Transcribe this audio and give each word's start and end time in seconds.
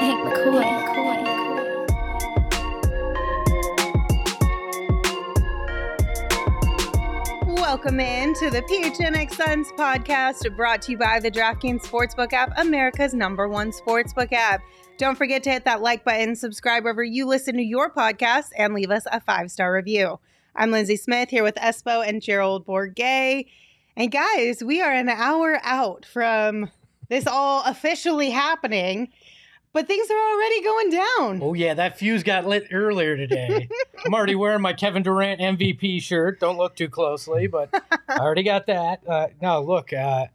Hank 0.00 0.20
McCoy. 0.24 0.84
Welcome 7.46 8.00
in 8.00 8.34
to 8.34 8.50
the 8.50 8.62
PHNX 8.62 9.34
Suns 9.34 9.72
podcast 9.72 10.56
brought 10.56 10.82
to 10.82 10.92
you 10.92 10.98
by 10.98 11.20
the 11.20 11.30
DraftKings 11.30 11.84
Sportsbook 11.84 12.32
app, 12.32 12.52
America's 12.58 13.14
number 13.14 13.48
one 13.48 13.72
sportsbook 13.72 14.32
app. 14.32 14.62
Don't 14.98 15.16
forget 15.16 15.42
to 15.44 15.50
hit 15.50 15.64
that 15.64 15.80
like 15.82 16.04
button, 16.04 16.36
subscribe 16.36 16.84
wherever 16.84 17.02
you 17.02 17.26
listen 17.26 17.56
to 17.56 17.62
your 17.62 17.90
podcast, 17.90 18.50
and 18.56 18.74
leave 18.74 18.90
us 18.90 19.06
a 19.10 19.20
five 19.20 19.50
star 19.50 19.72
review. 19.74 20.20
I'm 20.54 20.70
Lindsay 20.70 20.96
Smith 20.96 21.30
here 21.30 21.42
with 21.42 21.56
Espo 21.56 22.06
and 22.06 22.22
Gerald 22.22 22.64
Bourguet. 22.64 23.46
And 23.96 24.10
guys, 24.10 24.62
we 24.62 24.82
are 24.82 24.92
an 24.92 25.08
hour 25.08 25.60
out 25.62 26.04
from 26.04 26.68
this 27.08 27.28
all 27.28 27.62
officially 27.64 28.30
happening, 28.30 29.12
but 29.72 29.86
things 29.86 30.10
are 30.10 30.32
already 30.32 30.62
going 30.62 30.90
down. 30.90 31.40
Oh 31.40 31.54
yeah, 31.54 31.74
that 31.74 31.96
fuse 31.96 32.24
got 32.24 32.44
lit 32.44 32.66
earlier 32.72 33.16
today. 33.16 33.68
I'm 34.04 34.12
already 34.12 34.34
wearing 34.34 34.62
my 34.62 34.72
Kevin 34.72 35.04
Durant 35.04 35.40
MVP 35.40 36.02
shirt. 36.02 36.40
Don't 36.40 36.56
look 36.56 36.74
too 36.74 36.88
closely, 36.88 37.46
but 37.46 37.70
I 38.08 38.18
already 38.18 38.42
got 38.42 38.66
that. 38.66 39.06
Uh, 39.06 39.28
no, 39.40 39.62
look, 39.62 39.92
uh, 39.92 40.26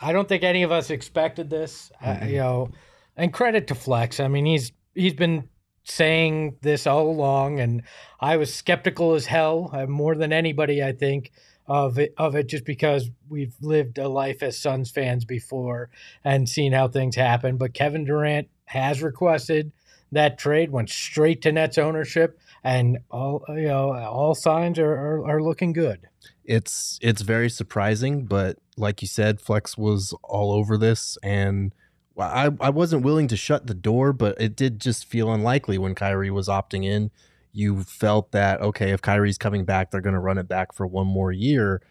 I 0.00 0.12
don't 0.12 0.26
think 0.26 0.42
any 0.42 0.62
of 0.62 0.72
us 0.72 0.88
expected 0.88 1.50
this. 1.50 1.92
Uh, 2.02 2.16
you 2.24 2.38
know, 2.38 2.70
and 3.14 3.30
credit 3.30 3.66
to 3.66 3.74
Flex. 3.74 4.20
I 4.20 4.28
mean, 4.28 4.46
he's 4.46 4.72
he's 4.94 5.14
been 5.14 5.50
saying 5.84 6.56
this 6.62 6.86
all 6.86 7.10
along, 7.10 7.60
and 7.60 7.82
I 8.20 8.38
was 8.38 8.54
skeptical 8.54 9.12
as 9.12 9.26
hell, 9.26 9.68
uh, 9.74 9.84
more 9.84 10.14
than 10.14 10.32
anybody, 10.32 10.82
I 10.82 10.92
think. 10.92 11.30
Of 11.66 11.98
it, 11.98 12.12
of 12.16 12.34
it, 12.34 12.48
just 12.48 12.64
because 12.64 13.08
we've 13.28 13.54
lived 13.60 13.98
a 13.98 14.08
life 14.08 14.42
as 14.42 14.58
Suns 14.58 14.90
fans 14.90 15.24
before 15.24 15.90
and 16.24 16.48
seen 16.48 16.72
how 16.72 16.88
things 16.88 17.14
happen. 17.14 17.56
But 17.56 17.72
Kevin 17.72 18.04
Durant 18.04 18.48
has 18.64 19.02
requested 19.02 19.72
that 20.10 20.38
trade, 20.38 20.70
went 20.70 20.90
straight 20.90 21.40
to 21.42 21.52
Nets 21.52 21.78
ownership, 21.78 22.38
and 22.62 22.98
all 23.10 23.44
you 23.48 23.68
know, 23.68 23.94
all 23.94 24.34
signs 24.34 24.78
are, 24.78 24.92
are, 24.92 25.26
are 25.26 25.42
looking 25.42 25.72
good. 25.72 26.00
it's 26.44 26.98
it's 27.02 27.22
very 27.22 27.48
surprising, 27.48 28.24
but 28.24 28.58
like 28.76 29.02
you 29.02 29.08
said, 29.08 29.40
Flex 29.40 29.76
was 29.78 30.14
all 30.22 30.52
over 30.52 30.76
this, 30.76 31.16
and 31.22 31.72
I 32.18 32.50
I 32.60 32.70
wasn't 32.70 33.04
willing 33.04 33.28
to 33.28 33.36
shut 33.36 33.66
the 33.66 33.74
door, 33.74 34.12
but 34.12 34.40
it 34.40 34.56
did 34.56 34.80
just 34.80 35.04
feel 35.04 35.32
unlikely 35.32 35.78
when 35.78 35.94
Kyrie 35.94 36.30
was 36.30 36.48
opting 36.48 36.84
in. 36.84 37.10
You 37.52 37.82
felt 37.82 38.32
that 38.32 38.60
okay, 38.60 38.90
if 38.92 39.02
Kyrie's 39.02 39.38
coming 39.38 39.64
back, 39.64 39.90
they're 39.90 40.00
going 40.00 40.14
to 40.14 40.20
run 40.20 40.38
it 40.38 40.48
back 40.48 40.72
for 40.72 40.86
one 40.86 41.06
more 41.06 41.30
year, 41.32 41.82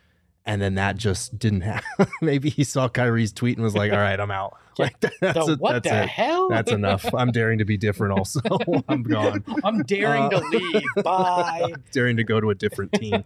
and 0.46 0.62
then 0.62 0.76
that 0.76 0.98
just 0.98 1.38
didn't 1.38 1.62
happen. 1.74 2.08
Maybe 2.22 2.50
he 2.50 2.64
saw 2.64 2.88
Kyrie's 2.90 3.32
tweet 3.32 3.58
and 3.58 3.64
was 3.64 3.76
like, 3.76 3.92
"All 3.92 4.00
right, 4.00 4.20
I'm 4.20 4.32
out." 4.32 4.58
Like 4.80 4.98
that's, 5.02 5.20
The 5.20 5.52
it, 5.52 5.60
what 5.60 5.84
that's 5.84 5.90
the 5.90 6.04
it. 6.04 6.10
hell? 6.10 6.48
That's 6.50 6.72
enough. 6.72 7.06
I'm 7.14 7.32
daring 7.32 7.58
to 7.60 7.66
be 7.66 7.76
different. 7.76 8.18
Also, 8.18 8.40
I'm 8.88 9.04
gone. 9.04 9.44
I'm 9.66 9.84
daring 9.84 10.24
Uh, 10.24 10.30
to 10.30 10.40
leave. 10.48 11.04
Bye. 11.04 11.74
daring 11.92 12.16
to 12.18 12.24
go 12.24 12.40
to 12.40 12.50
a 12.52 12.56
different 12.56 12.94
team. 12.94 13.22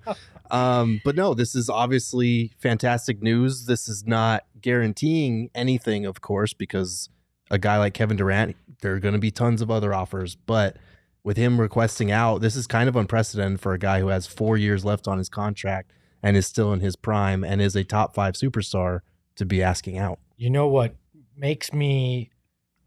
um, 0.49 1.01
but 1.05 1.15
no, 1.15 1.35
this 1.35 1.53
is 1.55 1.69
obviously 1.69 2.51
fantastic 2.57 3.21
news. 3.21 3.67
This 3.67 3.87
is 3.87 4.05
not 4.07 4.43
guaranteeing 4.59 5.51
anything, 5.53 6.05
of 6.07 6.19
course, 6.19 6.51
because 6.53 7.09
a 7.51 7.59
guy 7.59 7.77
like 7.77 7.93
Kevin 7.93 8.17
Durant, 8.17 8.55
there 8.81 8.93
are 8.95 8.99
going 8.99 9.13
to 9.13 9.19
be 9.19 9.31
tons 9.31 9.61
of 9.61 9.69
other 9.69 9.93
offers. 9.93 10.35
But 10.35 10.77
with 11.25 11.37
him 11.37 11.59
requesting 11.59 12.11
out, 12.11 12.39
this 12.39 12.55
is 12.55 12.67
kind 12.67 12.87
of 12.87 12.95
unprecedented 12.95 13.59
for 13.59 13.73
a 13.73 13.79
guy 13.79 13.99
who 13.99 14.09
has 14.09 14.27
four 14.27 14.57
years 14.57 14.85
left 14.85 15.07
on 15.07 15.17
his 15.17 15.27
contract 15.27 15.91
and 16.21 16.37
is 16.37 16.45
still 16.45 16.71
in 16.71 16.81
his 16.81 16.95
prime 16.95 17.43
and 17.43 17.59
is 17.61 17.75
a 17.75 17.83
top 17.83 18.13
five 18.13 18.35
superstar 18.35 18.99
to 19.35 19.43
be 19.43 19.61
asking 19.61 19.97
out. 19.97 20.19
You 20.37 20.51
know 20.51 20.67
what 20.67 20.95
makes 21.35 21.73
me 21.73 22.29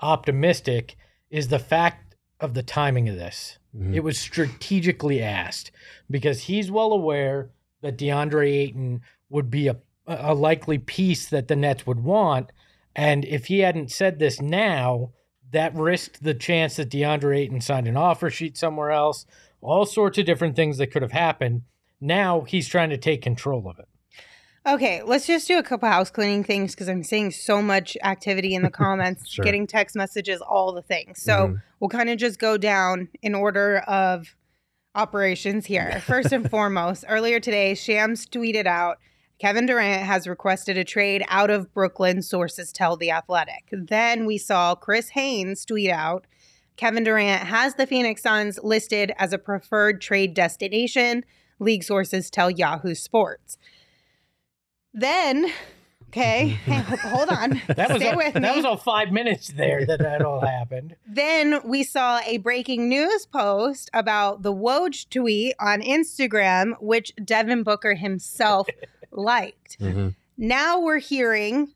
optimistic 0.00 0.96
is 1.30 1.48
the 1.48 1.58
fact 1.58 2.14
of 2.38 2.54
the 2.54 2.62
timing 2.62 3.08
of 3.08 3.16
this. 3.16 3.58
Mhm. 3.76 3.92
It 3.92 4.00
was 4.04 4.16
strategically 4.16 5.20
asked 5.20 5.72
because 6.08 6.42
he's 6.42 6.70
well 6.70 6.92
aware 6.92 7.50
that 7.82 7.98
DeAndre 7.98 8.48
Ayton 8.48 9.00
would 9.28 9.50
be 9.50 9.66
a, 9.66 9.76
a 10.06 10.32
likely 10.32 10.78
piece 10.78 11.28
that 11.28 11.48
the 11.48 11.56
Nets 11.56 11.88
would 11.88 12.04
want. 12.04 12.50
And 12.94 13.24
if 13.24 13.46
he 13.46 13.60
hadn't 13.60 13.90
said 13.90 14.20
this 14.20 14.40
now, 14.40 15.10
that 15.52 15.74
risked 15.74 16.22
the 16.22 16.34
chance 16.34 16.76
that 16.76 16.90
DeAndre 16.90 17.38
Ayton 17.38 17.60
signed 17.60 17.88
an 17.88 17.96
offer 17.96 18.30
sheet 18.30 18.56
somewhere 18.56 18.90
else, 18.90 19.26
all 19.60 19.86
sorts 19.86 20.18
of 20.18 20.26
different 20.26 20.56
things 20.56 20.78
that 20.78 20.88
could 20.88 21.02
have 21.02 21.12
happened. 21.12 21.62
Now 22.00 22.42
he's 22.42 22.68
trying 22.68 22.90
to 22.90 22.96
take 22.98 23.22
control 23.22 23.68
of 23.68 23.78
it. 23.78 23.88
Okay, 24.66 25.02
let's 25.02 25.26
just 25.26 25.48
do 25.48 25.56
a 25.58 25.62
couple 25.62 25.88
house 25.88 26.10
cleaning 26.10 26.44
things 26.44 26.74
because 26.74 26.88
I'm 26.88 27.02
seeing 27.02 27.30
so 27.30 27.62
much 27.62 27.96
activity 28.04 28.54
in 28.54 28.62
the 28.62 28.70
comments, 28.84 29.28
Sure. 29.30 29.44
getting 29.44 29.66
text 29.66 29.96
messages, 29.96 30.40
all 30.42 30.72
the 30.72 30.82
things. 30.82 31.22
So 31.22 31.32
Mhm. 31.48 31.62
we'll 31.80 31.88
kind 31.88 32.10
of 32.10 32.18
just 32.18 32.38
go 32.38 32.58
down 32.58 33.08
in 33.22 33.34
order 33.34 33.78
of 33.86 34.36
operations 34.94 35.66
here. 35.66 36.00
First 36.04 36.32
and 36.32 36.48
foremost, 36.50 37.04
earlier 37.08 37.40
today, 37.40 37.74
Shams 37.74 38.26
tweeted 38.26 38.66
out 38.66 38.98
Kevin 39.38 39.66
Durant 39.66 40.04
has 40.04 40.26
requested 40.26 40.76
a 40.76 40.84
trade 40.84 41.24
out 41.28 41.50
of 41.50 41.72
Brooklyn, 41.72 42.22
sources 42.22 42.72
tell 42.72 42.96
The 42.96 43.10
Athletic. 43.10 43.68
Then 43.70 44.26
we 44.26 44.36
saw 44.38 44.74
Chris 44.74 45.10
Haynes 45.10 45.64
tweet 45.64 45.90
out 45.90 46.26
Kevin 46.78 47.02
Durant 47.02 47.42
has 47.42 47.74
the 47.74 47.86
Phoenix 47.88 48.22
Suns 48.22 48.58
listed 48.62 49.12
as 49.18 49.32
a 49.32 49.38
preferred 49.38 50.00
trade 50.00 50.32
destination, 50.32 51.24
league 51.58 51.82
sources 51.82 52.30
tell 52.30 52.50
Yahoo 52.50 52.94
Sports. 52.94 53.58
Then, 54.94 55.52
okay, 56.08 56.46
hey, 56.64 56.96
hold 57.08 57.30
on. 57.30 57.60
That 57.66 57.90
was 57.90 57.98
Stay 58.00 58.10
all, 58.10 58.16
with 58.16 58.34
that 58.34 58.42
me. 58.42 58.56
was 58.56 58.64
all 58.64 58.76
five 58.76 59.10
minutes 59.10 59.48
there 59.48 59.84
that 59.86 59.98
that 59.98 60.22
all 60.22 60.40
happened. 60.40 60.94
Then 61.06 61.60
we 61.64 61.82
saw 61.82 62.20
a 62.24 62.38
breaking 62.38 62.88
news 62.88 63.26
post 63.26 63.90
about 63.92 64.42
the 64.42 64.54
Woj 64.54 65.10
tweet 65.10 65.56
on 65.58 65.82
Instagram, 65.82 66.74
which 66.80 67.12
Devin 67.22 67.64
Booker 67.64 67.94
himself 67.94 68.68
liked. 69.10 69.78
Mhm. 69.80 70.14
Now 70.36 70.80
we're 70.80 70.98
hearing 70.98 71.72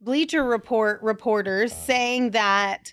Bleacher 0.00 0.44
Report 0.44 1.02
reporters 1.02 1.72
saying 1.72 2.30
that 2.32 2.92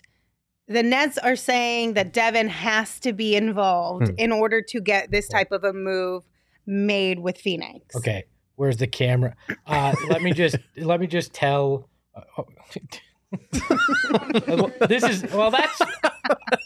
the 0.66 0.82
Nets 0.82 1.18
are 1.18 1.36
saying 1.36 1.92
that 1.94 2.12
Devin 2.12 2.48
has 2.48 2.98
to 3.00 3.12
be 3.12 3.36
involved 3.36 4.08
Hmm. 4.08 4.14
in 4.16 4.32
order 4.32 4.62
to 4.62 4.80
get 4.80 5.10
this 5.10 5.28
type 5.28 5.52
of 5.52 5.62
a 5.64 5.72
move 5.74 6.24
made 6.66 7.18
with 7.18 7.36
Phoenix. 7.36 7.94
Okay, 7.94 8.24
where's 8.56 8.78
the 8.78 8.86
camera? 8.86 9.36
Uh, 9.66 9.94
let 10.08 10.22
me 10.22 10.32
just 10.32 10.56
let 10.76 11.00
me 11.00 11.06
just 11.06 11.34
tell. 11.34 11.90
uh, 12.14 12.22
oh, 12.38 12.46
this 14.88 15.02
is 15.04 15.22
well. 15.32 15.50
That's 15.50 15.80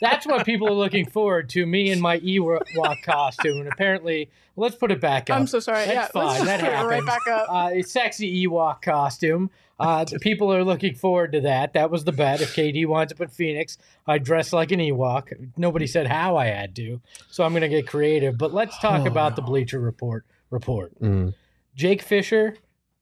that's 0.00 0.26
what 0.26 0.44
people 0.46 0.68
are 0.68 0.72
looking 0.74 1.06
forward 1.06 1.48
to. 1.50 1.66
Me 1.66 1.90
in 1.90 2.00
my 2.00 2.18
Ewok 2.20 2.62
costume, 3.04 3.58
and 3.60 3.68
apparently, 3.68 4.30
let's 4.56 4.76
put 4.76 4.90
it 4.90 5.00
back 5.00 5.28
up. 5.30 5.36
I'm 5.38 5.46
so 5.46 5.60
sorry. 5.60 5.84
That's 5.86 5.94
yeah, 5.94 6.06
fine. 6.08 6.24
let's 6.26 6.38
just 6.38 6.46
that 6.46 6.60
put 6.60 6.68
it 6.68 6.72
right 6.86 7.04
happens. 7.04 7.06
back 7.06 7.26
up. 7.28 7.46
Uh, 7.50 7.70
a 7.74 7.82
sexy 7.82 8.46
Ewok 8.46 8.82
costume. 8.82 9.50
Uh, 9.80 10.04
people 10.20 10.52
are 10.52 10.64
looking 10.64 10.94
forward 10.94 11.30
to 11.32 11.40
that. 11.42 11.72
That 11.74 11.88
was 11.90 12.02
the 12.04 12.10
bet. 12.10 12.40
If 12.40 12.56
KD 12.56 12.84
winds 12.86 13.12
up 13.12 13.20
in 13.20 13.28
Phoenix, 13.28 13.78
I 14.08 14.18
dress 14.18 14.52
like 14.52 14.72
an 14.72 14.80
Ewok. 14.80 15.50
Nobody 15.56 15.86
said 15.86 16.08
how 16.08 16.36
I 16.36 16.46
had 16.46 16.74
to, 16.76 17.00
so 17.30 17.44
I'm 17.44 17.52
going 17.52 17.62
to 17.62 17.68
get 17.68 17.86
creative. 17.86 18.36
But 18.36 18.52
let's 18.52 18.76
talk 18.80 19.02
Oh, 19.02 19.06
about 19.06 19.36
the. 19.36 19.42
Bleacher 19.42 19.78
Report. 19.80 20.24
Report. 20.50 20.98
Mhm. 21.00 21.32
Jake 21.76 22.02
Fisher, 22.02 22.56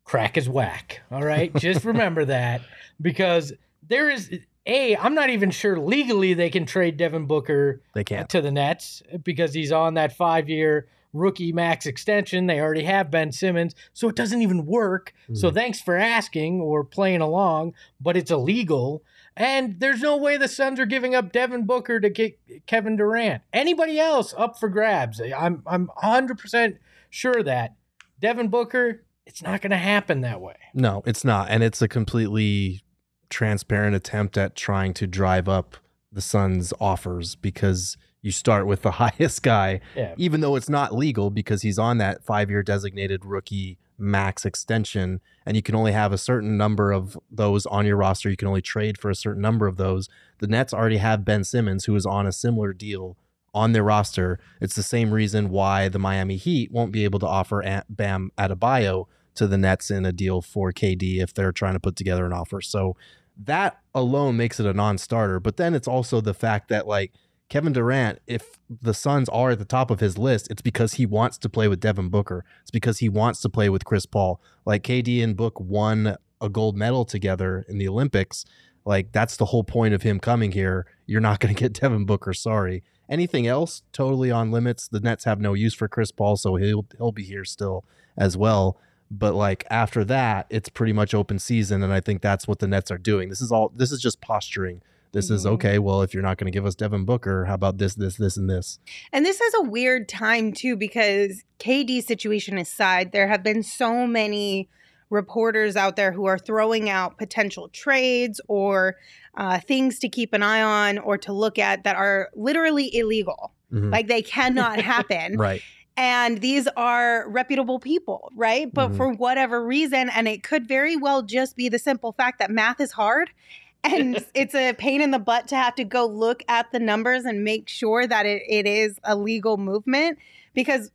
crack 0.05 0.37
is 0.37 0.49
whack. 0.51 1.01
All 1.11 1.23
right. 1.25 1.55
Just 1.57 1.85
remember 1.85 2.25
that 2.27 2.61
because 3.01 3.53
there 3.89 4.11
is 4.11 4.31
a. 4.67 4.97
I'm 4.97 5.15
not 5.15 5.31
even 5.31 5.51
sure 5.51 5.79
legally 5.79 6.35
they 6.35 6.51
can 6.51 6.67
trade 6.67 6.97
Devin 6.97 7.27
Booker 7.27 7.81
They 7.95 8.05
can't. 8.05 8.29
to 8.31 8.41
the 8.41 8.51
Nets 8.51 9.03
because 9.23 9.55
he's 9.55 9.73
on 9.73 9.95
that 9.95 10.17
five 10.17 10.49
year 10.49 10.89
rookie 11.13 11.53
max 11.53 11.87
extension. 11.87 12.47
They 12.47 12.61
already 12.61 12.85
have 12.85 13.11
Ben 13.11 13.33
Simmons, 13.33 13.75
so 13.93 14.09
it 14.09 14.17
doesn't 14.17 14.43
even 14.43 14.67
work. 14.67 15.15
So 15.33 15.49
mm-hmm. 15.49 15.57
thanks 15.57 15.81
for 15.81 15.97
asking 15.97 16.61
or 16.61 16.85
playing 16.85 17.21
along, 17.21 17.75
but 18.01 18.17
it's 18.17 18.31
illegal. 18.31 19.03
And 19.37 19.81
there's 19.81 20.01
no 20.01 20.17
way 20.17 20.37
the 20.37 20.49
Suns 20.49 20.81
are 20.81 20.87
giving 20.87 21.15
up 21.15 21.33
Devin 21.33 21.67
Booker 21.67 22.01
to 22.01 22.09
get 22.09 22.39
Kevin 22.67 22.97
Durant. 22.97 23.43
Anybody 23.53 24.01
else 24.01 24.35
up 24.37 24.59
for 24.59 24.69
grabs? 24.69 25.21
I'm 25.21 25.63
I'm 25.67 25.91
100% 26.03 26.79
sure 27.11 27.43
that 27.43 27.75
Devin 28.21 28.49
Booker, 28.49 29.03
it's 29.27 29.43
not 29.43 29.61
going 29.61 29.73
to 29.73 29.77
happen 29.77 30.23
that 30.23 30.41
way. 30.41 30.57
No, 30.73 31.03
it's 31.07 31.25
not. 31.25 31.51
And 31.51 31.63
it's 31.63 31.83
a 31.83 31.89
completely 31.89 32.83
transparent 33.31 33.95
attempt 33.97 34.37
at 34.39 34.55
trying 34.57 34.95
to 34.95 35.07
drive 35.07 35.49
up 35.49 35.77
the 36.13 36.21
Suns' 36.21 36.73
offers 36.81 37.35
because 37.35 37.97
you 38.23 38.31
start 38.33 38.67
with 38.67 38.83
the 38.83 38.91
highest 39.03 39.43
guy, 39.43 39.81
Yeah. 39.95 40.15
even 40.17 40.41
though 40.41 40.57
it's 40.57 40.69
not 40.69 40.95
legal 40.95 41.31
because 41.31 41.63
he's 41.63 41.79
on 41.79 41.99
that 41.99 42.25
five 42.25 42.51
year 42.51 42.63
designated 42.63 43.25
rookie 43.25 43.79
max 43.99 44.45
extension 44.45 45.21
and 45.47 45.57
you 45.57 45.63
can 45.63 45.75
only 45.75 45.93
have 45.93 46.13
a 46.13 46.19
certain 46.19 46.57
number 46.59 46.93
of 46.93 47.17
those 47.31 47.65
on 47.67 47.87
your 47.87 47.97
roster. 47.97 48.29
You 48.29 48.37
can 48.37 48.49
only 48.49 48.61
trade 48.63 48.99
for 48.99 49.11
a 49.11 49.15
certain 49.15 49.41
number 49.41 49.67
of 49.67 49.77
those. 49.77 50.09
The 50.39 50.47
Nets 50.49 50.75
already 50.75 50.99
have 50.99 51.25
Ben 51.25 51.45
Simmons, 51.45 51.85
who 51.87 51.95
is 51.97 52.05
on 52.05 52.27
a 52.27 52.33
similar 52.33 52.73
deal 52.75 53.17
on 53.55 53.73
their 53.73 53.85
roster. 53.85 54.39
It's 54.61 54.75
the 54.75 54.83
same 54.83 55.13
reason 55.13 55.49
why 55.49 55.89
the 55.89 55.99
Miami 55.99 56.37
Heat 56.37 56.71
won't 56.71 56.93
be 56.93 57.05
able 57.05 57.19
to 57.21 57.27
offer 57.27 57.63
Bam 57.89 58.31
Adebayo 58.37 59.07
to 59.37 59.47
the 59.47 59.59
Nets 59.59 59.91
in 59.91 60.05
a 60.05 60.13
deal 60.13 60.43
for 60.43 60.73
KD 60.73 61.21
if 61.21 61.35
they're 61.35 61.53
trying 61.53 61.75
to 61.75 61.81
put 61.81 61.97
together 61.97 62.27
an 62.27 62.33
offer. 62.33 62.61
So 62.61 62.97
that 63.37 63.81
alone 63.95 64.37
makes 64.37 64.59
it 64.59 64.67
a 64.67 64.73
non-starter. 64.73 65.41
But 65.41 65.57
then 65.57 65.75
it's 65.75 65.89
also 65.89 66.21
the 66.21 66.35
fact 66.35 66.69
that 66.69 66.87
like 66.87 67.13
Kevin 67.49 67.73
Durant, 67.73 68.21
if 68.27 68.59
the 68.69 68.95
Suns 68.95 69.29
are 69.29 69.51
at 69.51 69.59
the 69.59 69.65
top 69.65 69.91
of 69.91 70.01
his 70.01 70.19
list, 70.19 70.51
it's 70.51 70.63
because 70.63 70.95
he 70.95 71.07
wants 71.07 71.39
to 71.39 71.49
play 71.49 71.69
with 71.69 71.81
Devin 71.81 72.09
Booker. 72.09 72.45
It's 72.63 72.71
because 72.71 72.99
he 72.99 73.09
wants 73.09 73.41
to 73.43 73.49
play 73.49 73.69
with 73.69 73.85
Chris 73.85 74.07
Paul. 74.07 74.41
Like 74.65 74.83
KD 74.83 75.23
and 75.23 75.37
Book 75.37 75.61
won 75.61 76.17
a 76.41 76.49
gold 76.49 76.77
medal 76.77 77.05
together 77.05 77.65
in 77.69 77.79
the 77.79 77.89
Olympics. 77.89 78.45
Like 78.85 79.13
that's 79.13 79.37
the 79.37 79.47
whole 79.47 79.65
point 79.65 79.95
of 79.95 80.03
him 80.03 80.19
coming 80.19 80.53
here. 80.53 80.87
You're 81.07 81.21
not 81.21 81.41
going 81.41 81.55
to 81.55 81.61
get 81.61 81.73
Devin 81.81 82.05
Booker, 82.05 82.33
sorry. 82.33 82.83
Anything 83.09 83.47
else 83.47 83.83
totally 83.93 84.31
on 84.33 84.51
limits. 84.51 84.89
The 84.89 85.01
Nets 85.01 85.25
have 85.25 85.41
no 85.41 85.55
use 85.55 85.75
for 85.75 85.87
Chris 85.87 86.11
Paul, 86.11 86.37
so 86.37 86.57
he'll 86.57 86.87
he'll 86.99 87.13
be 87.13 87.25
here 87.25 87.45
still 87.45 87.85
as 88.19 88.37
well. 88.37 88.79
But 89.11 89.35
like 89.35 89.65
after 89.71 90.05
that, 90.05 90.47
it's 90.51 90.69
pretty 90.69 90.93
much 90.93 91.15
open 91.15 91.39
season, 91.39 91.83
and 91.83 91.93
I 91.93 92.01
think 92.01 92.23
that's 92.23 92.49
what 92.49 92.59
the 92.59 92.67
Nets 92.67 92.91
are 92.91 92.99
doing. 92.99 93.29
This 93.29 93.41
is 93.41 93.53
all. 93.53 93.71
This 93.75 93.93
is 93.93 94.01
just 94.01 94.21
posturing. 94.21 94.83
This 95.13 95.31
is 95.31 95.45
Mhm. 95.47 95.51
okay. 95.53 95.79
Well, 95.79 96.03
if 96.03 96.13
you're 96.13 96.23
not 96.23 96.37
going 96.37 96.51
to 96.53 96.55
give 96.57 96.67
us 96.67 96.75
Devin 96.75 97.05
Booker, 97.05 97.45
how 97.47 97.55
about 97.55 97.79
this, 97.79 97.95
this, 97.95 98.17
this, 98.17 98.37
and 98.37 98.51
this? 98.51 98.79
And 99.13 99.25
this 99.25 99.41
is 99.41 99.55
a 99.55 99.63
weird 99.63 100.09
time 100.09 100.53
too 100.53 100.77
because 100.77 101.43
KD 101.59 102.03
situation 102.03 102.59
aside, 102.59 103.13
there 103.13 103.29
have 103.29 103.43
been 103.43 103.63
so 103.63 104.07
many 104.07 104.69
reporters 105.09 105.77
out 105.77 105.97
there 105.97 106.13
who 106.13 106.27
are 106.27 106.37
throwing 106.39 106.91
out 106.91 107.17
potential 107.17 107.69
trades 107.69 108.41
or 108.49 108.97
uh, 109.37 109.59
things 109.61 109.99
to 110.01 110.09
keep 110.09 110.33
an 110.35 110.43
eye 110.43 110.61
on 110.63 110.99
or 110.99 111.17
to 111.19 111.33
look 111.33 111.59
at 111.59 111.85
that 111.85 111.95
are 111.97 112.29
literally 112.35 112.95
illegal. 112.95 113.53
Mhm. 113.73 113.93
Like 113.93 114.09
they 114.09 114.21
cannot 114.23 114.81
happen. 114.81 115.37
right. 115.39 115.63
And 115.97 116.41
these 116.41 116.69
are 116.77 117.29
reputable 117.29 117.79
people, 117.79 118.31
right? 118.37 118.73
But 118.73 118.91
Mhm. 118.91 118.97
for 118.97 119.13
whatever 119.13 119.65
reason, 119.65 120.11
and 120.11 120.29
it 120.29 120.43
could 120.43 120.69
very 120.69 120.97
well 120.97 121.23
just 121.23 121.57
be 121.57 121.69
the 121.69 121.79
simple 121.79 122.13
fact 122.13 122.39
that 122.39 122.51
math 122.51 122.81
is 122.81 122.93
hard 122.93 123.31
and 123.85 124.25
it's 124.35 124.55
a 124.55 124.73
pain 124.75 125.01
in 125.01 125.11
the 125.13 125.19
butt 125.19 125.49
to 125.49 125.57
have 125.57 125.75
to 125.77 125.85
go 125.85 126.07
look 126.07 126.43
at 126.49 126.71
the 126.73 126.79
numbers 126.81 127.25
and 127.25 127.45
make 127.45 127.69
sure 127.69 128.07
that 128.07 128.27
it, 128.27 128.43
it 128.49 128.67
is 128.67 128.99
a 129.05 129.15
legal 129.17 129.57
movement. 129.57 130.19
Because 130.55 130.91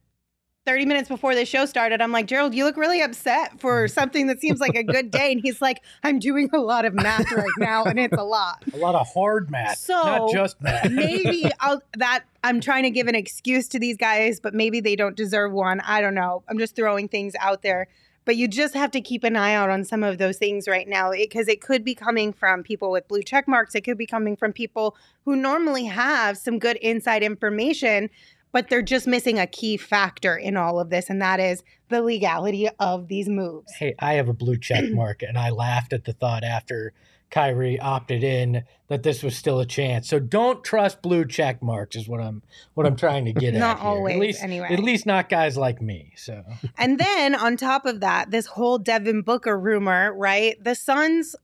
30 0.65 0.85
minutes 0.85 1.09
before 1.09 1.33
the 1.33 1.45
show 1.45 1.65
started, 1.65 2.01
I'm 2.01 2.11
like, 2.11 2.27
Gerald, 2.27 2.53
you 2.53 2.65
look 2.65 2.77
really 2.77 3.01
upset 3.01 3.59
for 3.59 3.87
something 3.87 4.27
that 4.27 4.39
seems 4.39 4.59
like 4.59 4.75
a 4.75 4.83
good 4.83 5.09
day. 5.09 5.31
And 5.31 5.41
he's 5.41 5.61
like, 5.61 5.81
I'm 6.03 6.19
doing 6.19 6.49
a 6.53 6.59
lot 6.59 6.85
of 6.85 6.93
math 6.93 7.31
right 7.31 7.49
now, 7.57 7.83
and 7.83 7.99
it's 7.99 8.15
a 8.15 8.23
lot 8.23 8.63
A 8.73 8.77
lot 8.77 8.93
of 8.95 9.07
hard 9.11 9.49
math, 9.49 9.79
So, 9.79 9.93
not 9.93 10.31
just 10.31 10.61
math. 10.61 10.91
maybe 10.91 11.49
I'll 11.59 11.81
that 11.97 12.25
I'm 12.43 12.61
trying 12.61 12.83
to 12.83 12.91
give 12.91 13.07
an 13.07 13.15
excuse 13.15 13.67
to 13.69 13.79
these 13.79 13.97
guys, 13.97 14.39
but 14.39 14.53
maybe 14.53 14.79
they 14.81 14.95
don't 14.95 15.15
deserve 15.15 15.51
one. 15.51 15.79
I 15.81 15.99
don't 16.01 16.15
know. 16.15 16.43
I'm 16.47 16.59
just 16.59 16.75
throwing 16.75 17.07
things 17.07 17.33
out 17.39 17.61
there. 17.63 17.87
But 18.23 18.35
you 18.35 18.47
just 18.47 18.75
have 18.75 18.91
to 18.91 19.01
keep 19.01 19.23
an 19.23 19.35
eye 19.35 19.55
out 19.55 19.71
on 19.71 19.83
some 19.83 20.03
of 20.03 20.19
those 20.19 20.37
things 20.37 20.67
right 20.67 20.87
now 20.87 21.09
because 21.11 21.47
it, 21.47 21.59
could 21.59 21.83
be 21.83 21.95
coming 21.95 22.31
from 22.31 22.61
people 22.61 22.91
with 22.91 23.07
blue 23.07 23.23
check 23.23 23.47
marks. 23.47 23.73
It 23.73 23.81
could 23.81 23.97
be 23.97 24.05
coming 24.05 24.35
from 24.35 24.53
people 24.53 24.95
who 25.25 25.35
normally 25.35 25.85
have 25.85 26.37
some 26.37 26.59
good 26.59 26.77
inside 26.77 27.23
information, 27.23 28.11
but 28.51 28.69
they're 28.69 28.81
just 28.81 29.07
missing 29.07 29.39
a 29.39 29.47
key 29.47 29.77
factor 29.77 30.35
in 30.35 30.57
all 30.57 30.79
of 30.79 30.89
this, 30.89 31.09
and 31.09 31.21
that 31.21 31.39
is 31.39 31.63
the 31.89 32.01
legality 32.01 32.69
of 32.79 33.07
these 33.07 33.27
moves. 33.29 33.71
hey, 33.73 33.95
I 33.99 34.13
have 34.13 34.29
a 34.29 34.33
blue 34.33 34.57
check 34.57 34.83
mark, 34.91 35.21
and 35.23 35.37
I 35.37 35.49
laughed 35.49 35.93
at 35.93 36.05
the 36.05 36.13
thought 36.13 36.43
after 36.43 36.93
Kyrie 37.29 37.79
opted 37.79 38.25
in 38.25 38.63
that 38.89 39.03
this 39.03 39.23
was 39.23 39.37
still 39.37 39.61
a 39.61 39.65
chance. 39.65 40.09
So 40.09 40.19
don't 40.19 40.63
trust 40.65 41.01
blue 41.01 41.23
check 41.25 41.63
marks, 41.63 41.95
is 41.95 42.05
what 42.07 42.19
I'm 42.19 42.43
what 42.73 42.85
I'm 42.85 42.97
trying 42.97 43.23
to 43.25 43.31
get 43.33 43.53
Not 43.55 43.77
at. 43.77 43.81
here. 43.81 43.89
always, 43.89 44.13
at 44.15 44.19
least, 44.19 44.43
anyway. 44.43 44.67
At 44.69 44.79
least 44.79 45.05
not 45.05 45.29
guys 45.29 45.55
like 45.57 45.81
me. 45.81 46.11
So 46.17 46.43
And 46.77 46.99
then 46.99 47.33
on 47.33 47.55
top 47.55 47.85
of 47.85 48.01
that, 48.01 48.31
this 48.31 48.47
whole 48.47 48.77
Devin 48.79 49.21
Booker 49.21 49.57
rumor, 49.57 50.13
right? 50.13 50.61
The 50.61 50.75
Suns 50.75 51.35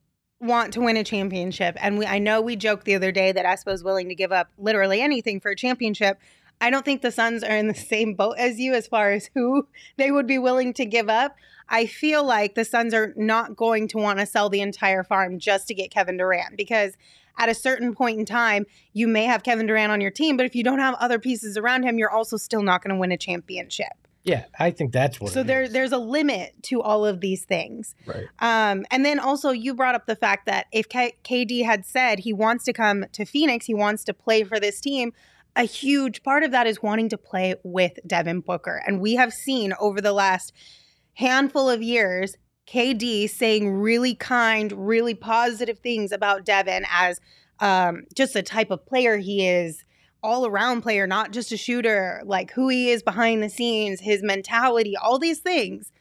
want 0.41 0.73
to 0.73 0.81
win 0.81 0.97
a 0.97 1.03
championship. 1.05 1.77
And 1.81 1.97
we 1.97 2.05
I 2.05 2.19
know 2.19 2.41
we 2.41 2.57
joked 2.57 2.83
the 2.83 2.95
other 2.95 3.11
day 3.13 3.31
that 3.31 3.45
Espo 3.45 3.71
is 3.71 3.81
willing 3.83 4.09
to 4.09 4.15
give 4.15 4.33
up 4.33 4.49
literally 4.57 5.01
anything 5.01 5.39
for 5.39 5.51
a 5.51 5.55
championship. 5.55 6.19
I 6.59 6.69
don't 6.69 6.83
think 6.83 7.01
the 7.01 7.11
Suns 7.11 7.43
are 7.43 7.55
in 7.55 7.67
the 7.67 7.75
same 7.75 8.13
boat 8.13 8.35
as 8.37 8.59
you 8.59 8.73
as 8.73 8.87
far 8.87 9.11
as 9.11 9.29
who 9.33 9.67
they 9.97 10.11
would 10.11 10.27
be 10.27 10.39
willing 10.39 10.73
to 10.73 10.85
give 10.85 11.09
up. 11.09 11.35
I 11.69 11.85
feel 11.85 12.23
like 12.23 12.55
the 12.55 12.65
Suns 12.65 12.93
are 12.93 13.13
not 13.15 13.55
going 13.55 13.87
to 13.89 13.97
want 13.97 14.19
to 14.19 14.25
sell 14.25 14.49
the 14.49 14.61
entire 14.61 15.03
farm 15.03 15.37
just 15.37 15.67
to 15.67 15.73
get 15.73 15.91
Kevin 15.91 16.17
Durant 16.17 16.57
because 16.57 16.97
at 17.37 17.49
a 17.49 17.53
certain 17.53 17.93
point 17.93 18.17
in 18.17 18.25
time, 18.25 18.65
you 18.93 19.07
may 19.07 19.25
have 19.25 19.43
Kevin 19.43 19.67
Durant 19.67 19.91
on 19.91 20.01
your 20.01 20.11
team, 20.11 20.37
but 20.37 20.45
if 20.45 20.55
you 20.55 20.63
don't 20.63 20.79
have 20.79 20.95
other 20.95 21.19
pieces 21.19 21.57
around 21.57 21.83
him, 21.83 21.99
you're 21.99 22.09
also 22.09 22.37
still 22.37 22.63
not 22.63 22.81
going 22.81 22.95
to 22.95 22.99
win 22.99 23.11
a 23.11 23.17
championship. 23.17 23.93
yeah, 24.23 24.45
I 24.57 24.71
think 24.71 24.91
that's 24.91 25.21
what. 25.21 25.31
So 25.31 25.41
it 25.41 25.47
there, 25.47 25.63
is. 25.63 25.71
there's 25.71 25.91
a 25.91 25.97
limit 25.99 26.55
to 26.63 26.81
all 26.81 27.05
of 27.05 27.21
these 27.21 27.45
things. 27.45 27.95
Right. 28.05 28.25
Um, 28.39 28.85
and 28.89 29.05
then 29.05 29.19
also, 29.19 29.51
you 29.51 29.75
brought 29.75 29.95
up 29.95 30.05
the 30.05 30.15
fact 30.15 30.47
that 30.47 30.65
if 30.71 30.89
K- 30.89 31.15
KD 31.23 31.63
had 31.63 31.85
said 31.85 32.19
he 32.19 32.33
wants 32.33 32.65
to 32.65 32.73
come 32.73 33.05
to 33.11 33.23
Phoenix, 33.25 33.67
he 33.67 33.73
wants 33.73 34.03
to 34.05 34.13
play 34.13 34.43
for 34.43 34.59
this 34.59 34.81
team. 34.81 35.13
A 35.57 35.63
huge 35.63 36.21
part 36.21 36.43
of 36.43 36.51
that 36.51 36.67
is 36.67 36.83
wanting 36.83 37.09
to 37.09 37.17
play 37.17 37.55
with 37.63 37.93
Devin 38.05 38.41
Booker, 38.41 38.83
and 38.85 39.01
we 39.01 39.15
have 39.15 39.33
seen 39.33 39.73
over 39.79 39.99
the 39.99 40.13
last 40.13 40.53
handful 41.15 41.67
of 41.67 41.81
years 41.81 42.37
KD 42.67 43.27
saying 43.27 43.73
really 43.73 44.13
kind, 44.13 44.71
really 44.71 45.15
positive 45.15 45.79
things 45.79 46.11
about 46.11 46.45
Devin 46.45 46.85
as 46.91 47.19
um, 47.59 48.03
just 48.13 48.35
a 48.35 48.43
type 48.43 48.69
of 48.69 48.85
player 48.85 49.17
he 49.17 49.47
is, 49.47 49.83
all 50.21 50.45
around 50.45 50.83
player, 50.83 51.07
not 51.07 51.31
just 51.31 51.51
a 51.51 51.57
shooter, 51.57 52.21
like 52.23 52.51
who 52.51 52.67
he 52.69 52.91
is 52.91 53.01
behind 53.01 53.41
the 53.41 53.49
scenes, 53.49 54.01
his 54.01 54.21
mentality, 54.21 54.95
all 54.95 55.17
these 55.17 55.39
things. 55.39 55.91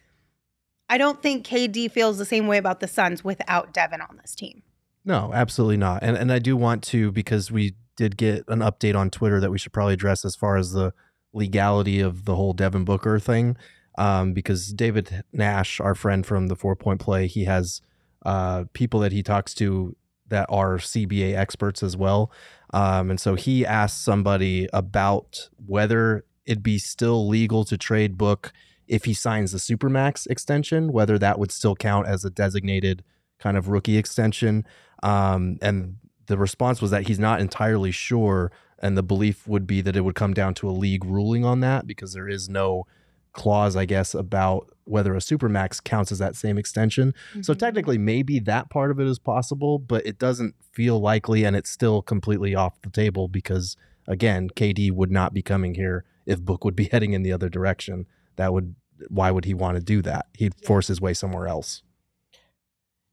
I 0.90 0.98
don't 0.98 1.22
think 1.22 1.46
KD 1.46 1.90
feels 1.90 2.18
the 2.18 2.26
same 2.26 2.46
way 2.46 2.58
about 2.58 2.80
the 2.80 2.88
Suns 2.88 3.24
without 3.24 3.72
Devin 3.72 4.02
on 4.02 4.18
this 4.20 4.34
team. 4.34 4.62
No, 5.02 5.30
absolutely 5.32 5.78
not. 5.78 6.02
And 6.02 6.14
and 6.16 6.30
I 6.30 6.40
do 6.40 6.56
want 6.56 6.82
to 6.84 7.10
because 7.12 7.50
we 7.50 7.74
did 7.96 8.16
get 8.16 8.44
an 8.48 8.60
update 8.60 8.94
on 8.94 9.10
Twitter 9.10 9.40
that 9.40 9.50
we 9.50 9.58
should 9.58 9.72
probably 9.72 9.94
address 9.94 10.24
as 10.24 10.36
far 10.36 10.56
as 10.56 10.72
the 10.72 10.92
legality 11.32 12.00
of 12.00 12.24
the 12.24 12.36
whole 12.36 12.52
Devin 12.52 12.84
Booker 12.84 13.18
thing. 13.18 13.56
Um, 13.98 14.34
because 14.34 14.72
David 14.74 15.24
Nash, 15.32 15.80
our 15.80 15.94
friend 15.94 16.26
from 16.26 16.48
the 16.48 16.56
Four 16.56 16.76
Point 16.76 17.00
Play, 17.00 17.26
he 17.26 17.44
has 17.44 17.80
uh, 18.26 18.64
people 18.74 19.00
that 19.00 19.12
he 19.12 19.22
talks 19.22 19.54
to 19.54 19.96
that 20.28 20.46
are 20.50 20.76
CBA 20.76 21.34
experts 21.34 21.82
as 21.82 21.96
well. 21.96 22.30
Um, 22.74 23.10
and 23.10 23.20
so 23.20 23.36
he 23.36 23.64
asked 23.64 24.04
somebody 24.04 24.68
about 24.72 25.48
whether 25.64 26.24
it'd 26.44 26.62
be 26.62 26.78
still 26.78 27.26
legal 27.26 27.64
to 27.64 27.78
trade 27.78 28.18
Book 28.18 28.52
if 28.86 29.04
he 29.04 29.14
signs 29.14 29.52
the 29.52 29.58
Supermax 29.58 30.26
extension, 30.26 30.92
whether 30.92 31.18
that 31.18 31.38
would 31.38 31.50
still 31.50 31.74
count 31.74 32.06
as 32.06 32.24
a 32.24 32.30
designated 32.30 33.02
kind 33.38 33.56
of 33.56 33.68
rookie 33.68 33.96
extension. 33.96 34.64
Um, 35.02 35.58
and 35.62 35.96
the 36.26 36.38
response 36.38 36.80
was 36.82 36.90
that 36.90 37.06
he's 37.08 37.18
not 37.18 37.40
entirely 37.40 37.90
sure. 37.90 38.50
And 38.78 38.96
the 38.96 39.02
belief 39.02 39.46
would 39.48 39.66
be 39.66 39.80
that 39.80 39.96
it 39.96 40.02
would 40.02 40.14
come 40.14 40.34
down 40.34 40.52
to 40.54 40.68
a 40.68 40.70
league 40.72 41.04
ruling 41.04 41.44
on 41.44 41.60
that 41.60 41.86
because 41.86 42.12
there 42.12 42.28
is 42.28 42.48
no 42.48 42.84
clause, 43.32 43.74
I 43.76 43.84
guess, 43.86 44.14
about 44.14 44.68
whether 44.84 45.14
a 45.14 45.18
supermax 45.18 45.82
counts 45.82 46.12
as 46.12 46.18
that 46.18 46.36
same 46.36 46.56
extension. 46.58 47.14
So 47.42 47.54
Mhm. 47.54 47.58
technically, 47.58 47.98
maybe 47.98 48.38
that 48.40 48.70
part 48.70 48.90
of 48.90 49.00
it 49.00 49.06
is 49.06 49.18
possible, 49.18 49.78
but 49.78 50.06
it 50.06 50.18
doesn't 50.18 50.54
feel 50.72 51.00
likely, 51.00 51.44
and 51.44 51.56
it's 51.56 51.70
still 51.70 52.02
completely 52.02 52.54
off 52.54 52.80
the 52.82 52.90
table 52.90 53.28
because, 53.28 53.76
again, 54.06 54.48
KD 54.54 54.90
would 54.90 55.10
not 55.10 55.32
be 55.34 55.42
coming 55.42 55.74
here 55.74 56.04
if 56.24 56.40
Book 56.42 56.64
would 56.64 56.76
be 56.76 56.84
heading 56.92 57.12
in 57.14 57.22
the 57.22 57.32
other 57.32 57.48
direction. 57.48 58.06
That 58.36 58.52
would 58.52 58.74
why 59.08 59.30
would 59.30 59.44
he 59.44 59.52
want 59.54 59.76
to 59.76 59.82
do 59.82 60.00
that? 60.02 60.26
He'd 60.34 60.54
force 60.64 60.86
his 60.88 61.00
way 61.00 61.12
somewhere 61.12 61.46
else. 61.48 61.82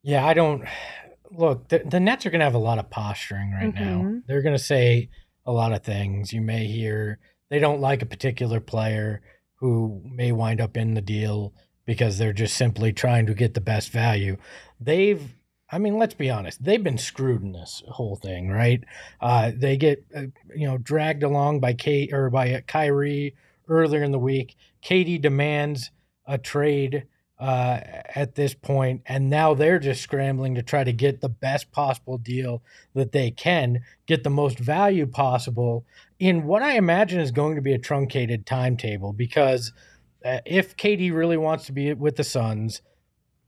Yeah, 0.01 0.25
I 0.25 0.34
don't 0.34 0.63
look. 1.38 1.68
The, 1.70 1.84
the 1.86 2.00
Nets 2.00 2.25
are 2.25 2.30
going 2.30 2.40
to 2.40 2.46
have 2.46 2.54
a 2.54 2.60
lot 2.60 2.80
of 2.80 2.90
posturing 2.90 3.52
right 3.52 3.74
now. 3.74 4.02
Mhm. 4.04 4.24
They're 4.28 4.42
going 4.42 4.56
to 4.56 4.63
say 4.63 5.10
a 5.46 5.52
lot 5.52 5.74
of 5.74 5.84
things. 5.84 6.34
You 6.34 6.42
may 6.42 6.66
hear 6.68 7.20
they 7.50 7.60
don't 7.60 7.82
like 7.82 8.02
a 8.02 8.06
particular 8.08 8.60
player 8.60 9.22
who 9.56 10.02
may 10.06 10.32
wind 10.32 10.60
up 10.62 10.75
in 10.78 10.94
the 10.94 11.02
deal 11.02 11.54
because 11.86 12.18
they're 12.18 12.34
just 12.34 12.56
simply 12.56 12.94
trying 12.94 13.25
to 13.25 13.34
get 13.34 13.54
the 13.54 13.62
best 13.62 13.92
value. 13.92 14.38
They've, 14.80 15.36
I 15.70 15.78
mean, 15.80 15.98
let's 15.98 16.13
be 16.13 16.30
honest, 16.30 16.63
they've 16.63 16.84
been 16.84 16.98
screwed 16.98 17.42
in 17.42 17.52
this 17.52 17.84
whole 17.88 18.16
thing, 18.16 18.50
right? 18.50 18.84
Uh, 19.20 19.52
they 19.56 19.78
get, 19.78 20.06
uh, 20.16 20.24
you 20.56 20.68
know, 20.68 20.78
dragged 20.78 21.24
along 21.24 21.60
by 21.60 21.74
Kate 21.74 22.13
or 22.13 22.30
by 22.30 22.62
Kyrie 22.68 23.36
earlier 23.68 24.04
in 24.04 24.12
the 24.12 24.20
week. 24.20 24.56
KD 24.84 25.22
demands 25.22 25.92
a 26.25 26.38
trade 26.38 27.06
uh, 27.40 27.80
at 28.16 28.36
this 28.36 28.54
point, 28.54 29.02
and 29.06 29.30
now 29.30 29.54
they're 29.54 29.80
just 29.80 30.02
scrambling 30.02 30.56
to 30.56 30.63
try 30.63 30.84
to 30.84 30.94
get 30.94 31.20
the 31.22 31.30
best 31.30 31.72
possible 31.72 32.18
deal 32.18 32.62
that 32.94 33.12
they 33.12 33.32
can, 33.32 33.82
get 34.06 34.24
the 34.24 34.30
most 34.30 34.60
value 34.60 35.06
possible 35.06 35.86
in 36.20 36.46
what 36.46 36.62
I 36.62 36.74
imagine 36.78 37.20
is 37.20 37.32
going 37.32 37.56
to 37.56 37.62
be 37.62 37.74
a 37.74 37.80
truncated 37.80 38.46
timetable. 38.46 39.13
Because 39.13 39.74
uh, 40.24 40.40
if 40.46 40.78
KD 40.78 41.12
really 41.13 41.38
wants 41.38 41.66
to 41.66 41.72
be 41.74 41.94
with 41.94 42.16
the 42.16 42.24
Suns, 42.24 42.82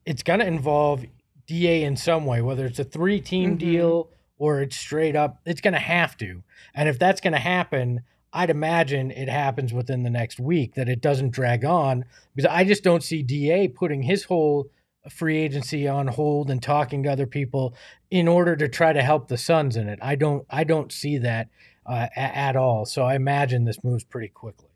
it's 0.06 0.24
going 0.24 0.40
to 0.40 0.48
involve 0.48 1.06
DA 1.48 1.84
in 1.84 1.96
some 1.96 2.26
way, 2.26 2.42
whether 2.42 2.66
it's 2.66 2.80
a 2.80 2.84
three 2.84 3.22
team 3.22 3.56
Mhm. 3.56 3.60
deal 3.60 4.10
or 4.38 4.62
it's 4.62 4.76
straight 4.76 5.16
up, 5.16 5.40
it's 5.46 5.62
going 5.62 5.74
to 5.74 5.80
have 5.80 6.18
to. 6.18 6.44
And 6.74 6.90
if 6.90 7.00
that's 7.00 7.22
going 7.22 7.34
to 7.34 7.40
happen, 7.40 8.02
I'd 8.36 8.50
imagine 8.50 9.12
it 9.12 9.30
happens 9.30 9.74
within 9.74 10.04
the 10.04 10.10
next 10.10 10.40
week, 10.40 10.76
that 10.76 10.90
it 10.90 11.02
doesn't 11.02 11.32
drag 11.32 11.64
on 11.66 12.06
because 12.36 12.50
I 12.52 12.64
just 12.66 12.84
don't 12.84 13.02
see 13.04 13.24
DA 13.24 13.68
putting 13.70 14.04
his 14.04 14.26
whole 14.26 14.68
free 15.10 15.38
agency 15.38 15.88
on 15.88 16.08
hold 16.08 16.50
and 16.50 16.62
talking 16.62 17.04
to 17.04 17.10
other 17.12 17.28
people 17.28 17.76
in 18.12 18.28
order 18.28 18.56
to 18.56 18.68
try 18.68 18.92
to 18.92 19.02
help 19.02 19.28
the 19.28 19.38
Suns 19.38 19.78
in 19.78 19.88
it. 19.88 20.00
I 20.02 20.16
don't 20.16 20.46
I 20.50 20.64
don't 20.64 20.92
see 20.92 21.18
that 21.20 21.48
uh, 21.86 22.08
a- 22.16 22.20
at 22.20 22.56
all. 22.56 22.86
So 22.86 23.04
I 23.04 23.16
imagine 23.16 23.66
this 23.66 23.84
moves 23.84 24.04
pretty 24.04 24.30
quickly. 24.30 24.70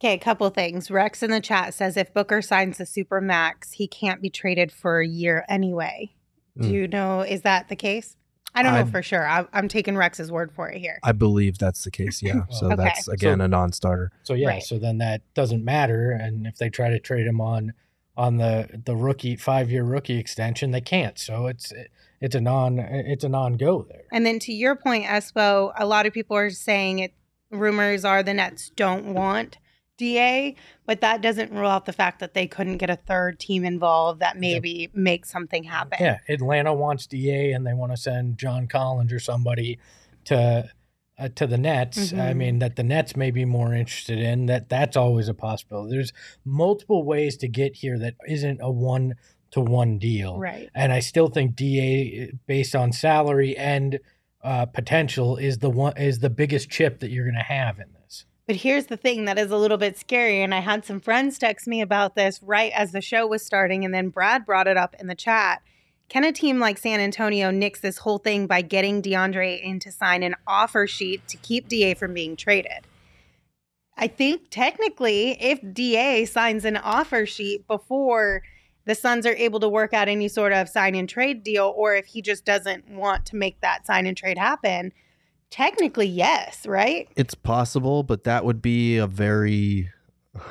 Okay, 0.00 0.14
a 0.14 0.18
couple 0.18 0.48
things. 0.50 0.90
Rex 0.90 1.22
in 1.22 1.30
the 1.30 1.40
chat 1.40 1.74
says 1.74 1.96
if 1.96 2.12
Booker 2.14 2.40
signs 2.42 2.78
the 2.78 2.86
super 2.86 3.20
max, 3.20 3.72
he 3.72 3.86
can't 3.88 4.20
be 4.22 4.30
traded 4.30 4.70
for 4.70 5.00
a 5.00 5.06
year 5.06 5.44
anyway. 5.48 6.14
Do 6.60 6.68
Mm. 6.68 6.72
you 6.72 6.88
know 6.88 7.20
is 7.22 7.42
that 7.42 7.68
the 7.68 7.76
case? 7.76 8.16
I 8.54 8.62
don't 8.62 8.74
know 8.74 8.86
for 8.86 9.02
sure. 9.02 9.26
I, 9.26 9.46
I'm 9.52 9.68
taking 9.68 9.96
Rex's 9.96 10.30
word 10.30 10.52
for 10.52 10.68
it 10.70 10.78
here. 10.78 11.00
I 11.02 11.12
believe 11.12 11.58
that's 11.58 11.84
the 11.84 11.90
case. 11.90 12.22
Yeah. 12.22 12.42
So 12.50 12.66
Okay. 12.66 12.76
that's 12.76 13.08
again 13.08 13.40
a 13.40 13.48
non-starter. 13.48 14.12
So 14.22 14.34
yeah, 14.34 14.48
Right. 14.48 14.62
so 14.62 14.78
then 14.78 14.98
that 14.98 15.22
doesn't 15.34 15.64
matter. 15.64 16.10
And 16.12 16.46
if 16.46 16.56
they 16.58 16.70
try 16.70 16.88
to 16.90 16.98
trade 17.00 17.26
him 17.26 17.40
on 17.40 17.72
on 18.16 18.36
the 18.36 18.80
the 18.84 18.94
rookie 18.94 19.34
five 19.36 19.70
year 19.70 19.82
rookie 19.82 20.18
extension, 20.18 20.70
they 20.70 20.80
can't. 20.80 21.18
So 21.18 21.46
it's 21.46 21.72
it's 22.20 22.34
a 22.36 22.40
non 22.40 22.78
it's 22.78 23.24
a 23.24 23.28
non 23.28 23.54
go 23.54 23.82
there. 23.88 24.04
And 24.12 24.24
then 24.24 24.38
to 24.40 24.52
your 24.52 24.76
point, 24.76 25.04
Espo, 25.04 25.72
a 25.76 25.84
lot 25.86 26.06
of 26.06 26.12
people 26.12 26.36
are 26.36 26.50
saying 26.50 27.00
it. 27.00 27.12
Rumors 27.50 28.04
are 28.04 28.22
the 28.22 28.34
Nets 28.34 28.70
don't 28.76 29.14
want 29.14 29.58
Da, 29.96 30.54
but 30.86 31.00
that 31.02 31.20
doesn't 31.20 31.52
rule 31.52 31.68
out 31.68 31.84
the 31.86 31.92
fact 31.92 32.18
that 32.20 32.34
they 32.34 32.46
couldn't 32.46 32.78
get 32.78 32.90
a 32.90 32.96
third 32.96 33.38
team 33.38 33.64
involved 33.64 34.20
that 34.20 34.36
maybe 34.36 34.90
makes 34.92 35.30
something 35.30 35.64
happen. 35.64 35.98
Yeah, 36.00 36.18
Atlanta 36.28 36.74
wants 36.74 37.06
Da, 37.06 37.52
and 37.52 37.66
they 37.66 37.74
want 37.74 37.92
to 37.92 37.96
send 37.96 38.38
John 38.38 38.66
Collins 38.66 39.12
or 39.12 39.20
somebody 39.20 39.78
to 40.24 40.68
uh, 41.16 41.28
to 41.36 41.46
the 41.46 41.56
Nets. 41.56 42.12
I 42.12 42.32
Mhm. 42.32 42.36
mean, 42.36 42.58
that 42.58 42.74
the 42.74 42.82
Nets 42.82 43.14
may 43.14 43.30
be 43.30 43.44
more 43.44 43.72
interested 43.72 44.18
in 44.18 44.46
that. 44.46 44.68
That's 44.68 44.96
always 44.96 45.28
a 45.28 45.34
possibility. 45.34 45.94
There's 45.94 46.12
multiple 46.44 47.04
ways 47.04 47.36
to 47.36 47.46
get 47.46 47.76
here 47.76 47.96
that 48.00 48.14
isn't 48.26 48.58
a 48.60 48.68
one 48.70 49.14
to 49.52 49.60
one 49.60 49.98
deal. 49.98 50.38
Right. 50.40 50.68
And 50.74 50.92
I 50.92 50.98
still 50.98 51.28
think 51.28 51.54
Da, 51.54 52.32
based 52.48 52.74
on 52.74 52.90
salary 52.90 53.56
and 53.56 54.00
uh, 54.42 54.66
potential, 54.66 55.36
is 55.36 55.58
the 55.58 55.70
one 55.70 55.96
is 55.96 56.18
the 56.18 56.30
biggest 56.30 56.68
chip 56.68 56.98
that 56.98 57.10
you're 57.12 57.24
going 57.26 57.36
to 57.36 57.40
have 57.42 57.78
in 57.78 57.86
this. 57.92 58.03
But 58.46 58.56
here's 58.56 58.86
the 58.86 58.96
thing 58.96 59.24
that 59.24 59.38
is 59.38 59.50
a 59.50 59.56
little 59.56 59.78
bit 59.78 59.96
scary. 59.96 60.42
And 60.42 60.54
I 60.54 60.60
had 60.60 60.84
some 60.84 61.00
friends 61.00 61.38
text 61.38 61.66
me 61.66 61.80
about 61.80 62.14
this 62.14 62.42
right 62.42 62.72
as 62.72 62.92
the 62.92 63.00
show 63.00 63.26
was 63.26 63.44
starting. 63.44 63.84
And 63.84 63.94
then 63.94 64.10
Brad 64.10 64.44
brought 64.44 64.68
it 64.68 64.76
up 64.76 64.94
in 64.98 65.06
the 65.06 65.14
chat. 65.14 65.62
Can 66.10 66.24
a 66.24 66.32
team 66.32 66.58
like 66.58 66.76
San 66.76 67.00
Antonio 67.00 67.50
nix 67.50 67.80
this 67.80 67.98
whole 67.98 68.18
thing 68.18 68.46
by 68.46 68.60
getting 68.60 69.00
DeAndre 69.00 69.62
in 69.62 69.80
to 69.80 69.90
sign 69.90 70.22
an 70.22 70.34
offer 70.46 70.86
sheet 70.86 71.26
to 71.28 71.38
keep 71.38 71.68
DA 71.68 71.94
from 71.94 72.12
being 72.12 72.36
traded? 72.36 72.86
I 73.96 74.08
think 74.08 74.48
technically, 74.50 75.42
if 75.42 75.60
DA 75.72 76.26
signs 76.26 76.64
an 76.64 76.76
offer 76.76 77.24
sheet 77.26 77.66
before 77.66 78.42
the 78.86 78.94
Suns 78.94 79.24
are 79.24 79.34
able 79.34 79.60
to 79.60 79.68
work 79.68 79.94
out 79.94 80.08
any 80.08 80.28
sort 80.28 80.52
of 80.52 80.68
sign 80.68 80.94
and 80.94 81.08
trade 81.08 81.42
deal, 81.42 81.72
or 81.74 81.94
if 81.94 82.06
he 82.06 82.20
just 82.20 82.44
doesn't 82.44 82.88
want 82.90 83.24
to 83.26 83.36
make 83.36 83.60
that 83.60 83.86
sign 83.86 84.06
and 84.06 84.16
trade 84.16 84.36
happen, 84.36 84.92
technically, 85.54 86.08
yes, 86.08 86.66
right? 86.66 87.08
It's 87.14 87.34
possible, 87.34 88.02
but 88.02 88.24
that 88.24 88.44
would 88.44 88.60
be 88.60 88.96
a 88.96 89.06
very 89.06 89.88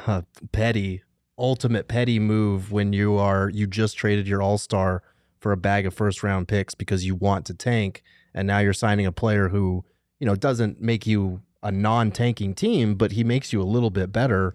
uh, 0.07 0.22
petty, 0.53 1.03
ultimate 1.38 1.89
petty 1.89 2.19
move 2.19 2.72
when 2.72 2.93
you 2.93 3.17
are 3.17 3.50
you 3.50 3.67
just 3.67 3.98
traded 3.98 4.29
your 4.29 4.41
all 4.41 4.57
star 4.57 5.03
for 5.41 5.51
a 5.51 5.57
bag 5.57 5.86
of 5.86 5.93
first 5.93 6.24
round 6.24 6.48
picks 6.48 6.74
because 6.74 7.05
you 7.05 7.15
want 7.15 7.45
to 7.48 7.53
tank, 7.53 8.01
and 8.33 8.48
now 8.48 8.60
you're 8.60 8.72
signing 8.72 9.05
a 9.05 9.12
player 9.12 9.50
who 9.50 9.83
you 10.22 10.25
know 10.25 10.36
doesn't 10.36 10.79
make 10.79 11.05
you 11.05 11.41
a 11.62 11.69
non 11.69 12.10
tanking 12.10 12.55
team, 12.55 12.95
but 12.95 13.12
he 13.12 13.25
makes 13.25 13.51
you 13.51 13.62
a 13.62 13.63
little 13.63 13.89
bit 13.89 14.13
better. 14.13 14.53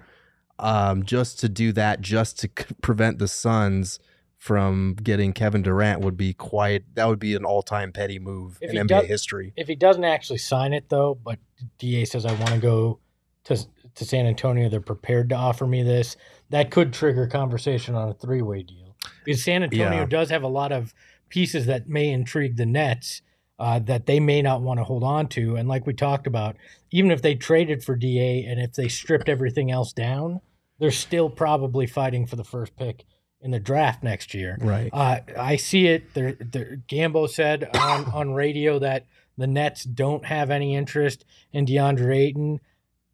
Um, 0.59 1.05
just 1.05 1.39
to 1.41 1.51
do 1.51 1.73
that, 1.73 2.01
just 2.01 2.39
to 2.41 2.49
prevent 2.83 3.19
the 3.19 3.29
Suns 3.29 4.01
from 4.39 4.95
getting 5.03 5.33
Kevin 5.33 5.63
Durant 5.63 6.01
would 6.01 6.17
be 6.17 6.33
quite. 6.33 6.85
That 6.95 7.07
would 7.09 7.19
be 7.19 7.35
an 7.35 7.45
all 7.45 7.63
time 7.63 7.93
petty 7.93 8.19
move 8.19 8.57
If 8.63 8.71
in 8.71 8.77
NBA 8.87 9.01
does- 9.01 9.07
history. 9.09 9.53
If 9.57 9.67
he 9.69 9.75
doesn't 9.75 10.05
actually 10.05 10.39
sign 10.39 10.73
it 10.73 10.89
though, 10.89 11.17
but 11.23 11.39
Da 11.79 12.05
says 12.05 12.25
I 12.25 12.33
want 12.35 12.51
to 12.55 12.59
go 12.59 13.01
to 13.45 13.57
to 13.97 14.05
San 14.05 14.27
Antonio, 14.27 14.69
they're 14.69 14.81
prepared 14.81 15.29
to 15.31 15.35
offer 15.35 15.67
me 15.67 15.83
this. 15.83 16.17
That 16.51 16.71
could 16.71 16.93
trigger 16.93 17.27
conversation 17.27 17.97
on 17.97 18.09
a 18.09 18.15
three 18.15 18.43
way 18.43 18.63
deal 18.63 18.97
because 19.25 19.43
San 19.43 19.65
Antonio 19.65 20.01
Yeah. 20.01 20.05
does 20.07 20.31
have 20.31 20.45
a 20.45 20.49
lot 20.49 20.71
of 20.71 20.95
pieces 21.29 21.67
that 21.67 21.89
may 21.89 22.09
intrigue 22.11 22.57
the 22.57 22.67
Nets. 22.67 23.23
Uh, 23.61 23.81
that 23.81 24.07
they 24.07 24.21
may 24.21 24.41
not 24.41 24.63
want 24.63 24.79
to 24.79 24.85
hold 24.85 25.03
on 25.03 25.27
to, 25.27 25.57
and 25.57 25.69
like 25.69 25.85
we 25.85 25.93
talked 25.93 26.29
about, 26.29 26.55
even 26.93 27.11
if 27.11 27.23
they 27.23 27.35
traded 27.35 27.83
for 27.83 27.97
Da 27.97 28.45
and 28.47 28.61
if 28.61 28.75
they 28.75 28.87
stripped 28.87 29.29
everything 29.29 29.69
else 29.69 29.93
down, 29.93 30.41
they're 30.79 30.93
still 30.93 31.29
probably 31.29 31.85
fighting 31.85 32.25
for 32.25 32.37
the 32.37 32.45
first 32.45 32.77
pick 32.77 33.05
in 33.41 33.51
the 33.53 33.61
draft 33.61 34.03
next 34.03 34.35
year. 34.35 34.59
Right. 34.61 34.91
Uh, 34.93 35.21
I 35.39 35.57
see 35.57 35.87
it. 35.87 36.15
There, 36.15 36.33
there, 36.41 36.81
Gambo 36.89 37.29
said 37.29 37.71
on, 37.77 38.05
on 38.13 38.33
radio 38.35 38.79
that 38.81 39.07
the 39.37 39.47
Nets 39.47 39.85
don't 39.85 40.25
have 40.25 40.51
any 40.51 40.75
interest 40.75 41.25
in 41.53 41.67
DeAndre 41.67 42.17
Ayton. 42.17 42.61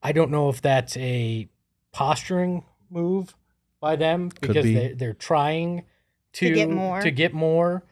I 0.03 0.13
don't 0.13 0.31
know 0.31 0.49
if 0.49 0.61
that's 0.63 0.97
a 0.97 1.49
posturing 1.93 2.65
move 2.91 3.35
by 3.81 3.97
them 3.97 4.31
because 4.41 4.65
be. 4.65 4.75
they, 4.75 4.93
they're 4.95 5.13
trying 5.15 5.85
to, 6.35 6.49
To 6.49 6.55
get 6.55 6.71
more. 6.71 7.01
To 7.01 7.11
get 7.11 7.33
more. 7.35 7.85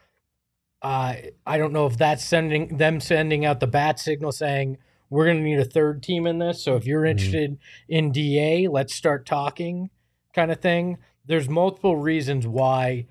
Uh, 0.80 1.14
I 1.46 1.58
don't 1.58 1.72
know 1.72 1.86
if 1.86 1.96
that's 1.96 2.24
sending 2.24 2.76
them 2.78 2.98
sending 3.00 3.44
out 3.44 3.60
the 3.60 3.66
bat 3.68 4.00
signal 4.00 4.32
saying 4.32 4.78
we're 5.10 5.26
going 5.26 5.36
to 5.36 5.42
need 5.42 5.58
a 5.60 5.64
third 5.64 6.02
team 6.02 6.26
in 6.26 6.38
this. 6.38 6.60
So 6.62 6.74
if 6.76 6.86
you're 6.86 7.02
Mhm. 7.02 7.10
interested 7.10 7.58
in 7.88 8.10
DA, 8.10 8.66
let's 8.66 8.94
start 8.94 9.24
talking, 9.26 9.90
kind 10.34 10.50
of 10.50 10.60
thing. 10.60 10.98
There's 11.26 11.48
multiple 11.48 11.96
reasons 11.96 12.46
why 12.46 13.06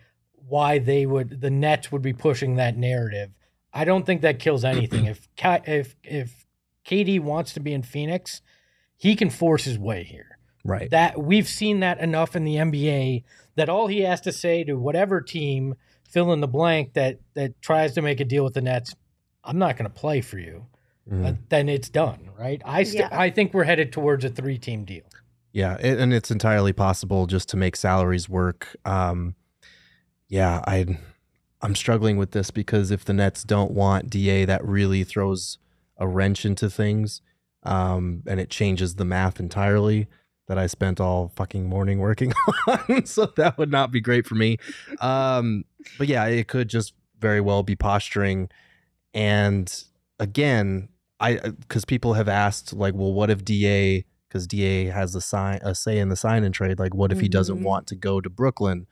why 0.47 0.79
they 0.79 1.05
would 1.05 1.41
the 1.41 1.49
Nets 1.51 1.91
would 1.91 2.01
be 2.01 2.13
pushing 2.13 2.55
that 2.55 2.77
narrative. 2.77 3.31
I 3.73 3.85
don't 3.85 4.05
think 4.05 4.21
that 4.21 4.39
kills 4.39 4.65
anything. 4.65 5.05
if 5.05 5.27
Ka- 5.37 5.61
if 5.65 5.95
if 6.03 6.45
KD 6.85 7.19
wants 7.21 7.53
to 7.53 7.59
be 7.59 7.73
in 7.73 7.83
Phoenix, 7.83 8.41
he 8.97 9.15
can 9.15 9.29
force 9.29 9.63
his 9.63 9.79
way 9.79 10.03
here. 10.03 10.37
Right. 10.65 10.89
That 10.91 11.21
we've 11.21 11.47
seen 11.47 11.79
that 11.79 11.99
enough 11.99 12.35
in 12.35 12.43
the 12.43 12.55
NBA 12.55 13.23
that 13.55 13.69
all 13.69 13.87
he 13.87 14.01
has 14.01 14.21
to 14.21 14.31
say 14.31 14.63
to 14.65 14.73
whatever 14.75 15.21
team 15.21 15.75
fill 16.09 16.33
in 16.33 16.41
the 16.41 16.47
blank 16.47 16.93
that 16.93 17.19
that 17.33 17.61
tries 17.61 17.93
to 17.93 18.01
make 18.01 18.19
a 18.19 18.25
deal 18.25 18.43
with 18.43 18.53
the 18.55 18.61
Nets, 18.61 18.93
I'm 19.43 19.57
not 19.57 19.77
going 19.77 19.89
to 19.89 19.95
play 19.95 20.21
for 20.21 20.37
you. 20.37 20.65
Mhm. 21.09 21.25
Uh, 21.25 21.33
then 21.49 21.67
it's 21.69 21.89
done, 21.89 22.29
right? 22.37 22.61
I 22.65 22.83
st- 22.83 22.99
Yeah. 22.99 23.09
I 23.11 23.29
think 23.31 23.53
we're 23.53 23.63
headed 23.63 23.91
towards 23.91 24.23
a 24.25 24.29
three 24.29 24.57
team 24.57 24.83
deal. 24.85 25.03
Yeah, 25.53 25.77
it, 25.79 25.99
and 25.99 26.13
it's 26.13 26.31
entirely 26.31 26.73
possible 26.73 27.27
just 27.27 27.49
to 27.49 27.57
make 27.57 27.75
salaries 27.75 28.29
work. 28.29 28.75
Um, 28.85 29.35
yeah, 30.27 30.61
I 30.65 30.97
I'm 31.61 31.75
struggling 31.75 32.17
with 32.17 32.31
this 32.31 32.51
because 32.51 32.89
if 32.89 33.05
the 33.05 33.13
Nets 33.13 33.43
don't 33.43 33.71
want 33.71 34.09
Da, 34.09 34.45
that 34.45 34.65
really 34.65 35.03
throws 35.03 35.57
a 35.97 36.07
wrench 36.07 36.45
into 36.45 36.69
things, 36.69 37.21
um, 37.63 38.23
and 38.25 38.39
it 38.39 38.49
changes 38.49 38.95
the 38.95 39.05
math 39.05 39.39
entirely 39.39 40.07
that 40.47 40.57
I 40.57 40.67
spent 40.67 40.99
all 40.99 41.31
fucking 41.35 41.67
morning 41.67 41.99
working 41.99 42.33
on. 42.67 43.05
so 43.05 43.25
that 43.37 43.57
would 43.57 43.71
not 43.71 43.91
be 43.91 44.01
great 44.01 44.25
for 44.25 44.35
me. 44.35 44.57
Um, 44.99 45.65
but 45.97 46.07
yeah, 46.07 46.25
it 46.25 46.47
could 46.47 46.69
just 46.69 46.93
very 47.19 47.41
well 47.41 47.61
be 47.61 47.75
posturing. 47.75 48.49
And 49.13 49.71
again, 50.19 50.89
I 51.19 51.35
because 51.35 51.85
people 51.85 52.13
have 52.13 52.27
asked 52.27 52.73
like, 52.73 52.93
well, 52.95 53.13
what 53.13 53.29
if 53.29 53.45
Da 53.45 54.03
because 54.31 54.47
Da 54.47 54.85
has 54.85 55.13
a 55.13 55.19
sign 55.21 55.59
a 55.61 55.75
say 55.75 55.99
in 55.99 56.07
the 56.07 56.15
sign 56.15 56.45
and 56.45 56.53
trade. 56.53 56.79
Like, 56.79 56.95
what 56.95 57.11
if 57.11 57.19
he 57.19 57.27
doesn't 57.27 57.59
Mhm. 57.59 57.63
want 57.63 57.87
to 57.87 57.95
go 57.95 58.21
to 58.21 58.29
Brooklyn? 58.29 58.87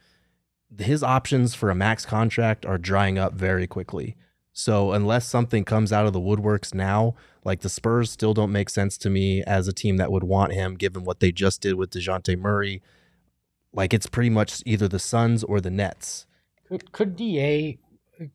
His 0.77 1.01
options 1.01 1.55
for 1.55 1.69
a 1.69 1.75
max 1.75 2.05
contract 2.05 2.65
are 2.65 2.77
drying 2.77 3.17
up 3.17 3.34
very 3.34 3.65
quickly. 3.65 4.17
So 4.51 4.91
unless 4.91 5.25
something 5.25 5.63
comes 5.63 5.93
out 5.93 6.05
of 6.05 6.12
the 6.12 6.19
woodworks 6.19 6.74
now, 6.74 7.15
like 7.46 7.62
the 7.62 7.69
Spurs 7.69 8.12
still 8.12 8.34
don't 8.34 8.51
make 8.51 8.69
sense 8.69 8.98
to 8.98 9.10
me 9.10 9.41
as 9.43 9.67
a 9.69 9.74
team 9.74 9.96
that 9.98 10.12
would 10.12 10.25
want 10.25 10.51
him, 10.51 10.75
given 10.75 11.05
what 11.05 11.22
they 11.22 11.31
just 11.31 11.62
did 11.62 11.75
with 11.75 11.91
Dejounte 11.91 12.38
Murray. 12.38 12.81
Like 13.72 13.93
it's 13.93 14.08
pretty 14.08 14.29
much 14.29 14.62
either 14.65 14.89
the 14.89 15.00
Suns 15.00 15.43
or 15.43 15.62
the 15.62 15.72
Nets. 15.72 16.25
Could 16.67 16.91
could 16.91 17.15
Da 17.15 17.77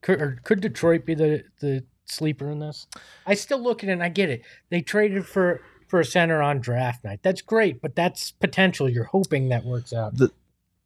could, 0.01 0.19
or 0.21 0.39
could 0.43 0.61
Detroit 0.61 1.05
be 1.05 1.13
the 1.13 1.43
the 1.59 1.85
sleeper 2.05 2.49
in 2.49 2.59
this? 2.59 2.87
I 3.27 3.35
still 3.35 3.59
look 3.61 3.83
at 3.83 3.89
it 3.89 3.93
and 3.93 4.03
I 4.03 4.09
get 4.09 4.29
it. 4.29 4.41
They 4.71 4.81
traded 4.81 5.25
for 5.27 5.61
for 5.87 5.99
a 5.99 6.05
center 6.05 6.41
on 6.41 6.59
draft 6.59 7.03
night. 7.03 7.19
That's 7.23 7.41
great, 7.41 7.81
but 7.81 7.95
that's 7.95 8.31
potential. 8.31 8.89
You're 8.89 9.05
hoping 9.05 9.49
that 9.49 9.65
works 9.65 9.93
out. 9.93 10.17
The 10.17 10.31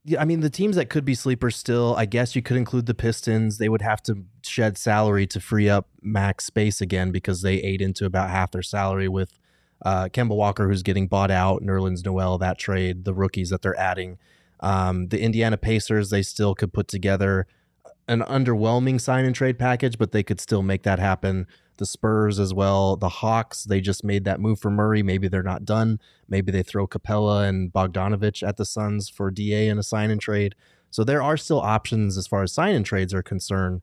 yeah, 0.06 0.22
I 0.22 0.26
mean, 0.26 0.40
the 0.40 0.50
teams 0.50 0.76
that 0.78 0.90
could 0.90 1.04
be 1.04 1.14
sleepers 1.14 1.56
still, 1.56 1.94
I 1.98 2.06
guess 2.06 2.36
you 2.36 2.42
could 2.42 2.58
include 2.58 2.86
the 2.86 2.94
Pistons. 2.94 3.58
They 3.58 3.70
would 3.70 3.82
have 3.82 4.02
to 4.04 4.24
shed 4.44 4.78
salary 4.78 5.28
to 5.28 5.42
free 5.42 5.70
up 5.70 5.90
max 6.02 6.46
space 6.46 6.80
again 6.80 7.12
because 7.12 7.42
they 7.42 7.56
ate 7.56 7.82
into 7.82 8.06
about 8.06 8.30
half 8.30 8.52
their 8.52 8.64
salary 8.64 9.10
with 9.10 9.38
uh, 9.84 10.06
Kemba 10.06 10.36
Walker, 10.36 10.68
who's 10.68 10.84
getting 10.84 11.08
bought 11.08 11.32
out, 11.32 11.62
Nerlens 11.62 12.04
Noel, 12.06 12.38
that 12.38 12.58
trade, 12.58 13.06
the 13.06 13.14
rookies 13.14 13.50
that 13.50 13.62
they're 13.62 13.80
adding. 13.80 14.18
Um, 14.62 15.10
the 15.10 15.22
Indiana 15.22 15.58
Pacers, 15.58 16.10
they 16.10 16.22
still 16.22 16.56
could 16.56 16.74
put 16.74 16.88
together 16.88 17.48
an 18.08 18.22
underwhelming 18.22 19.00
sign 19.00 19.26
and 19.26 19.36
trade 19.36 19.60
package, 19.60 19.98
but 19.98 20.12
they 20.12 20.24
could 20.24 20.42
still 20.42 20.64
make 20.64 20.84
that 20.84 21.00
happen. 21.00 21.46
The 21.80 21.86
Spurs 21.86 22.40
as 22.40 22.54
well. 22.54 22.98
The 22.98 23.10
Hawks, 23.10 23.64
they 23.64 23.80
just 23.80 24.04
made 24.04 24.26
that 24.26 24.42
move 24.42 24.60
for 24.60 24.70
Murray. 24.70 25.02
Maybe 25.02 25.30
they're 25.30 25.42
not 25.42 25.64
done. 25.64 26.00
Maybe 26.28 26.52
they 26.52 26.62
throw 26.62 26.88
Capela 26.88 27.48
and 27.48 27.72
Bogdanovich 27.72 28.46
at 28.46 28.58
the 28.58 28.66
Suns 28.66 29.08
for 29.08 29.32
DA 29.32 29.70
and 29.70 29.80
a 29.80 29.84
sign 29.84 30.12
and 30.12 30.20
trade. 30.20 30.56
So 30.92 31.06
there 31.06 31.22
are 31.22 31.38
still 31.38 31.62
options 31.62 32.18
as 32.18 32.28
far 32.28 32.44
as 32.44 32.52
sign 32.52 32.76
and 32.76 32.86
trades 32.86 33.14
are 33.14 33.24
concerned. 33.24 33.82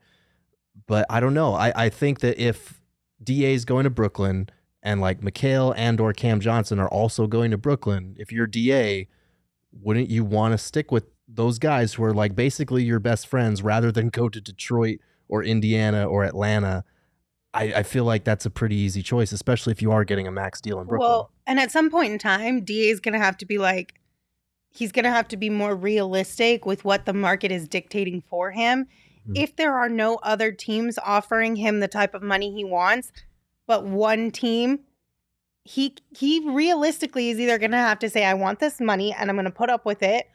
But 0.86 1.06
I 1.08 1.20
don't 1.20 1.32
know. 1.32 1.54
I, 1.54 1.84
I 1.84 1.88
think 1.88 2.20
that 2.20 2.38
if 2.38 2.82
DA 3.22 3.54
is 3.54 3.64
going 3.64 3.84
to 3.84 3.90
Brooklyn 3.90 4.50
and 4.82 5.00
like 5.00 5.22
Mikal 5.22 5.72
and 5.74 5.98
or 5.98 6.12
Cam 6.12 6.38
Johnson 6.40 6.78
are 6.78 6.88
also 6.88 7.26
going 7.26 7.50
to 7.50 7.56
Brooklyn, 7.56 8.14
if 8.18 8.30
you're 8.30 8.46
DA, 8.46 9.08
wouldn't 9.72 10.10
you 10.10 10.22
want 10.22 10.52
to 10.52 10.58
stick 10.58 10.92
with 10.92 11.06
those 11.26 11.58
guys 11.58 11.94
who 11.94 12.04
are 12.04 12.12
like 12.12 12.36
basically 12.36 12.84
your 12.84 13.00
best 13.00 13.26
friends 13.26 13.62
rather 13.62 13.90
than 13.90 14.10
go 14.10 14.28
to 14.28 14.40
Detroit 14.40 14.98
or 15.28 15.42
Indiana 15.42 16.04
or 16.04 16.24
Atlanta? 16.24 16.84
I, 17.56 17.72
I 17.76 17.82
feel 17.82 18.04
like 18.04 18.24
that's 18.24 18.46
a 18.46 18.50
pretty 18.50 18.76
easy 18.76 19.02
choice, 19.02 19.32
especially 19.32 19.72
if 19.72 19.82
you 19.82 19.90
are 19.92 20.04
getting 20.04 20.26
a 20.26 20.30
max 20.30 20.60
deal 20.60 20.80
in 20.80 20.86
Brooklyn. 20.86 21.08
Well, 21.08 21.30
and 21.46 21.58
at 21.58 21.70
some 21.70 21.90
point 21.90 22.12
in 22.12 22.18
time, 22.18 22.62
DA 22.64 22.90
is 22.90 23.00
going 23.00 23.14
to 23.14 23.18
have 23.18 23.36
to 23.38 23.46
be 23.46 23.58
like, 23.58 23.94
he's 24.70 24.92
going 24.92 25.04
to 25.04 25.10
have 25.10 25.28
to 25.28 25.36
be 25.36 25.48
more 25.50 25.74
realistic 25.74 26.66
with 26.66 26.84
what 26.84 27.06
the 27.06 27.12
market 27.12 27.50
is 27.50 27.66
dictating 27.66 28.22
for 28.28 28.50
him. 28.50 28.86
Mhm. 29.28 29.38
If 29.38 29.56
there 29.56 29.74
are 29.74 29.88
no 29.88 30.16
other 30.16 30.52
teams 30.52 30.98
offering 31.04 31.56
him 31.56 31.80
the 31.80 31.88
type 31.88 32.14
of 32.14 32.22
money 32.22 32.52
he 32.52 32.64
wants, 32.64 33.10
but 33.66 33.84
one 33.84 34.30
team, 34.30 34.80
he 35.64 35.94
he 36.16 36.48
realistically 36.48 37.30
is 37.30 37.40
either 37.40 37.58
going 37.58 37.72
to 37.72 37.76
have 37.76 37.98
to 38.00 38.10
say, 38.10 38.24
"I 38.24 38.34
want 38.34 38.60
this 38.60 38.80
money 38.80 39.12
and 39.12 39.28
I'm 39.30 39.36
going 39.36 39.46
to 39.46 39.50
put 39.50 39.70
up 39.70 39.84
with 39.84 40.02
it," 40.02 40.28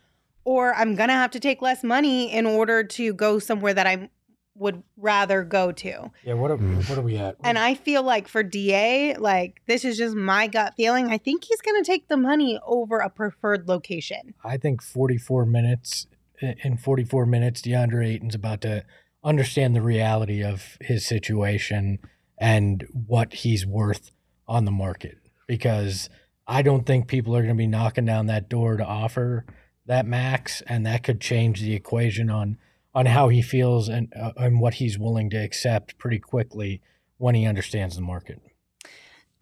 or 0.44 0.74
I'm 0.74 0.96
going 0.96 1.08
to 1.08 1.14
have 1.16 1.32
to 1.32 1.40
take 1.40 1.62
less 1.62 1.84
money 1.84 2.30
in 2.34 2.46
order 2.46 2.84
to 2.84 3.14
go 3.14 3.40
somewhere 3.40 3.74
that 3.74 3.88
I 3.88 4.10
would 4.56 4.84
rather 4.98 5.44
go 5.44 5.72
to. 5.72 6.12
Yeah, 6.24 6.34
what 6.34 6.52
are, 6.52 6.58
Mm. 6.58 6.88
what 6.90 6.98
are 6.98 7.02
we 7.02 7.18
at? 7.18 7.38
And 7.44 7.58
I 7.58 7.74
feel 7.74 8.04
like 8.04 8.28
for 8.28 8.44
DA, 8.44 9.16
like 9.16 9.62
this 9.66 9.86
is 9.86 9.98
just 9.98 10.16
my 10.16 10.48
gut 10.48 10.74
feeling. 10.76 11.08
I 11.10 11.18
think 11.18 11.46
he's 11.46 11.62
going 11.62 11.82
to 11.82 11.90
take 11.90 12.08
the 12.08 12.18
money 12.18 12.60
over 12.66 13.00
a 13.00 13.10
preferred 13.10 13.68
location. 13.68 14.34
I 14.44 14.58
think 14.58 14.82
44 14.82 15.46
minutes 15.46 16.08
in 16.42 16.78
44 16.78 17.26
minutes, 17.26 17.62
DeAndre 17.62 18.08
Ayton's 18.16 18.36
about 18.36 18.62
to 18.62 18.84
understand 19.24 19.76
the 19.76 19.82
reality 19.82 20.44
of 20.44 20.78
his 20.82 21.06
situation 21.06 22.00
and 22.38 22.88
what 22.92 23.34
he's 23.34 23.66
worth 23.66 24.12
on 24.48 24.66
the 24.66 24.72
market 24.72 25.20
because 25.48 26.10
I 26.48 26.64
don't 26.64 26.86
think 26.86 27.08
people 27.08 27.36
are 27.36 27.42
going 27.44 27.56
to 27.56 27.58
be 27.58 27.68
knocking 27.68 28.06
down 28.06 28.26
that 28.26 28.50
door 28.50 28.78
to 28.78 28.86
offer 28.86 29.46
that 29.86 30.06
max, 30.06 30.62
and 30.68 30.86
that 30.86 31.04
could 31.04 31.22
change 31.22 31.62
the 31.62 31.74
equation 31.74 32.30
on 32.30 32.58
on 32.94 33.06
how 33.06 33.30
he 33.30 33.42
feels 33.42 33.88
and 33.90 34.12
uh, 34.20 34.32
and 34.38 34.60
what 34.60 34.76
he's 34.76 34.98
willing 35.00 35.30
to 35.30 35.38
accept 35.38 35.98
pretty 35.98 36.20
quickly 36.20 36.82
when 37.18 37.36
he 37.36 37.46
understands 37.46 37.96
the 37.96 38.02
market. 38.02 38.42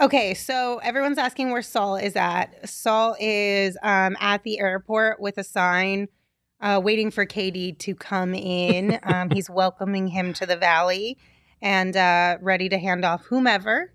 Okay, 0.02 0.34
so 0.34 0.78
everyone's 0.82 1.18
asking 1.18 1.52
where 1.52 1.62
Saul 1.62 1.98
is 1.98 2.16
at. 2.16 2.70
Saul 2.70 3.16
is 3.20 3.78
um, 3.84 4.16
at 4.22 4.44
the 4.44 4.60
airport 4.60 5.20
with 5.20 5.38
a 5.38 5.44
sign 5.44 6.08
uh, 6.62 6.80
waiting 6.82 7.12
for 7.12 7.26
KD 7.26 7.78
to 7.80 7.96
come 7.96 8.34
in. 8.34 8.98
um, 9.04 9.30
he's 9.30 9.50
welcoming 9.50 10.08
him 10.08 10.32
to 10.34 10.46
the 10.46 10.56
valley 10.56 11.18
and 11.62 11.98
uh, 11.98 12.38
ready 12.42 12.70
to 12.70 12.78
hand 12.78 13.04
off 13.04 13.24
whomever 13.26 13.94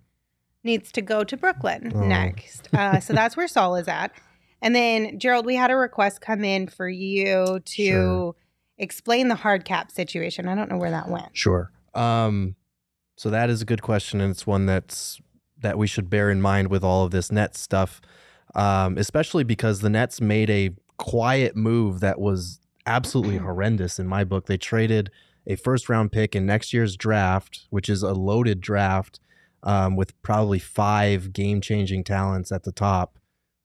needs 0.62 0.92
to 0.92 1.00
go 1.02 1.24
to 1.24 1.36
Brooklyn 1.38 1.92
Oh. 1.94 2.00
next. 2.04 2.68
Uh, 2.74 3.00
so 3.00 3.12
that's 3.14 3.36
where 3.36 3.48
Saul 3.48 3.76
is 3.76 3.88
at. 3.88 4.12
And 4.60 4.74
then, 4.74 5.18
Gerald, 5.18 5.46
we 5.46 5.54
had 5.56 5.70
a 5.70 5.76
request 5.76 6.20
come 6.20 6.44
in 6.44 6.68
for 6.68 6.88
you 6.88 7.60
to 7.64 7.82
Sure. 7.84 8.34
Explain 8.84 9.28
the 9.28 9.34
hard 9.34 9.64
cap 9.64 9.90
situation. 9.90 10.46
I 10.46 10.54
don't 10.54 10.70
know 10.70 10.76
where 10.76 10.90
that 10.90 11.08
went. 11.08 11.30
Sure. 11.32 11.72
Um, 11.94 12.54
so 13.16 13.30
that 13.30 13.48
is 13.48 13.62
a 13.62 13.64
good 13.64 13.80
question, 13.80 14.20
and 14.20 14.30
it's 14.30 14.46
one 14.46 14.66
that's 14.66 15.20
that 15.60 15.78
we 15.78 15.86
should 15.86 16.10
bear 16.10 16.30
in 16.30 16.42
mind 16.42 16.68
with 16.68 16.84
all 16.84 17.04
of 17.06 17.10
this 17.10 17.32
Nets 17.32 17.58
stuff, 17.58 18.02
um, 18.54 18.98
especially 18.98 19.42
because 19.42 19.80
the 19.80 19.88
Nets 19.88 20.20
made 20.20 20.50
a 20.50 20.70
quiet 20.98 21.56
move 21.56 22.00
that 22.00 22.20
was 22.20 22.60
absolutely 22.84 23.36
horrendous 23.48 23.98
in 23.98 24.06
my 24.06 24.22
book. 24.22 24.44
They 24.44 24.58
traded 24.58 25.10
a 25.46 25.56
first 25.56 25.88
round 25.88 26.12
pick 26.12 26.36
in 26.36 26.44
next 26.44 26.74
year's 26.74 26.96
draft, 26.96 27.66
which 27.70 27.88
is 27.88 28.02
a 28.02 28.12
loaded 28.12 28.60
draft 28.60 29.18
um, 29.62 29.96
with 29.96 30.20
probably 30.22 30.58
five 30.58 31.32
game 31.32 31.62
changing 31.62 32.04
talents 32.04 32.52
at 32.52 32.64
the 32.64 32.72
top, 32.72 33.18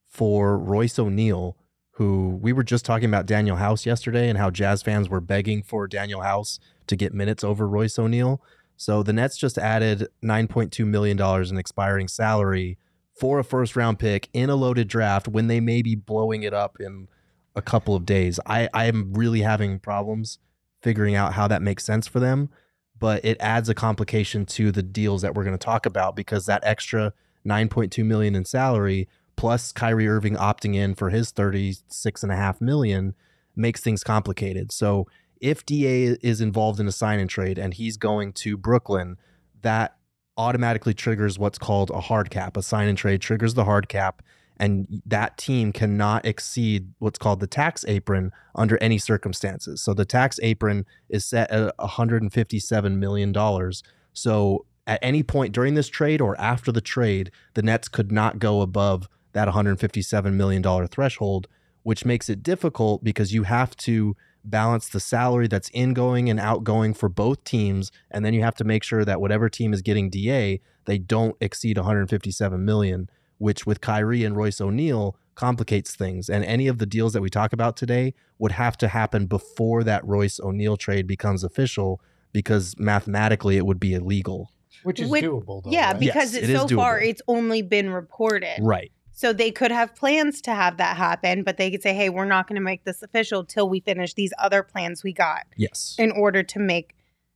for 0.07 0.57
Royce 0.57 0.97
O'Neale, 0.97 1.57
who 1.99 2.39
we 2.41 2.53
were 2.53 2.63
just 2.63 2.85
talking 2.85 3.09
about 3.09 3.25
Danuel 3.25 3.57
House 3.57 3.85
yesterday 3.85 4.29
and 4.29 4.37
how 4.37 4.49
Jazz 4.49 4.81
fans 4.81 5.09
were 5.09 5.19
begging 5.19 5.61
for 5.61 5.85
Danuel 5.85 6.23
House 6.23 6.57
to 6.87 6.95
get 6.95 7.13
minutes 7.13 7.43
over 7.43 7.67
Royce 7.67 7.99
O'Neale. 7.99 8.41
So 8.77 9.03
the 9.03 9.11
Nets 9.11 9.35
just 9.35 9.57
added 9.57 10.07
$9.2 10.23 10.87
million 10.87 11.19
in 11.21 11.57
expiring 11.57 12.07
salary 12.07 12.77
for 13.13 13.37
a 13.37 13.43
first 13.43 13.75
round 13.75 13.99
pick 13.99 14.29
in 14.31 14.49
a 14.49 14.55
loaded 14.55 14.87
draft 14.87 15.27
when 15.27 15.47
they 15.47 15.59
may 15.59 15.81
be 15.81 15.93
blowing 15.93 16.43
it 16.43 16.53
up 16.53 16.77
in 16.79 17.09
a 17.53 17.61
couple 17.61 17.95
of 17.95 18.05
days. 18.05 18.39
I, 18.45 18.69
I 18.73 18.85
am 18.85 19.13
really 19.13 19.41
having 19.41 19.77
problems 19.77 20.39
figuring 20.81 21.15
out 21.15 21.33
how 21.33 21.49
that 21.49 21.61
makes 21.61 21.83
sense 21.83 22.07
for 22.07 22.21
them, 22.21 22.49
but 22.97 23.25
it 23.25 23.35
adds 23.41 23.67
a 23.67 23.75
complication 23.75 24.45
to 24.45 24.71
the 24.71 24.83
deals 24.83 25.21
that 25.21 25.35
we're 25.35 25.43
going 25.43 25.57
to 25.57 25.65
talk 25.65 25.85
about 25.85 26.15
because 26.15 26.45
that 26.45 26.63
extra 26.63 27.11
9.2 27.45 28.05
million 28.05 28.35
in 28.35 28.45
salary 28.45 29.09
plus 29.39 29.71
Kyrie 29.71 30.05
Irving 30.05 30.35
opting 30.35 30.75
in 30.75 30.93
for 30.93 31.11
his 31.11 31.31
36 31.31 32.23
and 32.23 32.31
a 32.31 32.35
half 32.35 32.59
million 32.59 33.15
makes 33.55 33.79
things 33.79 34.03
complicated. 34.03 34.69
So 34.69 35.07
if 35.39 35.65
DA 35.65 36.17
is 36.21 36.41
involved 36.41 36.77
in 36.77 36.89
a 36.89 36.91
sign 36.91 37.21
and 37.21 37.29
trade 37.29 37.57
and 37.57 37.73
he's 37.73 37.95
going 37.95 38.33
to 38.33 38.57
Brooklyn, 38.57 39.15
that 39.61 39.95
automatically 40.35 40.93
triggers 40.93 41.39
what's 41.39 41.57
called 41.57 41.89
a 41.89 42.01
hard 42.01 42.29
cap. 42.29 42.57
A 42.57 42.61
sign 42.61 42.89
and 42.89 42.97
trade 42.97 43.21
triggers 43.21 43.53
the 43.53 43.63
hard 43.63 43.87
cap, 43.87 44.21
and 44.57 45.01
that 45.05 45.37
team 45.37 45.71
cannot 45.71 46.25
exceed 46.25 46.91
what's 46.99 47.17
called 47.17 47.39
the 47.39 47.47
tax 47.47 47.85
apron 47.87 48.33
under 48.55 48.77
any 48.81 48.97
circumstances. 48.97 49.81
So 49.81 49.93
the 49.93 50.03
tax 50.03 50.37
apron 50.43 50.85
is 51.07 51.23
set 51.23 51.49
at 51.49 51.73
157 51.79 52.99
million 52.99 53.31
dollars. 53.31 53.83
So 54.11 54.65
at 54.85 54.99
any 55.01 55.23
point 55.23 55.53
during 55.53 55.75
this 55.75 55.87
trade 55.87 56.19
or 56.19 56.37
after 56.41 56.73
the 56.73 56.81
trade, 56.81 57.31
the 57.53 57.61
Nets 57.61 57.87
could 57.87 58.11
not 58.11 58.39
go 58.39 58.59
above 58.59 59.07
that 59.33 59.45
157 59.45 60.35
million 60.35 60.61
dollar 60.61 60.87
threshold, 60.87 61.47
which 61.83 62.05
makes 62.05 62.29
it 62.29 62.43
difficult 62.43 63.03
because 63.03 63.33
you 63.33 63.43
have 63.43 63.75
to 63.77 64.15
balance 64.43 64.87
the 64.89 64.99
salary 64.99 65.47
that's 65.47 65.69
ingoing 65.73 66.29
and 66.29 66.39
outgoing 66.39 66.93
for 66.93 67.09
both 67.09 67.43
teams 67.43 67.91
and 68.09 68.23
then 68.23 68.33
you 68.33 68.41
have 68.41 68.55
to 68.55 68.63
make 68.63 68.83
sure 68.83 69.03
that 69.03 69.19
whatever 69.19 69.49
team 69.49 69.73
is 69.73 69.81
getting 69.81 70.09
DA 70.09 70.61
they 70.85 70.97
don't 70.97 71.35
exceed 71.41 71.77
157 71.77 72.63
million 72.63 73.09
which 73.37 73.65
with 73.65 73.81
Kyrie 73.81 74.23
and 74.23 74.37
Royce 74.37 74.61
O'Neale 74.61 75.17
complicates 75.35 75.93
things 75.93 76.29
and 76.29 76.45
any 76.45 76.67
of 76.67 76.77
the 76.77 76.85
deals 76.85 77.11
that 77.11 77.21
we 77.21 77.29
talk 77.29 77.51
about 77.51 77.75
today 77.75 78.13
would 78.37 78.53
have 78.53 78.77
to 78.77 78.87
happen 78.87 79.25
before 79.25 79.83
that 79.83 80.05
Royce 80.07 80.39
O'Neale 80.39 80.77
trade 80.77 81.05
becomes 81.05 81.43
official 81.43 81.99
because 82.31 82.75
mathematically 82.79 83.57
it 83.57 83.65
would 83.65 83.79
be 83.79 83.93
illegal 83.93 84.51
Which 84.83 85.01
is 85.01 85.09
Which- 85.09 85.25
doable, 85.25 85.63
though. 85.65 85.69
yeah, 85.71 85.91
right? 85.91 85.99
because 85.99 86.33
Yes, 86.33 86.43
it's 86.43 86.49
it 86.49 86.53
is 86.53 86.61
so 86.61 86.67
far 86.77 86.99
it's 87.01 87.21
only 87.27 87.61
been 87.61 87.89
reported. 87.89 88.57
right 88.61 88.91
So 89.19 89.33
they 89.33 89.51
could 89.51 89.71
have 89.71 89.95
plans 89.95 90.39
to 90.43 90.53
have 90.53 90.77
that 90.77 90.95
happen, 90.95 91.43
but 91.43 91.57
they 91.57 91.69
could 91.69 91.83
say, 91.83 91.93
"Hey, 91.93 92.07
we're 92.07 92.23
not 92.23 92.47
going 92.47 92.55
to 92.55 92.61
make 92.61 92.85
this 92.85 93.03
official 93.03 93.43
till 93.43 93.67
we 93.67 93.81
finish 93.81 94.13
these 94.13 94.31
other 94.39 94.63
plans 94.63 95.03
we 95.03 95.11
got 95.11 95.45
yes 95.57 95.97
in 95.99 96.09
order 96.11 96.41
to 96.41 96.57
make 96.57 96.95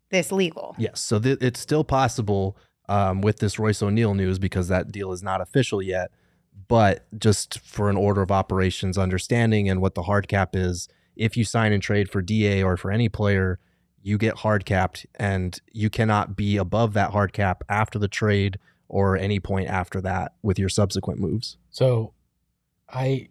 this 0.10 0.32
legal." 0.32 0.78
Yes, 0.78 1.02
so 1.02 1.20
th- 1.20 1.40
it's 1.42 1.60
still 1.60 1.84
possible 1.84 2.56
um, 2.88 3.20
with 3.20 3.40
this 3.40 3.60
Royce 3.60 3.84
O'Neale 3.84 4.14
news 4.14 4.40
because 4.40 4.70
that 4.70 4.94
deal 4.94 5.12
is 5.12 5.22
not 5.22 5.42
official 5.42 5.82
yet. 5.82 6.10
But 6.70 7.06
just 7.20 7.60
for 7.60 7.90
an 7.90 7.98
order 7.98 8.22
of 8.22 8.32
operations 8.32 8.98
understanding 8.98 9.68
and 9.68 9.82
what 9.82 9.94
the 9.94 10.04
hard 10.04 10.30
cap 10.30 10.56
is, 10.56 10.88
if 11.18 11.36
you 11.36 11.44
sign 11.44 11.74
and 11.74 11.84
trade 11.84 12.10
for 12.10 12.22
DA 12.22 12.64
or 12.64 12.78
for 12.78 12.92
any 12.92 13.10
player, 13.10 13.60
you 14.02 14.18
get 14.18 14.38
hard 14.38 14.64
capped, 14.64 15.06
and 15.16 15.60
you 15.74 15.90
cannot 15.90 16.38
be 16.38 16.56
above 16.56 16.94
that 16.94 17.12
hard 17.12 17.34
cap 17.34 17.62
after 17.68 18.00
the 18.00 18.08
trade 18.08 18.58
or 18.88 19.18
any 19.18 19.42
point 19.42 19.68
after 19.68 20.00
that 20.00 20.32
with 20.42 20.58
your 20.58 20.70
subsequent 20.70 21.20
moves. 21.20 21.58
So, 21.74 22.14
I, 22.88 23.30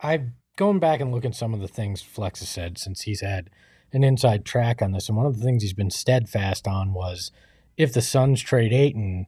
I've 0.00 0.28
going 0.56 0.78
back 0.78 1.00
and 1.00 1.12
looking 1.12 1.32
at 1.32 1.36
some 1.36 1.52
of 1.52 1.60
the 1.60 1.68
things 1.68 2.00
Flex 2.00 2.38
has 2.40 2.48
said 2.48 2.78
since 2.78 3.02
he's 3.02 3.20
had 3.20 3.50
an 3.92 4.04
inside 4.04 4.44
track 4.44 4.80
on 4.80 4.92
this, 4.92 5.08
and 5.08 5.16
one 5.16 5.26
of 5.26 5.36
the 5.36 5.44
things 5.44 5.62
he's 5.62 5.72
been 5.72 5.90
steadfast 5.90 6.66
on 6.66 6.94
was 6.94 7.30
if 7.76 7.92
the 7.92 8.00
Suns 8.00 8.40
trade 8.40 8.72
Ayton, 8.72 9.26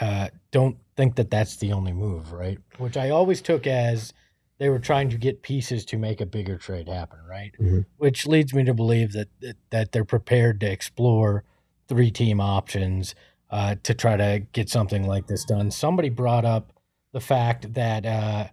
uh, 0.00 0.28
don't 0.50 0.78
think 0.96 1.16
that 1.16 1.30
that's 1.30 1.56
the 1.56 1.72
only 1.72 1.92
move, 1.92 2.32
right? 2.32 2.58
Which 2.78 2.96
I 2.96 3.10
always 3.10 3.42
took 3.42 3.66
as 3.66 4.12
they 4.58 4.68
were 4.68 4.78
trying 4.78 5.10
to 5.10 5.18
get 5.18 5.42
pieces 5.42 5.84
to 5.86 5.98
make 5.98 6.20
a 6.20 6.26
bigger 6.26 6.56
trade 6.56 6.88
happen, 6.88 7.18
right? 7.28 7.52
Mhm. 7.60 7.84
Which 7.98 8.26
leads 8.26 8.54
me 8.54 8.64
to 8.64 8.74
believe 8.74 9.12
that 9.12 9.28
that, 9.40 9.56
that 9.70 9.92
they're 9.92 10.04
prepared 10.04 10.60
to 10.60 10.70
explore 10.70 11.44
three 11.88 12.10
team 12.10 12.40
options 12.40 13.14
uh, 13.50 13.76
to 13.82 13.94
try 13.94 14.16
to 14.16 14.40
get 14.52 14.68
something 14.68 15.06
like 15.06 15.26
this 15.26 15.44
done. 15.44 15.70
Somebody 15.70 16.08
brought 16.08 16.44
up 16.44 16.72
the 17.12 17.20
fact 17.20 17.72
that 17.74 18.06
uh, 18.06 18.48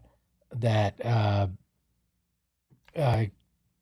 that 0.56 1.06
uh, 1.06 1.48
uh, 2.96 3.26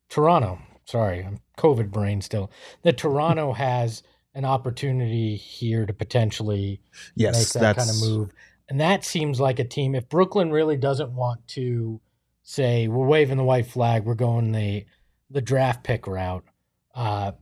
Toronto, 0.08 0.58
sorry, 0.84 1.24
I'm 1.24 1.38
COVID 1.58 1.90
brain 1.90 2.20
still, 2.20 2.50
that 2.82 2.98
Toronto 2.98 3.52
has 3.54 4.02
an 4.34 4.44
opportunity 4.44 5.36
here 5.36 5.86
to 5.86 5.92
potentially 5.92 6.80
Yes, 7.14 7.54
make 7.54 7.62
that 7.62 7.76
kind 7.76 7.88
of 7.88 8.00
move. 8.00 8.30
And 8.68 8.80
that 8.80 9.04
seems 9.04 9.40
like 9.40 9.58
a 9.58 9.64
team. 9.64 9.94
If 9.94 10.08
Brooklyn 10.08 10.50
really 10.50 10.76
doesn't 10.76 11.12
want 11.12 11.46
to 11.48 12.00
say 12.42 12.88
we're 12.88 13.06
waving 13.06 13.38
the 13.38 13.44
white 13.44 13.66
flag, 13.66 14.04
we're 14.04 14.14
going 14.14 14.52
the 14.52 14.84
the 15.30 15.40
draft 15.40 15.82
pick 15.82 16.06
route, 16.06 16.44
uh, 16.94 17.32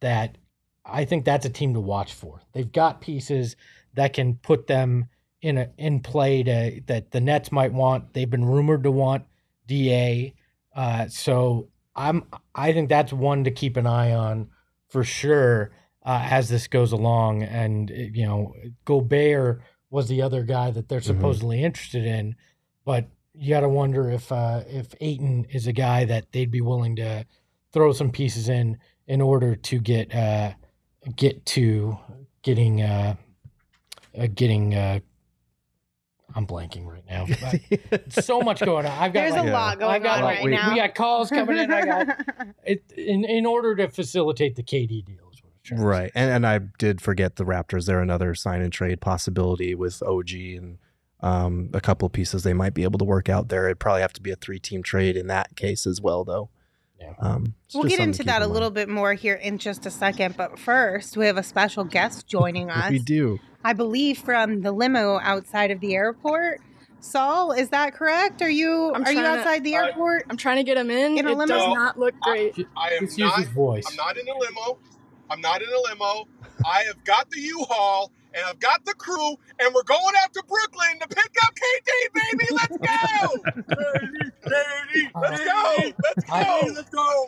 that 0.00 0.38
I 0.84 1.04
think 1.04 1.24
that's 1.24 1.46
a 1.46 1.50
team 1.50 1.74
to 1.74 1.80
watch 1.80 2.14
for. 2.14 2.40
They've 2.52 2.70
got 2.70 3.00
pieces 3.00 3.56
that 3.94 4.12
can 4.12 4.36
put 4.36 4.66
them 4.66 5.08
in 5.40 5.58
a 5.58 5.68
in 5.78 6.00
play 6.00 6.42
to 6.42 6.80
that 6.86 7.10
the 7.10 7.20
Nets 7.20 7.52
might 7.52 7.72
want. 7.72 8.12
They've 8.14 8.28
been 8.30 8.44
rumored 8.44 8.82
to 8.84 8.90
want 8.90 9.24
Da. 9.66 10.32
Uh, 10.74 11.08
so 11.08 11.68
I'm 11.94 12.24
I 12.54 12.72
think 12.72 12.88
that's 12.88 13.12
one 13.12 13.44
to 13.44 13.50
keep 13.50 13.76
an 13.76 13.86
eye 13.86 14.12
on 14.12 14.48
for 14.88 15.04
sure 15.04 15.70
uh, 16.04 16.26
as 16.30 16.48
this 16.48 16.66
goes 16.68 16.92
along. 16.92 17.42
And 17.42 17.90
uh, 17.90 17.94
you 17.94 18.26
know, 18.26 18.54
Gobert 18.84 19.60
was 19.90 20.08
the 20.08 20.22
other 20.22 20.42
guy 20.42 20.70
that 20.70 20.88
they're 20.88 21.00
Mhm. 21.00 21.04
supposedly 21.04 21.62
interested 21.62 22.04
in, 22.04 22.34
but 22.84 23.06
you 23.34 23.50
got 23.50 23.60
to 23.60 23.68
wonder 23.68 24.10
if 24.10 24.30
uh, 24.32 24.62
if 24.68 24.94
Ayton 25.00 25.46
is 25.50 25.66
a 25.66 25.72
guy 25.72 26.04
that 26.04 26.32
they'd 26.32 26.50
be 26.50 26.60
willing 26.60 26.96
to 26.96 27.24
throw 27.72 27.92
some 27.92 28.10
pieces 28.10 28.48
in 28.48 28.78
in 29.06 29.20
order 29.20 29.54
to 29.54 29.78
get 29.78 30.14
uh, 30.14 30.52
get 31.16 31.44
to 31.46 31.96
getting 32.42 32.82
uh, 32.82 33.14
uh, 34.18 34.26
getting. 34.34 34.74
I'm 36.34 36.46
blanking 36.46 36.86
right 36.86 37.04
now. 37.08 37.26
So 38.10 38.40
much 38.40 38.60
going 38.60 38.86
on. 38.86 38.92
I've 38.92 39.12
got 39.12 39.20
There's 39.20 39.32
like, 39.32 39.48
a 39.48 39.52
lot 39.52 39.78
going 39.78 39.94
I've 39.94 40.02
got 40.02 40.18
on 40.18 40.24
like- 40.24 40.36
right 40.38 40.44
we- 40.44 40.50
now. 40.52 40.70
we 40.70 40.76
got 40.76 40.94
calls 40.94 41.30
coming 41.30 41.56
in. 41.56 41.72
I 41.72 41.84
got 41.84 42.08
it 42.64 42.84
in 42.96 43.24
in 43.24 43.46
order 43.46 43.74
to 43.76 43.88
facilitate 43.88 44.56
the 44.56 44.62
KD 44.62 45.04
deal. 45.04 45.28
Is 45.32 45.42
what 45.42 45.50
I'm 45.52 45.60
trying 45.64 45.78
to 45.78 45.82
say. 45.84 45.88
right. 45.88 46.12
And 46.14 46.30
and 46.30 46.46
I 46.46 46.60
did 46.78 47.00
forget 47.00 47.36
the 47.36 47.44
Raptors. 47.44 47.86
They're 47.86 48.00
another 48.02 48.34
sign 48.34 48.60
and 48.62 48.72
trade 48.72 49.00
possibility 49.00 49.74
with 49.74 50.02
OG 50.02 50.30
and 50.32 50.78
um, 51.20 51.70
a 51.74 51.80
couple 51.80 52.06
of 52.06 52.12
pieces 52.12 52.42
they 52.44 52.52
might 52.52 52.74
be 52.74 52.84
able 52.84 52.98
to 52.98 53.04
work 53.04 53.28
out 53.28 53.48
there. 53.48 53.66
It'd 53.66 53.80
probably 53.80 54.02
have 54.02 54.12
to 54.12 54.22
be 54.22 54.30
a 54.30 54.36
three 54.36 54.58
team 54.60 54.82
trade 54.82 55.16
in 55.16 55.26
that 55.28 55.56
case 55.56 55.86
as 55.86 56.00
well, 56.00 56.24
though. 56.24 56.50
Yeah. 57.00 57.14
Um, 57.20 57.54
We'll 57.74 57.84
get 57.84 58.00
into 58.00 58.24
that 58.24 58.36
in 58.38 58.42
a 58.42 58.46
mind. 58.46 58.52
little 58.54 58.70
bit 58.70 58.88
more 58.88 59.14
here 59.14 59.34
in 59.34 59.58
just 59.58 59.86
a 59.86 59.90
second. 59.90 60.36
But 60.36 60.58
first, 60.58 61.16
we 61.16 61.26
have 61.26 61.36
a 61.36 61.42
special 61.42 61.84
guest 61.84 62.26
joining 62.26 62.70
us. 62.72 62.90
We 62.90 62.98
do. 62.98 63.38
I 63.64 63.72
believe 63.72 64.18
from 64.18 64.60
the 64.62 64.72
limo 64.72 65.18
outside 65.20 65.70
of 65.70 65.80
the 65.80 65.94
airport. 65.94 66.60
Saul, 67.00 67.52
is 67.52 67.68
that 67.70 67.94
correct? 67.94 68.42
Are 68.42 68.50
you 68.50 68.92
I'm 68.94 69.04
are 69.04 69.10
you 69.12 69.20
trying 69.20 69.34
to- 69.34 69.40
outside 69.40 69.64
the 69.64 69.76
uh, 69.76 69.86
airport? 69.86 70.24
I'm 70.30 70.36
trying 70.36 70.56
to 70.56 70.64
get 70.64 70.76
him 70.76 70.90
in. 70.90 71.16
In 71.18 71.26
a 71.26 71.32
it 71.32 71.36
limo? 71.38 71.46
does 71.54 71.66
No. 71.68 71.74
not 71.74 71.98
look 71.98 72.18
great. 72.20 72.54
I 72.76 72.90
am 72.94 73.06
Just 73.06 73.18
use 73.18 73.28
not. 73.28 73.38
his 73.38 73.48
voice. 73.48 73.84
I'm 73.88 73.96
not 73.96 74.16
in 74.16 74.28
a 74.28 74.36
limo. 74.36 74.78
I'm 75.30 75.40
not 75.40 75.62
in 75.62 75.68
a 75.68 75.80
limo. 75.90 76.26
I 76.66 76.82
have 76.84 77.02
got 77.04 77.30
the 77.30 77.40
U-Haul 77.40 78.10
and 78.38 78.46
I've 78.46 78.60
got 78.60 78.84
the 78.84 78.94
crew, 78.94 79.30
and 79.58 79.74
we're 79.74 79.82
going 79.82 80.14
out 80.22 80.32
to 80.34 80.42
Brooklyn 80.48 81.00
to 81.00 81.08
pick 81.08 81.32
up 81.44 81.54
KD, 81.54 82.14
baby. 82.14 82.46
Let's 82.52 82.76
go, 82.78 83.34
KD, 83.68 84.32
KD, 84.46 85.10
let's 85.20 85.44
go, 85.44 85.92
let's 86.04 86.30
I- 86.30 86.44
go, 86.44 86.72
let's 86.74 86.90
go. 86.90 87.26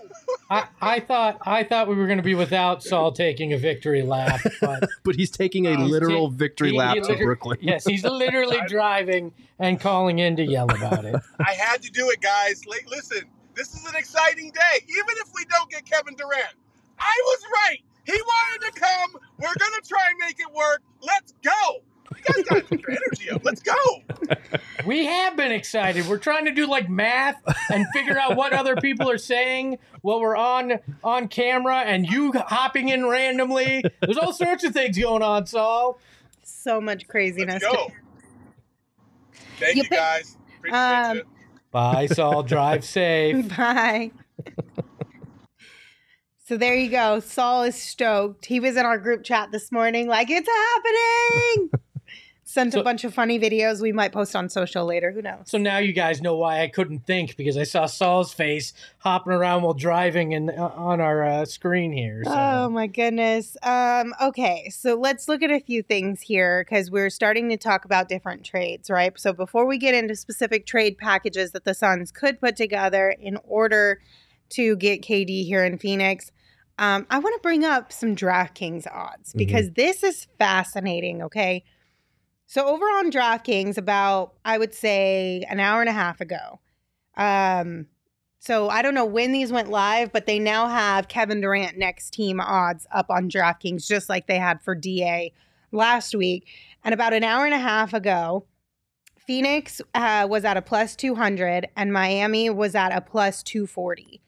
I, 0.51 0.67
I 0.81 1.01
thought 1.01 1.39
I 1.43 1.63
thought 1.65 1.89
we 1.89 1.95
were 1.95 2.07
going 2.07 2.19
to 2.19 2.25
be 2.25 2.35
without 2.35 2.83
Saul 2.83 3.13
taking 3.13 3.53
a 3.53 3.59
victory 3.59 4.03
lap, 4.03 4.41
but 4.61 4.89
But 5.05 5.17
he's 5.17 5.31
taking 5.31 5.67
a 5.67 5.77
He's 5.77 5.91
literal 5.91 6.29
ta- 6.31 6.37
victory 6.37 6.71
he- 6.73 6.79
lap 6.79 6.95
he 6.97 7.01
to 7.03 7.09
liter- 7.13 7.25
Brooklyn. 7.25 7.59
yes, 7.61 7.85
he's 7.85 8.05
literally 8.05 8.59
driving 8.69 9.33
and 9.59 9.79
calling 9.81 10.19
in 10.19 10.37
to 10.37 10.45
yell 10.45 10.65
about 10.71 11.05
it. 11.05 11.15
I 11.39 11.53
had 11.53 11.83
to 11.83 11.91
do 11.91 12.09
it, 12.11 12.21
guys. 12.21 12.65
Like, 12.67 12.89
listen, 12.91 13.25
this 13.55 13.75
is 13.75 13.87
an 13.87 13.95
exciting 13.97 14.51
day. 14.51 14.85
Even 14.89 15.15
if 15.19 15.31
we 15.35 15.45
don't 15.47 15.71
get 15.71 15.85
Kevin 15.85 16.15
Durant, 16.17 16.55
I 16.99 17.15
was 17.25 17.39
right. 17.69 17.79
He 18.05 18.13
wanted 18.13 18.73
to 18.73 18.81
come. 18.81 19.17
We're 19.39 19.55
gonna 19.59 19.83
try 19.87 20.05
and 20.11 20.19
make 20.19 20.39
it 20.41 20.53
work. 20.55 20.83
Let's 21.01 21.35
go. 21.43 21.83
You 22.17 22.23
guys 22.35 22.45
gotta 22.49 22.63
put 22.65 22.81
your 22.83 22.91
energy 22.91 23.31
up. 23.31 23.45
Let's 23.45 23.63
go. 23.63 23.75
We 24.87 25.05
have 25.05 25.37
been 25.37 25.53
excited. 25.53 26.09
We're 26.09 26.17
trying 26.19 26.47
to 26.47 26.53
do 26.53 26.67
like 26.67 26.89
math 26.89 27.37
and 27.71 27.87
figure 27.93 28.19
out 28.19 28.35
what 28.35 28.55
other 28.55 28.77
people 28.77 29.11
are 29.11 29.19
saying 29.19 29.79
while 30.01 30.21
we're 30.21 30.37
on 30.37 30.79
on 31.05 31.29
camera, 31.29 31.81
and 31.81 32.07
you 32.07 32.33
hopping 32.33 32.89
in 32.89 33.07
randomly. 33.07 33.85
There's 34.01 34.17
all 34.17 34.33
sorts 34.33 34.65
of 34.65 34.73
things 34.73 34.97
going 34.97 35.23
on, 35.23 35.47
Saul. 35.47 35.99
so 36.43 36.81
much 36.81 37.07
craziness. 37.09 37.63
Let's 37.63 37.77
go. 37.77 37.93
Thank 39.59 39.77
You 39.77 39.83
you, 39.83 39.89
guys. 39.91 40.39
Appreciate 40.57 40.79
um, 40.79 41.17
you. 41.19 41.23
Bye, 41.71 42.07
Saul. 42.07 42.43
Drive 42.43 42.85
safe. 42.87 43.49
Bye. 43.57 44.13
So 46.51 46.57
there 46.57 46.75
you 46.75 46.91
go. 46.91 47.21
Saul 47.21 47.63
is 47.63 47.81
stoked. 47.81 48.45
He 48.45 48.59
was 48.59 48.77
in 48.77 48.85
our 48.85 48.99
group 48.99 49.23
chat 49.23 49.53
this 49.53 49.71
morning, 49.71 50.09
like, 50.09 50.27
it's 50.31 50.49
happening. 50.49 51.71
Sent 52.43 52.73
So- 52.73 52.81
a 52.81 52.83
bunch 52.83 53.05
of 53.05 53.15
funny 53.15 53.39
videos 53.39 53.81
we 53.81 53.93
might 53.93 54.11
post 54.11 54.35
on 54.35 54.49
social 54.49 54.85
later. 54.85 55.13
Who 55.13 55.23
knows? 55.23 55.43
So 55.45 55.59
now 55.59 55.79
you 55.79 55.93
guys 55.93 56.21
know 56.21 56.35
why 56.35 56.63
I 56.63 56.67
couldn't 56.67 57.07
think 57.07 57.37
because 57.37 57.57
I 57.57 57.63
saw 57.63 57.87
Saul's 57.87 58.35
face 58.35 58.73
hopping 58.99 59.33
around 59.33 59.63
while 59.63 59.75
driving 59.75 60.35
and 60.35 60.51
uh, 60.51 60.73
on 60.75 61.01
our 61.01 61.25
uh, 61.25 61.45
screen 61.45 61.93
here. 61.93 62.25
So. 62.25 62.33
Oh 62.35 62.69
my 62.69 62.89
goodness. 62.89 63.57
Um, 63.63 64.13
okay, 64.21 64.71
so 64.71 64.97
let's 64.97 65.29
look 65.29 65.45
at 65.45 65.53
a 65.53 65.61
few 65.61 65.85
things 65.85 66.21
here 66.23 66.65
because 66.65 66.91
we're 66.91 67.11
starting 67.11 67.49
to 67.51 67.57
talk 67.59 67.85
about 67.85 68.09
different 68.09 68.43
trades, 68.45 68.91
right? 68.91 69.17
So 69.21 69.33
before 69.33 69.67
we 69.67 69.79
get 69.79 69.95
into 69.95 70.17
specific 70.17 70.67
trade 70.67 70.99
packages 70.99 71.53
that 71.53 71.65
the 71.65 71.75
Suns 71.75 72.11
could 72.11 72.41
put 72.41 72.57
together 72.57 73.15
in 73.21 73.39
order 73.45 74.01
to 74.49 74.75
get 74.75 75.03
KD 75.03 75.47
here 75.47 75.65
in 75.65 75.79
Phoenix, 75.79 76.33
um, 76.81 77.07
I 77.11 77.19
want 77.19 77.35
to 77.35 77.43
bring 77.43 77.65
up 77.65 77.93
some 77.93 78.17
DraftKings 78.17 78.87
odds 78.91 79.35
because 79.35 79.71
this 79.73 80.03
is 80.03 80.27
fascinating, 80.39 81.23
okay? 81.23 81.63
So 82.47 82.67
over 82.67 82.85
on 82.87 83.13
DraftKings, 83.13 83.77
about 83.77 84.33
I 84.45 84.57
would 84.57 84.75
say 84.75 85.45
an 85.49 85.61
hour 85.61 85.81
and 85.81 85.91
a 85.91 85.93
half 85.93 86.23
ago, 86.23 86.59
um, 87.17 87.87
so 88.39 88.71
I 88.71 88.81
don't 88.81 88.95
know 88.95 89.05
when 89.05 89.33
these 89.33 89.53
went 89.53 89.69
live, 89.69 90.11
but 90.11 90.25
they 90.25 90.39
now 90.39 90.69
have 90.69 91.09
Kevin 91.09 91.43
Durant 91.43 91.77
next 91.77 92.15
team 92.15 92.41
odds 92.41 92.87
up 92.91 93.11
on 93.11 93.29
DraftKings, 93.29 93.87
just 93.87 94.09
like 94.09 94.27
they 94.27 94.39
had 94.39 94.63
for 94.63 94.75
DA 94.75 95.35
last 95.73 96.15
week. 96.15 96.49
And 96.83 96.95
about 96.95 97.13
an 97.13 97.23
hour 97.23 97.45
and 97.45 97.53
a 97.53 97.59
half 97.59 97.93
ago, 97.93 98.47
Phoenix 99.19 99.83
uh, 99.95 100.27
was 100.29 100.47
at 100.47 100.57
a 100.57 100.63
plus 100.63 100.97
200 100.97 101.69
and 101.77 101.93
Miami 101.93 102.49
was 102.49 102.75
at 102.75 102.91
a 102.91 103.03
plus 103.03 103.43
240. 103.43 104.23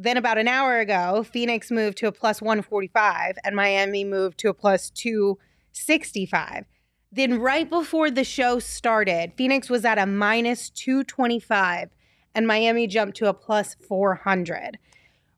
Then 0.00 0.16
about 0.16 0.38
an 0.38 0.46
hour 0.46 0.78
ago, 0.78 1.24
Phoenix 1.24 1.72
moved 1.72 1.98
to 1.98 2.06
a 2.06 2.12
plus 2.12 2.40
145 2.40 3.36
and 3.42 3.56
Miami 3.56 4.04
moved 4.04 4.38
to 4.38 4.48
a 4.48 4.54
plus 4.54 4.90
265. 4.90 6.66
Then 7.10 7.40
right 7.40 7.68
before 7.68 8.08
the 8.08 8.22
show 8.22 8.60
started, 8.60 9.32
Phoenix 9.36 9.68
was 9.68 9.84
at 9.84 9.98
a 9.98 10.06
minus 10.06 10.70
225 10.70 11.90
and 12.32 12.46
Miami 12.46 12.86
jumped 12.86 13.16
to 13.16 13.26
a 13.26 13.34
plus 13.34 13.74
400, 13.88 14.78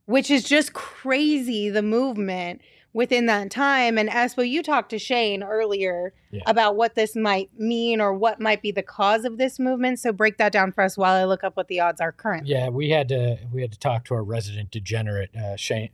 which 0.04 0.30
is 0.30 0.44
just 0.44 0.74
crazy 0.74 1.70
the 1.70 1.82
movement 1.82 2.60
within 2.92 3.26
that 3.26 3.50
time. 3.50 3.96
And 3.98 4.08
Espo, 4.08 4.48
you 4.48 4.62
talked 4.62 4.90
to 4.90 4.98
Shane 4.98 5.42
earlier 5.42 6.12
Yeah. 6.32 6.42
about 6.46 6.76
what 6.76 6.94
this 6.94 7.14
might 7.14 7.50
mean 7.58 8.00
or 8.00 8.12
what 8.12 8.40
might 8.40 8.62
be 8.62 8.72
the 8.72 8.82
cause 8.82 9.24
of 9.24 9.38
this 9.38 9.58
movement. 9.58 10.00
So 10.00 10.12
break 10.12 10.38
that 10.38 10.52
down 10.52 10.72
for 10.72 10.82
us 10.82 10.96
while 10.96 11.14
I 11.14 11.24
look 11.24 11.44
up 11.44 11.56
what 11.56 11.68
the 11.68 11.80
odds 11.80 12.00
are 12.00 12.12
currently. 12.12 12.50
Yeah, 12.52 12.68
we 12.68 12.90
had 12.90 13.08
to 13.08 13.38
we 13.52 13.62
had 13.62 13.72
to 13.72 13.78
talk 13.78 14.04
to 14.06 14.14
our 14.14 14.24
resident 14.24 14.70
degenerate 14.70 15.34
uh, 15.36 15.56
Shane 15.56 15.90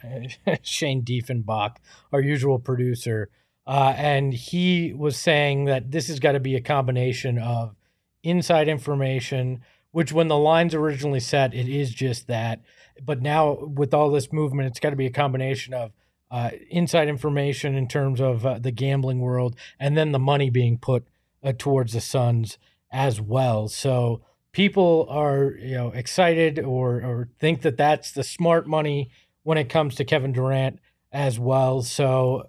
Shane 0.62 1.02
Diefenbach, 1.02 1.76
our 2.12 2.20
usual 2.20 2.58
producer, 2.58 3.28
uh, 3.66 3.92
and 3.96 4.32
he 4.32 4.92
was 4.94 5.16
saying 5.18 5.66
that 5.66 5.90
this 5.90 6.08
has 6.08 6.18
got 6.20 6.32
to 6.32 6.40
be 6.40 6.54
a 6.56 6.60
combination 6.60 7.38
of 7.38 7.74
inside 8.22 8.68
information, 8.68 9.60
which 9.90 10.12
when 10.12 10.28
the 10.28 10.38
lines 10.38 10.74
originally 10.74 11.20
set, 11.20 11.54
it 11.54 11.68
is 11.68 11.90
just 11.92 12.26
that, 12.26 12.60
but 13.04 13.20
now 13.22 13.52
with 13.64 13.92
all 13.94 14.10
this 14.10 14.32
movement, 14.32 14.66
it's 14.68 14.80
got 14.80 14.90
to 14.90 14.96
be 14.96 15.06
a 15.06 15.10
combination 15.10 15.74
of 15.74 15.92
uh, 16.30 16.50
inside 16.70 17.08
information 17.08 17.74
in 17.74 17.86
terms 17.88 18.20
of 18.20 18.44
uh, 18.44 18.58
the 18.58 18.72
gambling 18.72 19.20
world, 19.20 19.56
and 19.78 19.96
then 19.96 20.12
the 20.12 20.18
money 20.18 20.50
being 20.50 20.78
put 20.78 21.06
uh, 21.42 21.52
towards 21.56 21.92
the 21.92 22.00
Suns 22.00 22.58
as 22.90 23.20
well. 23.20 23.68
So 23.68 24.22
people 24.52 25.06
are 25.10 25.54
you 25.60 25.74
know 25.74 25.88
excited 25.90 26.58
or 26.58 26.96
or 27.02 27.28
think 27.38 27.62
that 27.62 27.76
that's 27.76 28.10
the 28.12 28.24
smart 28.24 28.66
money 28.66 29.10
when 29.42 29.58
it 29.58 29.68
comes 29.68 29.94
to 29.96 30.04
Kevin 30.04 30.32
Durant 30.32 30.78
as 31.12 31.38
well. 31.38 31.82
So 31.82 32.48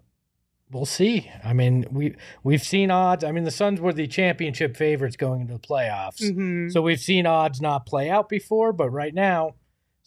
we'll 0.72 0.86
see. 0.86 1.30
I 1.44 1.54
mean, 1.54 1.86
we 1.92 2.16
we've 2.44 2.64
seen 2.64 2.90
odds. 2.92 3.24
I 3.24 3.32
mean, 3.32 3.44
the 3.44 3.52
Suns 3.52 3.80
were 3.80 3.94
the 3.94 4.08
championship 4.08 4.76
favorites 4.76 5.16
going 5.16 5.42
into 5.42 5.54
the 5.54 5.60
playoffs, 5.60 6.22
Mhm. 6.22 6.72
so 6.72 6.82
we've 6.82 7.00
seen 7.00 7.26
odds 7.28 7.62
not 7.62 7.86
play 7.86 8.10
out 8.10 8.28
before. 8.30 8.74
But 8.74 8.90
right 8.90 9.14
now, 9.14 9.54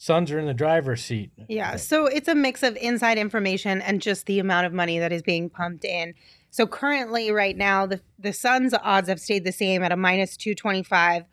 Suns 0.01 0.31
are 0.31 0.39
in 0.39 0.47
the 0.47 0.53
driver's 0.55 1.05
seat. 1.05 1.29
Yeah, 1.47 1.75
so 1.75 2.07
it's 2.07 2.27
a 2.27 2.33
mix 2.33 2.63
of 2.63 2.75
inside 2.77 3.19
information 3.19 3.83
and 3.83 4.01
just 4.01 4.25
the 4.25 4.39
amount 4.39 4.65
of 4.65 4.73
money 4.73 4.97
that 4.97 5.11
is 5.11 5.21
being 5.21 5.47
pumped 5.47 5.85
in. 5.85 6.15
So 6.49 6.65
currently, 6.65 7.29
right 7.29 7.55
now, 7.55 7.85
the 7.85 8.01
the 8.17 8.33
Suns' 8.33 8.73
odds 8.81 9.09
have 9.09 9.19
stayed 9.19 9.43
the 9.43 9.51
same 9.51 9.83
at 9.83 9.91
a 9.91 9.95
minus 9.95 10.35
225. 10.37 11.25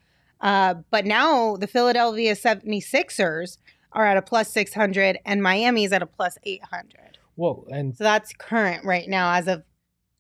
Uh, 0.43 0.75
but 0.91 1.07
now 1.07 1.57
the 1.57 1.67
Philadelphia 1.67 2.35
76ers 2.35 3.57
are 3.93 4.05
at 4.05 4.19
a 4.19 4.23
plus 4.23 4.53
600 4.53 5.19
and 5.25 5.43
Miami's 5.43 5.91
at 5.95 6.03
a 6.03 6.07
plus 6.07 6.37
800. 6.45 7.17
Well, 7.37 7.65
and 7.71 7.97
So 7.97 8.05
that's 8.05 8.35
current 8.35 8.85
right 8.85 9.09
now 9.09 9.33
as 9.33 9.49
of 9.49 9.63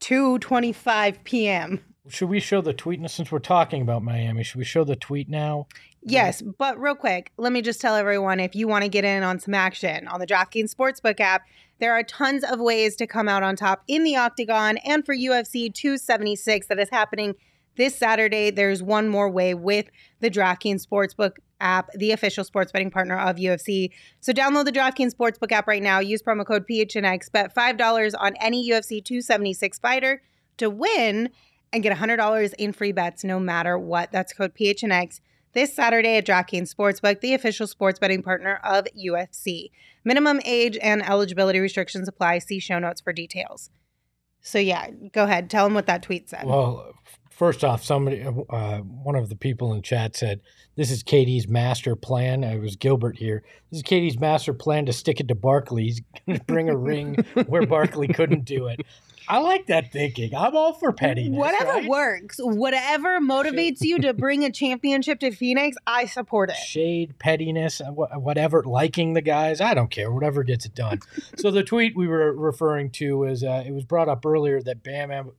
2:25 0.00 1.22
p.m. 1.22 1.80
should 2.08 2.30
we 2.30 2.40
show 2.40 2.62
the 2.62 2.72
tweet 2.72 3.10
since 3.10 3.30
we're 3.30 3.40
talking 3.40 3.82
about 3.82 4.02
Miami? 4.02 4.42
Should 4.42 4.56
we 4.56 4.64
show 4.64 4.84
the 4.84 4.96
tweet 4.96 5.28
now? 5.28 5.66
Yes, 6.02 6.42
but 6.42 6.80
real 6.80 6.94
quick, 6.94 7.32
let 7.36 7.52
me 7.52 7.60
just 7.60 7.80
tell 7.80 7.94
everyone 7.94 8.40
if 8.40 8.54
you 8.54 8.68
want 8.68 8.84
to 8.84 8.88
get 8.88 9.04
in 9.04 9.22
on 9.22 9.38
some 9.38 9.54
action 9.54 10.06
on 10.08 10.20
the 10.20 10.26
DraftKings 10.26 10.74
Sportsbook 10.74 11.20
app, 11.20 11.42
there 11.80 11.92
are 11.92 12.02
tons 12.02 12.44
of 12.44 12.60
ways 12.60 12.96
to 12.96 13.06
come 13.06 13.28
out 13.28 13.42
on 13.42 13.56
top 13.56 13.82
in 13.88 14.04
the 14.04 14.16
Octagon 14.16 14.78
and 14.78 15.04
for 15.04 15.14
UFC 15.14 15.72
276 15.72 16.66
that 16.68 16.78
is 16.78 16.90
happening 16.90 17.34
this 17.76 17.96
Saturday. 17.96 18.50
There's 18.50 18.82
one 18.82 19.08
more 19.08 19.30
way 19.30 19.54
with 19.54 19.86
the 20.20 20.30
DraftKings 20.30 20.86
Sportsbook 20.86 21.32
app, 21.60 21.90
the 21.94 22.12
official 22.12 22.44
sports 22.44 22.72
betting 22.72 22.90
partner 22.90 23.18
of 23.18 23.36
UFC. 23.36 23.90
So 24.20 24.32
download 24.32 24.64
the 24.64 24.72
DraftKings 24.72 25.14
Sportsbook 25.14 25.52
app 25.52 25.66
right 25.66 25.82
now. 25.82 26.00
Use 26.00 26.22
promo 26.22 26.44
code 26.44 26.66
PHNX. 26.68 27.30
Bet 27.32 27.54
$5 27.54 28.12
on 28.18 28.34
any 28.40 28.68
UFC 28.68 29.04
276 29.04 29.78
fighter 29.78 30.22
to 30.58 30.70
win 30.70 31.30
and 31.72 31.82
get 31.82 31.96
$100 31.96 32.54
in 32.58 32.72
free 32.72 32.92
bets 32.92 33.24
no 33.24 33.38
matter 33.38 33.78
what. 33.78 34.12
That's 34.12 34.32
code 34.32 34.54
PHNX 34.54 35.20
this 35.52 35.74
Saturday 35.74 36.16
at 36.16 36.26
DraftKings 36.26 36.74
Sportsbook, 36.74 37.20
the 37.20 37.34
official 37.34 37.66
sports 37.66 37.98
betting 37.98 38.22
partner 38.22 38.60
of 38.62 38.86
UFC. 38.96 39.70
Minimum 40.04 40.40
age 40.44 40.78
and 40.80 41.02
eligibility 41.06 41.60
restrictions 41.60 42.08
apply. 42.08 42.38
See 42.38 42.60
show 42.60 42.78
notes 42.78 43.00
for 43.00 43.12
details. 43.12 43.70
So 44.40 44.58
yeah, 44.58 44.88
go 45.12 45.24
ahead. 45.24 45.50
Tell 45.50 45.64
them 45.64 45.74
what 45.74 45.86
that 45.86 46.02
tweet 46.02 46.28
said. 46.28 46.44
Well, 46.46 46.94
first 47.30 47.64
off, 47.64 47.84
somebody, 47.84 48.22
uh, 48.22 48.78
one 48.78 49.14
of 49.14 49.28
the 49.28 49.36
people 49.36 49.72
in 49.74 49.82
chat 49.82 50.16
said, 50.16 50.40
"This 50.76 50.90
is 50.90 51.02
KD's 51.02 51.48
master 51.48 51.96
plan." 51.96 52.44
It 52.44 52.60
was 52.60 52.76
Gilbert 52.76 53.18
here. 53.18 53.42
This 53.70 53.78
is 53.78 53.82
KD's 53.82 54.18
master 54.18 54.54
plan 54.54 54.86
to 54.86 54.92
stick 54.92 55.20
it 55.20 55.28
to 55.28 55.34
Barkley. 55.34 55.84
He's 55.84 56.02
going 56.26 56.38
to 56.38 56.44
bring 56.44 56.68
a 56.68 56.76
ring 56.76 57.14
where 57.46 57.66
Barkley 57.66 58.08
couldn't 58.08 58.44
do 58.44 58.68
it. 58.68 58.80
I 59.28 59.38
like 59.38 59.66
that 59.66 59.92
thinking. 59.92 60.34
I'm 60.34 60.56
all 60.56 60.72
for 60.72 60.92
pettiness. 60.92 61.38
Whatever 61.38 61.72
right? 61.72 61.88
works, 61.88 62.38
whatever 62.38 63.20
motivates 63.20 63.82
you 63.82 63.98
to 64.00 64.14
bring 64.14 64.44
a 64.44 64.50
championship 64.50 65.20
to 65.20 65.30
Phoenix, 65.30 65.76
I 65.86 66.06
support 66.06 66.50
it. 66.50 66.56
Shade, 66.56 67.18
pettiness, 67.18 67.82
uh, 67.82 67.92
whatever, 67.92 68.62
liking 68.64 69.12
the 69.12 69.20
guys. 69.20 69.60
I 69.60 69.74
don't 69.74 69.90
care. 69.90 70.10
Whatever 70.10 70.42
gets 70.42 70.64
it 70.64 70.74
done. 70.74 71.00
so 71.36 71.50
the 71.50 71.62
tweet 71.62 71.94
we 71.94 72.08
were 72.08 72.32
referring 72.32 72.90
to 72.92 73.24
is 73.24 73.44
uh, 73.44 73.62
it 73.66 73.72
was 73.72 73.84
brought 73.84 74.08
up 74.08 74.24
earlier 74.24 74.62
that 74.62 74.82
Bam. 74.82 75.10
Ab- 75.10 75.34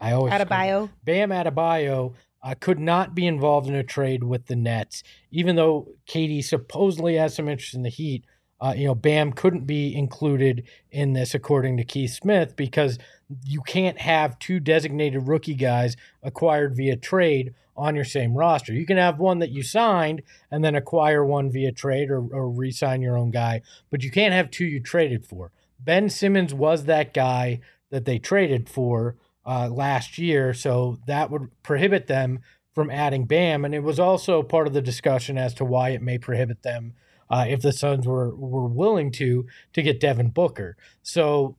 I 0.00 0.12
always 0.12 0.32
Out 0.32 0.40
of 0.40 0.48
bio. 0.48 0.90
Bam 1.04 1.30
Adebayo 1.30 2.14
uh, 2.42 2.54
could 2.58 2.78
not 2.78 3.14
be 3.14 3.26
involved 3.26 3.68
in 3.68 3.74
a 3.74 3.82
trade 3.82 4.24
with 4.24 4.46
the 4.46 4.56
Nets, 4.56 5.02
even 5.30 5.56
though 5.56 5.88
KD 6.06 6.44
supposedly 6.44 7.16
has 7.16 7.34
some 7.34 7.48
interest 7.48 7.74
in 7.74 7.82
the 7.82 7.88
Heat. 7.88 8.24
Uh, 8.60 8.74
you 8.76 8.86
know, 8.86 8.94
Bam 8.94 9.32
couldn't 9.32 9.66
be 9.66 9.94
included 9.94 10.64
in 10.90 11.12
this, 11.12 11.34
according 11.34 11.76
to 11.76 11.84
Keith 11.84 12.12
Smith, 12.12 12.56
because 12.56 12.98
you 13.44 13.60
can't 13.60 13.98
have 13.98 14.38
two 14.38 14.60
designated 14.60 15.28
rookie 15.28 15.54
guys 15.54 15.96
acquired 16.22 16.76
via 16.76 16.96
trade 16.96 17.54
on 17.76 17.94
your 17.94 18.04
same 18.04 18.34
roster. 18.34 18.72
You 18.72 18.86
can 18.86 18.96
have 18.96 19.18
one 19.18 19.40
that 19.40 19.50
you 19.50 19.62
signed 19.62 20.22
and 20.50 20.64
then 20.64 20.74
acquire 20.74 21.24
one 21.24 21.50
via 21.50 21.72
trade 21.72 22.10
or, 22.10 22.20
or 22.32 22.48
re 22.48 22.70
sign 22.70 23.02
your 23.02 23.18
own 23.18 23.30
guy, 23.30 23.62
but 23.90 24.02
you 24.02 24.10
can't 24.10 24.32
have 24.32 24.50
two 24.50 24.64
you 24.64 24.80
traded 24.80 25.26
for. 25.26 25.52
Ben 25.78 26.08
Simmons 26.08 26.54
was 26.54 26.84
that 26.84 27.12
guy 27.12 27.60
that 27.90 28.06
they 28.06 28.18
traded 28.18 28.68
for 28.68 29.16
uh, 29.44 29.68
last 29.68 30.18
year, 30.18 30.54
so 30.54 30.98
that 31.06 31.30
would 31.30 31.50
prohibit 31.62 32.06
them 32.06 32.40
from 32.74 32.90
adding 32.90 33.24
Bam. 33.26 33.64
And 33.64 33.74
it 33.74 33.82
was 33.82 34.00
also 34.00 34.42
part 34.42 34.66
of 34.66 34.72
the 34.72 34.82
discussion 34.82 35.38
as 35.38 35.54
to 35.54 35.64
why 35.64 35.90
it 35.90 36.02
may 36.02 36.18
prohibit 36.18 36.62
them 36.62 36.94
uh, 37.30 37.46
if 37.48 37.62
the 37.62 37.72
Suns 37.72 38.06
were 38.06 38.34
were 38.34 38.66
willing 38.66 39.10
to 39.12 39.46
to 39.72 39.82
get 39.82 40.00
Devin 40.00 40.30
Booker. 40.30 40.76
So 41.02 41.56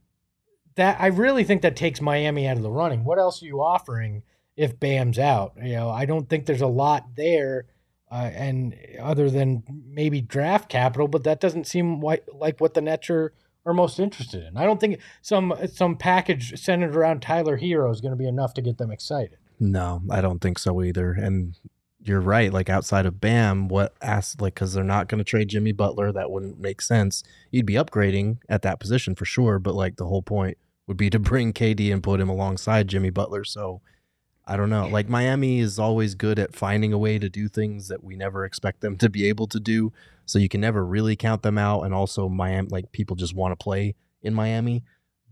that 0.76 1.00
I 1.00 1.08
really 1.08 1.44
think 1.44 1.62
that 1.64 1.76
takes 1.76 2.02
Miami 2.02 2.48
out 2.48 2.58
of 2.58 2.64
the 2.64 2.72
running. 2.72 3.04
What 3.04 3.20
else 3.20 3.42
are 3.42 3.48
you 3.48 3.62
offering 3.62 4.24
if 4.56 4.80
Bam's 4.80 5.20
out? 5.20 5.54
You 5.62 5.74
know, 5.74 5.90
I 5.90 6.06
don't 6.06 6.30
think 6.30 6.46
there's 6.46 6.62
a 6.62 6.68
lot 6.68 7.16
there. 7.16 7.66
Uh, 8.10 8.32
and 8.34 8.74
other 9.02 9.30
than 9.30 9.62
maybe 9.86 10.22
draft 10.22 10.70
capital, 10.70 11.10
but 11.10 11.26
that 11.26 11.42
doesn't 11.42 11.68
seem 11.68 12.00
like, 12.00 12.26
like 12.34 12.62
what 12.62 12.74
the 12.74 12.80
Nets 12.80 13.10
are, 13.10 13.34
are 13.66 13.74
most 13.74 14.00
interested 14.00 14.46
in. 14.46 14.56
I 14.56 14.64
don't 14.64 14.80
think 14.80 15.02
some 15.22 15.54
some 15.74 15.98
package 15.98 16.58
centered 16.58 16.96
around 16.96 17.22
Tyler 17.22 17.60
Herro 17.60 17.92
is 17.92 18.00
going 18.00 18.14
to 18.14 18.18
be 18.18 18.28
enough 18.28 18.54
to 18.54 18.62
get 18.62 18.78
them 18.78 18.92
excited. 18.92 19.38
No, 19.60 20.02
I 20.10 20.22
don't 20.22 20.40
think 20.40 20.58
so 20.58 20.82
either. 20.82 21.12
And 21.12 21.58
you're 22.08 22.22
right. 22.22 22.52
Like 22.52 22.70
outside 22.70 23.06
of 23.06 23.20
Bam, 23.20 23.68
what 23.68 23.96
ask 24.02 24.42
like 24.42 24.56
because 24.56 24.74
they're 24.74 24.84
not 24.84 25.08
going 25.08 25.20
to 25.20 25.24
trade 25.24 25.50
Jimmy 25.50 25.72
Butler. 25.72 26.12
That 26.12 26.32
wouldn't 26.32 26.60
make 26.60 26.82
sense. 26.82 27.24
You'd 27.52 27.66
be 27.66 27.74
upgrading 27.74 28.38
at 28.50 28.62
that 28.62 28.80
position 28.80 29.16
for 29.16 29.26
sure. 29.26 29.60
But 29.60 29.76
like 29.76 29.98
the 29.98 30.06
whole 30.06 30.22
point 30.22 30.58
would 30.88 30.98
be 30.98 31.10
to 31.10 31.20
bring 31.20 31.54
KD 31.54 31.92
and 31.92 32.04
put 32.04 32.20
him 32.20 32.30
alongside 32.30 32.88
Jimmy 32.88 33.10
Butler. 33.10 33.44
So 33.44 33.82
I 34.46 34.56
don't 34.56 34.70
know. 34.70 34.88
Like 34.88 35.10
Miami 35.10 35.60
is 35.60 35.78
always 35.78 36.16
good 36.16 36.40
at 36.40 36.56
finding 36.56 36.94
a 36.94 36.98
way 36.98 37.20
to 37.20 37.30
do 37.30 37.50
things 37.50 37.90
that 37.90 38.04
we 38.04 38.16
never 38.16 38.46
expect 38.46 38.82
them 38.82 38.98
to 39.00 39.10
be 39.10 39.28
able 39.28 39.48
to 39.48 39.60
do. 39.60 39.92
So 40.26 40.40
you 40.40 40.50
can 40.50 40.62
never 40.62 40.86
really 40.86 41.16
count 41.16 41.44
them 41.44 41.58
out. 41.58 41.82
And 41.82 41.94
also 41.94 42.30
Miami, 42.30 42.70
like 42.70 42.92
people 42.92 43.16
just 43.16 43.36
want 43.36 43.58
to 43.58 43.64
play 43.64 43.96
in 44.22 44.34
Miami. 44.34 44.84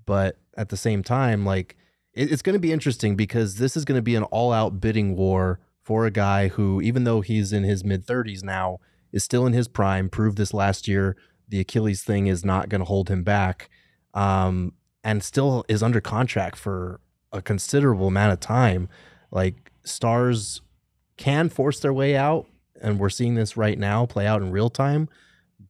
But 0.06 0.38
at 0.56 0.70
the 0.70 0.78
same 0.78 1.04
time, 1.04 1.46
like 1.46 1.76
it, 2.14 2.32
it's 2.32 2.42
going 2.42 2.54
to 2.54 2.60
be 2.60 2.72
interesting 2.72 3.16
because 3.16 3.56
this 3.56 3.78
is 3.78 3.86
going 3.86 3.98
to 3.98 4.04
be 4.04 4.16
an 4.16 4.24
all-out 4.24 4.80
bidding 4.80 5.16
war 5.16 5.60
for 5.86 6.06
a 6.08 6.12
guy 6.12 6.48
who, 6.50 6.82
even 6.82 7.04
though 7.04 7.22
he's 7.22 7.54
in 7.54 7.64
his 7.64 7.84
mid 7.86 8.06
30s 8.06 8.44
now, 8.44 8.80
is 9.14 9.24
still 9.24 9.46
in 9.46 9.54
his 9.54 9.68
prime. 9.68 10.10
Proved 10.10 10.38
this 10.38 10.54
last 10.54 10.88
year. 10.88 11.16
The 11.48 11.60
Achilles 11.60 12.04
thing 12.04 12.26
is 12.26 12.44
not 12.44 12.70
going 12.70 12.80
to 12.82 12.86
hold 12.86 13.08
him 13.10 13.24
back, 13.24 13.70
um, 14.16 14.74
and 15.04 15.24
still 15.24 15.64
is 15.70 15.84
under 15.84 16.02
contract 16.02 16.58
for 16.58 17.00
a 17.32 17.40
considerable 17.42 18.08
amount 18.08 18.34
of 18.34 18.40
time. 18.40 18.90
Like 19.30 19.72
stars 19.84 20.62
can 21.18 21.50
force 21.50 21.80
their 21.80 21.94
way 21.94 22.16
out, 22.18 22.48
and 22.82 23.00
we're 23.00 23.10
seeing 23.10 23.36
this 23.36 23.56
right 23.56 23.78
now 23.78 24.08
play 24.08 24.26
out 24.26 24.42
in 24.42 24.50
real 24.52 24.72
time. 24.72 25.08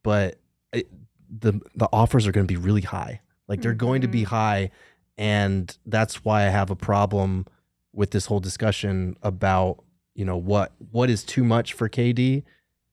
But 0.02 0.40
it, 0.72 0.88
the 1.28 1.60
the 1.74 1.88
offers 1.92 2.26
are 2.26 2.32
going 2.32 2.46
to 2.46 2.52
be 2.52 2.58
really 2.60 2.80
high. 2.80 3.20
Like 3.48 3.60
they're 3.60 3.74
going 3.74 4.00
to 4.00 4.08
be 4.08 4.22
Mhm. 4.22 4.28
high, 4.28 4.70
and 5.18 5.76
that's 5.84 6.24
why 6.24 6.46
I 6.46 6.48
have 6.48 6.70
a 6.70 6.76
problem 6.76 7.44
with 7.92 8.12
this 8.12 8.26
whole 8.26 8.40
discussion 8.40 9.16
about 9.22 9.82
you 10.16 10.24
know 10.24 10.36
what 10.36 10.72
what 10.90 11.08
is 11.10 11.22
too 11.22 11.44
much 11.44 11.72
for 11.74 11.88
KD. 11.88 12.42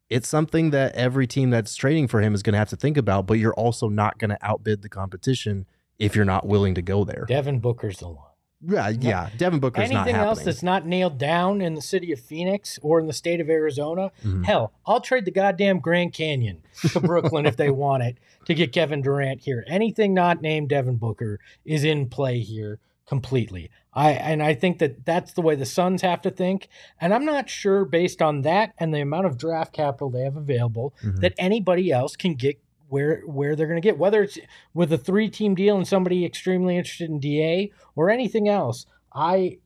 It's 0.09 0.27
something 0.27 0.69
that 0.69 0.93
every 0.93 1.25
team 1.25 1.49
that's 1.49 1.75
trading 1.75 2.07
for 2.07 2.21
him 2.21 2.35
is 2.35 2.43
going 2.43 2.53
to 2.53 2.59
have 2.59 2.69
to 2.69 2.75
think 2.75 2.97
about, 2.97 3.25
but 3.25 3.39
you're 3.39 3.53
also 3.55 3.89
not 3.89 4.19
going 4.19 4.29
to 4.29 4.37
outbid 4.43 4.83
the 4.83 4.89
competition 4.89 5.65
if 5.97 6.15
you're 6.15 6.25
not 6.25 6.45
willing 6.45 6.75
to 6.75 6.81
go 6.83 7.03
there. 7.03 7.25
Devin 7.27 7.59
Booker's 7.59 7.97
the 7.97 8.09
one. 8.09 8.17
Yeah, 8.65 8.89
yeah. 8.89 9.29
Devin 9.37 9.59
Booker's 9.59 9.89
not 9.91 10.07
Anything 10.07 10.21
else 10.21 10.43
that's 10.43 10.63
not 10.63 10.85
nailed 10.85 11.17
down 11.17 11.61
in 11.61 11.73
the 11.73 11.81
city 11.81 12.11
of 12.13 12.19
Phoenix 12.19 12.79
or 12.81 12.99
in 12.99 13.07
the 13.07 13.13
state 13.13 13.41
of 13.41 13.49
Arizona, 13.49 14.11
Mhm. 14.23 14.45
hell, 14.45 14.71
I'll 14.85 15.01
trade 15.01 15.25
the 15.25 15.31
goddamn 15.31 15.79
Grand 15.79 16.13
Canyon 16.13 16.61
to 16.91 16.99
Brooklyn 17.01 17.45
if 17.45 17.57
they 17.57 17.69
want 17.71 18.03
it 18.03 18.17
to 18.45 18.53
get 18.53 18.71
Kevin 18.71 19.01
Durant 19.01 19.41
here. 19.41 19.65
Anything 19.67 20.13
not 20.13 20.41
named 20.41 20.69
Devin 20.69 20.95
Booker 20.97 21.39
is 21.65 21.83
in 21.83 22.07
play 22.07 22.39
here 22.39 22.79
completely. 23.05 23.69
I 23.95 24.11
and 24.11 24.41
I 24.41 24.53
think 24.53 24.79
that 24.79 25.05
that's 25.05 25.33
the 25.33 25.41
way 25.41 25.55
the 25.55 25.65
Suns 25.65 26.01
have 26.01 26.21
to 26.23 26.31
think. 26.31 26.67
And 26.99 27.13
I'm 27.13 27.25
not 27.25 27.49
sure, 27.49 27.85
based 27.85 28.21
on 28.21 28.41
that 28.41 28.73
and 28.79 28.93
the 28.93 29.01
amount 29.01 29.27
of 29.27 29.37
draft 29.37 29.73
capital 29.73 30.09
they 30.09 30.23
have 30.23 30.35
available, 30.37 30.93
Mhm. 31.03 31.19
that 31.21 31.33
anybody 31.37 31.91
else 31.91 32.15
can 32.15 32.33
get 32.35 32.59
where 32.89 33.21
where 33.25 33.55
they're 33.55 33.67
going 33.67 33.81
to 33.81 33.85
get, 33.87 33.97
whether 33.97 34.23
it's 34.23 34.37
with 34.73 34.91
a 34.93 34.97
three 34.97 35.29
team 35.29 35.55
deal 35.55 35.75
and 35.77 35.87
somebody 35.87 36.25
extremely 36.25 36.77
interested 36.77 37.09
in 37.09 37.19
DA 37.19 37.71
or 37.95 38.09
anything 38.09 38.47
else. 38.47 38.85
I 39.13 39.57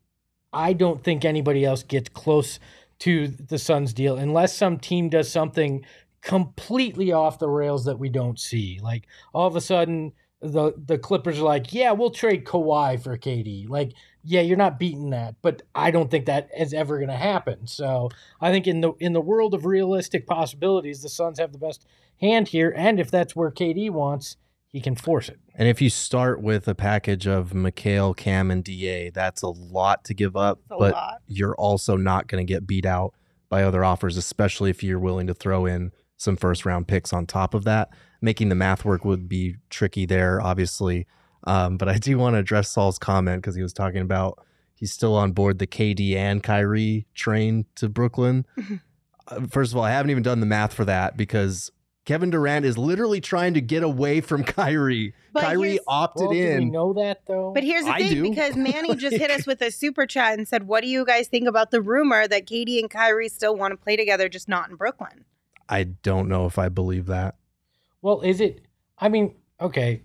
I 0.53 0.73
don't 0.73 1.03
think 1.03 1.23
anybody 1.25 1.65
else 1.65 1.83
gets 1.83 2.09
close 2.09 2.59
to 2.99 3.27
the 3.27 3.59
Suns 3.59 3.93
deal 3.93 4.15
unless 4.17 4.55
some 4.55 4.77
team 4.79 5.09
does 5.09 5.29
something 5.31 5.85
completely 6.21 7.11
off 7.11 7.37
the 7.39 7.49
rails 7.49 7.85
that 7.85 7.99
we 7.99 8.09
don't 8.09 8.39
see. 8.39 8.79
Like 8.81 9.07
all 9.33 9.47
of 9.47 9.55
a 9.55 9.61
sudden 9.61 10.13
the 10.41 10.73
the 10.77 10.97
Clippers 10.97 11.39
are 11.39 11.43
like, 11.43 11.73
yeah, 11.73 11.91
we'll 11.91 12.11
trade 12.11 12.45
Kawhi 12.45 13.01
for 13.01 13.17
KD. 13.17 13.67
Like, 13.69 13.93
yeah, 14.23 14.41
you're 14.41 14.57
not 14.57 14.79
beating 14.79 15.09
that, 15.09 15.35
but 15.41 15.63
I 15.73 15.91
don't 15.91 16.11
think 16.11 16.25
that 16.25 16.49
is 16.57 16.73
ever 16.73 16.97
going 16.97 17.09
to 17.09 17.15
happen. 17.15 17.65
So 17.67 18.09
I 18.39 18.51
think 18.51 18.67
in 18.67 18.81
the 18.81 18.93
in 18.99 19.13
the 19.13 19.21
world 19.21 19.53
of 19.53 19.65
realistic 19.65 20.27
possibilities, 20.27 21.01
the 21.01 21.09
Suns 21.09 21.39
have 21.39 21.53
the 21.53 21.57
best 21.57 21.85
hand 22.21 22.49
here, 22.49 22.73
and 22.75 22.99
if 22.99 23.09
that's 23.09 23.35
where 23.35 23.51
KD 23.51 23.89
wants, 23.89 24.37
he 24.67 24.77
he 24.77 24.81
can 24.81 24.95
force 24.95 25.27
it. 25.27 25.39
And 25.55 25.67
if 25.67 25.81
you 25.81 25.89
start 25.89 26.39
with 26.39 26.67
a 26.67 26.75
package 26.75 27.25
of 27.25 27.51
Mikal, 27.51 28.15
Cam, 28.15 28.51
and 28.51 28.63
DA, 28.63 29.09
that's 29.09 29.41
a 29.41 29.47
lot 29.47 30.03
to 30.05 30.13
give 30.13 30.35
up. 30.35 30.59
A 30.69 30.77
but 30.77 30.93
lot. 30.93 31.21
you're 31.25 31.55
also 31.55 31.97
not 31.97 32.27
going 32.27 32.45
to 32.45 32.53
get 32.53 32.67
beat 32.67 32.85
out 32.85 33.15
by 33.49 33.63
other 33.63 33.83
offers, 33.83 34.17
especially 34.17 34.69
if 34.69 34.83
you're 34.83 34.99
willing 34.99 35.25
to 35.27 35.33
throw 35.33 35.65
in 35.65 35.93
some 36.17 36.35
first 36.35 36.63
round 36.63 36.87
picks 36.87 37.11
on 37.11 37.25
top 37.25 37.55
of 37.55 37.63
that. 37.63 37.89
Making 38.21 38.49
the 38.49 38.55
math 38.55 38.83
work 38.83 39.05
would 39.05 39.29
be 39.29 39.57
tricky 39.69 40.05
there, 40.05 40.41
obviously. 40.41 41.05
Um, 41.43 41.77
but 41.77 41.87
I 41.87 41.97
do 41.97 42.17
want 42.17 42.33
to 42.35 42.39
address 42.39 42.71
Saul's 42.71 42.97
comment 42.99 43.41
because 43.41 43.55
he 43.55 43.61
was 43.61 43.73
talking 43.73 44.01
about 44.01 44.43
he's 44.75 44.91
still 44.91 45.15
on 45.15 45.31
board 45.31 45.59
the 45.59 45.67
KD 45.67 46.15
and 46.15 46.41
Kyrie 46.43 47.05
train 47.15 47.65
to 47.75 47.87
Brooklyn. 47.89 48.45
Uh, 49.27 49.41
First 49.49 49.71
of 49.71 49.77
all, 49.77 49.83
I 49.83 49.91
haven't 49.91 50.11
even 50.11 50.23
done 50.23 50.39
the 50.39 50.45
math 50.45 50.73
for 50.73 50.85
that 50.85 51.15
because 51.15 51.71
Kevin 52.05 52.29
Durant 52.29 52.65
is 52.65 52.77
literally 52.77 53.19
trying 53.21 53.53
to 53.53 53.61
get 53.61 53.83
away 53.83 54.21
from 54.21 54.43
Kyrie. 54.45 55.13
But 55.33 55.43
Kyrie 55.43 55.79
opted 55.87 56.27
Well, 56.27 56.31
do 56.33 56.57
we 56.59 56.65
know 56.65 56.93
that 56.93 57.21
though? 57.27 57.51
But 57.53 57.63
here's 57.63 57.83
the 57.85 57.91
I 57.91 57.99
thing, 57.99 58.13
do. 58.13 58.29
because 58.29 58.55
Manny 58.55 58.95
just 58.95 59.17
hit 59.17 59.29
us 59.29 59.45
with 59.47 59.61
a 59.61 59.71
super 59.71 60.05
chat 60.05 60.37
and 60.37 60.47
said, 60.47 60.67
"What 60.67 60.81
do 60.83 60.89
you 60.89 61.05
guys 61.05 61.27
think 61.27 61.47
about 61.47 61.71
the 61.71 61.81
rumor 61.81 62.27
that 62.27 62.47
KD 62.47 62.79
and 62.79 62.89
Kyrie 62.89 63.29
still 63.29 63.55
want 63.55 63.73
to 63.73 63.77
play 63.77 63.95
together, 63.95 64.29
just 64.29 64.47
not 64.47 64.69
in 64.69 64.75
Brooklyn?" 64.75 65.25
I 65.69 65.83
don't 65.83 66.29
know 66.29 66.45
if 66.45 66.57
I 66.57 66.69
believe 66.69 67.07
that. 67.07 67.35
Well, 68.07 68.21
is 68.21 68.39
it? 68.39 68.61
I 68.97 69.09
mean, 69.09 69.35
okay, 69.59 70.01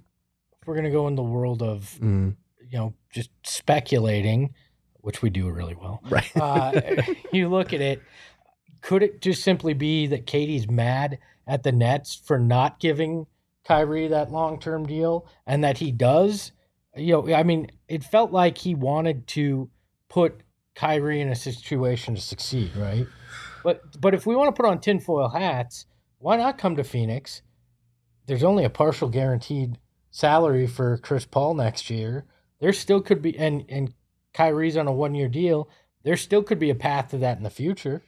if 0.60 0.66
we're 0.66 0.74
gonna 0.74 0.90
go 0.90 1.06
in 1.06 1.14
the 1.14 1.22
world 1.22 1.62
of 1.62 2.00
Mm, 2.02 2.34
you 2.68 2.76
know 2.76 2.94
just 3.10 3.30
speculating, 3.44 4.54
which 5.02 5.22
we 5.22 5.30
do 5.30 5.48
really 5.48 5.76
well. 5.76 6.02
right. 6.10 6.36
Uh, 6.36 6.96
you 7.32 7.48
look 7.48 7.72
at 7.72 7.80
it. 7.80 8.02
Could 8.80 9.04
it 9.04 9.20
just 9.20 9.44
simply 9.44 9.72
be 9.72 10.08
that 10.08 10.26
KD's 10.26 10.68
mad 10.68 11.20
at 11.46 11.62
the 11.62 11.70
Nets 11.70 12.16
for 12.16 12.40
not 12.40 12.80
giving 12.80 13.28
Kyrie 13.62 14.08
that 14.08 14.32
long 14.32 14.58
term 14.58 14.84
deal, 14.84 15.28
and 15.46 15.62
that 15.62 15.78
he 15.78 15.92
does? 15.92 16.50
You 16.96 17.22
know, 17.22 17.32
I 17.32 17.44
mean, 17.44 17.70
it 17.86 18.02
felt 18.02 18.32
like 18.32 18.58
he 18.58 18.74
wanted 18.74 19.28
to 19.28 19.70
put 20.08 20.42
Kyrie 20.74 21.20
in 21.20 21.28
a 21.28 21.36
situation 21.36 22.16
to 22.16 22.20
succeed, 22.20 22.74
right? 22.74 23.06
But 23.62 24.00
but 24.00 24.12
if 24.12 24.26
we 24.26 24.34
want 24.34 24.48
to 24.48 24.60
put 24.60 24.68
on 24.68 24.80
tinfoil 24.80 25.28
hats, 25.28 25.86
why 26.18 26.36
not 26.36 26.58
come 26.58 26.74
to 26.74 26.82
Phoenix? 26.82 27.42
There's 28.26 28.44
only 28.44 28.64
a 28.64 28.70
partial 28.70 29.08
guaranteed 29.08 29.78
salary 30.10 30.66
for 30.66 30.98
Chris 30.98 31.24
Paul 31.24 31.54
next 31.54 31.90
year. 31.90 32.24
There 32.60 32.72
still 32.72 33.00
could 33.00 33.22
be, 33.22 33.36
and 33.38 33.64
and 33.68 33.92
Kyrie's 34.32 34.76
on 34.76 34.86
a 34.86 34.92
one 34.92 35.14
year 35.14 35.28
deal. 35.28 35.68
There 36.04 36.16
still 36.16 36.42
could 36.42 36.58
be 36.58 36.70
a 36.70 36.74
path 36.74 37.10
to 37.10 37.18
that 37.18 37.36
in 37.36 37.42
the 37.42 37.50
future. 37.50 38.02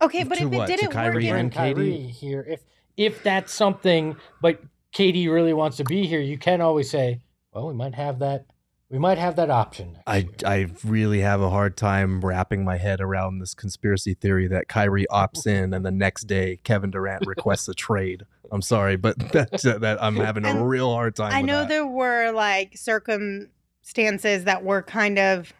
Okay, 0.00 0.24
but 0.24 0.38
To 0.38 0.46
if 0.46 0.52
it 0.52 0.56
what? 0.56 0.66
To 0.66 0.76
didn't 0.76 0.90
Kyrie 0.90 1.14
work, 1.14 1.38
and 1.38 1.40
in, 1.40 1.48
Bring 1.48 1.50
KD? 1.50 1.74
Kyrie 1.74 1.96
here, 2.08 2.46
if 2.48 2.64
if 2.96 3.22
that's 3.22 3.52
something, 3.52 4.16
but 4.40 4.60
KD 4.92 5.30
really 5.32 5.52
wants 5.52 5.76
to 5.78 5.84
be 5.84 6.06
here, 6.06 6.20
you 6.20 6.38
can 6.38 6.60
always 6.60 6.90
say, 6.90 7.22
well, 7.52 7.66
we 7.68 7.74
might 7.74 7.94
have 7.94 8.18
that. 8.18 8.46
We 8.90 8.98
might 8.98 9.16
have 9.16 9.36
that 9.36 9.48
option. 9.48 9.92
next 9.92 10.02
I, 10.06 10.16
year. 10.18 10.28
I 10.44 10.66
really 10.84 11.20
have 11.20 11.40
a 11.40 11.48
hard 11.48 11.78
time 11.78 12.20
wrapping 12.20 12.62
my 12.62 12.76
head 12.76 13.00
around 13.00 13.38
this 13.38 13.54
conspiracy 13.54 14.12
theory 14.12 14.46
that 14.48 14.68
Kyrie 14.68 15.06
opts 15.10 15.46
in 15.46 15.72
and 15.72 15.84
the 15.84 15.90
next 15.90 16.24
day 16.24 16.58
Kevin 16.62 16.90
Durant 16.90 17.26
requests 17.26 17.68
a 17.68 17.74
trade. 17.74 18.26
I'm 18.52 18.62
sorry, 18.62 18.96
but 18.96 19.18
that's 19.32 19.62
that 19.64 19.98
I'm 20.00 20.14
having 20.16 20.44
a 20.44 20.48
And 20.48 20.68
real 20.68 20.92
hard 20.92 21.16
time. 21.16 21.32
I 21.32 21.38
with 21.40 21.46
know 21.46 21.60
that. 21.60 21.68
there 21.68 21.86
were 21.86 22.30
like 22.32 22.76
circumstances 22.76 24.44
that 24.44 24.62
were 24.62 24.82
kind 24.82 25.18
of 25.18 25.52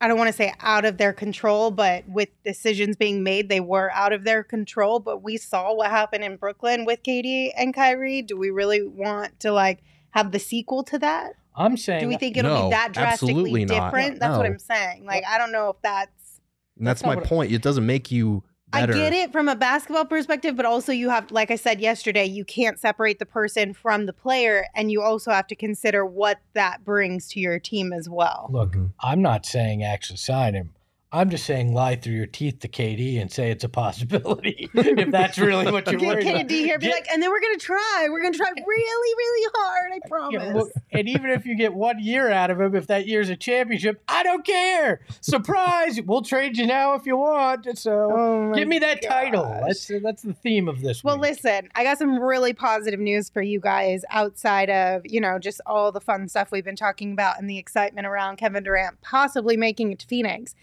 I 0.00 0.08
don't 0.08 0.18
want 0.18 0.28
to 0.28 0.34
say 0.34 0.52
out 0.60 0.84
of 0.84 0.98
their 0.98 1.14
control, 1.14 1.70
but 1.70 2.06
with 2.06 2.28
decisions 2.44 2.94
being 2.96 3.22
made, 3.22 3.48
they 3.48 3.60
were 3.60 3.90
out 3.92 4.12
of 4.12 4.24
their 4.24 4.42
control. 4.44 5.00
But 5.00 5.22
we 5.22 5.38
saw 5.38 5.72
what 5.74 5.90
happened 5.90 6.24
in 6.24 6.36
Brooklyn 6.36 6.84
with 6.84 7.02
KD 7.02 7.52
and 7.56 7.72
Kyrie. 7.72 8.20
Do 8.20 8.36
we 8.36 8.50
really 8.50 8.82
want 8.86 9.40
to 9.40 9.52
like 9.52 9.82
have 10.10 10.30
the 10.32 10.38
sequel 10.38 10.84
to 10.84 10.98
that? 10.98 11.36
I'm 11.56 11.76
saying 11.78 12.00
Do 12.00 12.08
we 12.08 12.16
think 12.18 12.36
it'll 12.36 12.50
No, 12.54 12.64
be 12.66 12.70
that 12.72 12.92
drastically 12.92 13.30
absolutely 13.32 13.64
not. 13.64 13.86
different? 13.92 14.20
That's 14.20 14.36
what 14.36 14.44
I'm 14.44 14.58
saying. 14.58 15.06
Like, 15.06 15.24
I 15.26 15.38
don't 15.38 15.52
know 15.52 15.70
if 15.70 15.76
that's. 15.82 16.40
and 16.76 16.86
that's, 16.86 17.00
that's 17.00 17.06
my 17.06 17.14
what- 17.14 17.24
point. 17.24 17.52
It 17.52 17.62
doesn't 17.62 17.86
make 17.86 18.10
you 18.10 18.42
better. 18.80 18.92
I 18.92 18.96
get 18.96 19.12
it 19.12 19.32
from 19.32 19.48
a 19.48 19.56
basketball 19.56 20.04
perspective, 20.04 20.56
but 20.56 20.66
also 20.66 20.92
you 20.92 21.10
have, 21.10 21.30
like 21.30 21.50
I 21.50 21.56
said 21.56 21.80
yesterday, 21.80 22.24
you 22.26 22.44
can't 22.44 22.78
separate 22.78 23.18
the 23.18 23.26
person 23.26 23.72
from 23.72 24.06
the 24.06 24.12
player, 24.12 24.66
and 24.74 24.92
you 24.92 25.02
also 25.02 25.30
have 25.30 25.46
to 25.48 25.56
consider 25.56 26.04
what 26.04 26.40
that 26.52 26.84
brings 26.84 27.28
to 27.28 27.40
your 27.40 27.58
team 27.58 27.92
as 27.92 28.08
well. 28.08 28.48
Look, 28.52 28.72
Mhm. 28.72 28.90
I'm 29.00 29.22
not 29.22 29.46
saying 29.46 29.82
actually 29.82 30.18
sign 30.18 30.54
him. 30.54 30.73
I'm 31.14 31.30
just 31.30 31.46
saying 31.46 31.72
lie 31.72 31.94
through 31.96 32.14
your 32.14 32.26
teeth 32.26 32.58
to 32.60 32.68
KD 32.68 33.20
and 33.20 33.30
say 33.30 33.50
it's 33.52 33.62
a 33.62 33.68
possibility. 33.68 34.68
if 34.74 35.10
that's 35.12 35.38
really 35.38 35.70
what 35.70 35.86
you're 35.90 36.00
Get 36.00 36.08
worried 36.08 36.26
about. 36.26 36.46
KD 36.48 36.50
here, 36.50 36.78
be 36.78 36.86
Get- 36.86 36.92
like, 36.94 37.06
and 37.12 37.22
then 37.22 37.30
we're 37.30 37.40
gonna 37.40 37.56
try. 37.56 38.08
We're 38.10 38.20
gonna 38.22 38.36
try 38.36 38.50
really, 38.50 39.14
really 39.16 39.52
hard. 39.54 39.92
I 39.92 39.94
Yeah, 39.94 40.08
promise. 40.08 40.54
look, 40.54 40.68
and 40.90 41.08
even 41.08 41.30
if 41.30 41.46
you 41.46 41.54
get 41.54 41.72
one 41.72 42.00
year 42.02 42.30
out 42.30 42.50
of 42.50 42.60
him, 42.60 42.74
if 42.74 42.88
that 42.88 43.06
year's 43.06 43.28
a 43.28 43.36
championship, 43.36 44.02
I 44.08 44.24
don't 44.24 44.44
care. 44.44 45.00
Surprise! 45.20 46.00
we'll 46.04 46.22
trade 46.22 46.58
you 46.58 46.66
now 46.66 46.94
if 46.94 47.06
you 47.06 47.16
want. 47.16 47.78
So 47.78 48.10
Oh 48.12 48.52
give 48.54 48.66
me 48.66 48.80
that 48.80 49.00
title. 49.02 49.44
That's 49.64 49.90
that's 50.02 50.22
the 50.22 50.32
theme 50.34 50.68
of 50.68 50.80
this. 50.80 51.04
Well, 51.04 51.16
week. 51.18 51.30
listen, 51.30 51.68
I 51.76 51.84
got 51.84 51.98
some 51.98 52.18
really 52.18 52.52
positive 52.52 52.98
news 52.98 53.30
for 53.30 53.40
you 53.40 53.60
guys 53.60 54.04
outside 54.10 54.68
of, 54.68 55.02
you 55.04 55.20
know, 55.20 55.38
just 55.38 55.60
all 55.64 55.92
the 55.92 56.00
fun 56.00 56.26
stuff 56.28 56.50
we've 56.50 56.64
been 56.64 56.74
talking 56.76 57.12
about 57.12 57.38
and 57.38 57.48
the 57.48 57.58
excitement 57.58 58.06
around 58.06 58.36
Kevin 58.36 58.64
Durant 58.64 59.00
possibly 59.00 59.56
making 59.56 59.92
it 59.92 60.00
to 60.00 60.06
Phoenix. 60.06 60.54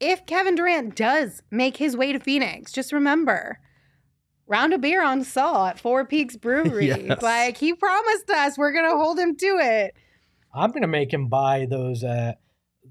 If 0.00 0.26
Kevin 0.26 0.54
Durant 0.54 0.96
does 0.96 1.42
make 1.50 1.76
his 1.76 1.96
way 1.96 2.12
to 2.12 2.18
Phoenix, 2.18 2.72
just 2.72 2.92
remember 2.92 3.60
round 4.46 4.72
of 4.72 4.80
beer 4.80 5.04
on 5.04 5.22
Saul 5.22 5.66
at 5.66 5.78
Four 5.78 6.04
Peaks 6.04 6.36
Brewery. 6.36 6.86
Yes. 6.90 7.22
Like 7.22 7.56
he 7.56 7.74
promised 7.74 8.30
us, 8.30 8.58
we're 8.58 8.72
going 8.72 8.90
to 8.90 8.96
hold 8.96 9.18
him 9.18 9.36
to 9.36 9.46
it. 9.60 9.94
I'm 10.52 10.72
gonna 10.72 10.88
make 10.88 11.12
him 11.12 11.28
buy 11.28 11.66
those 11.70 12.02
uh 12.02 12.32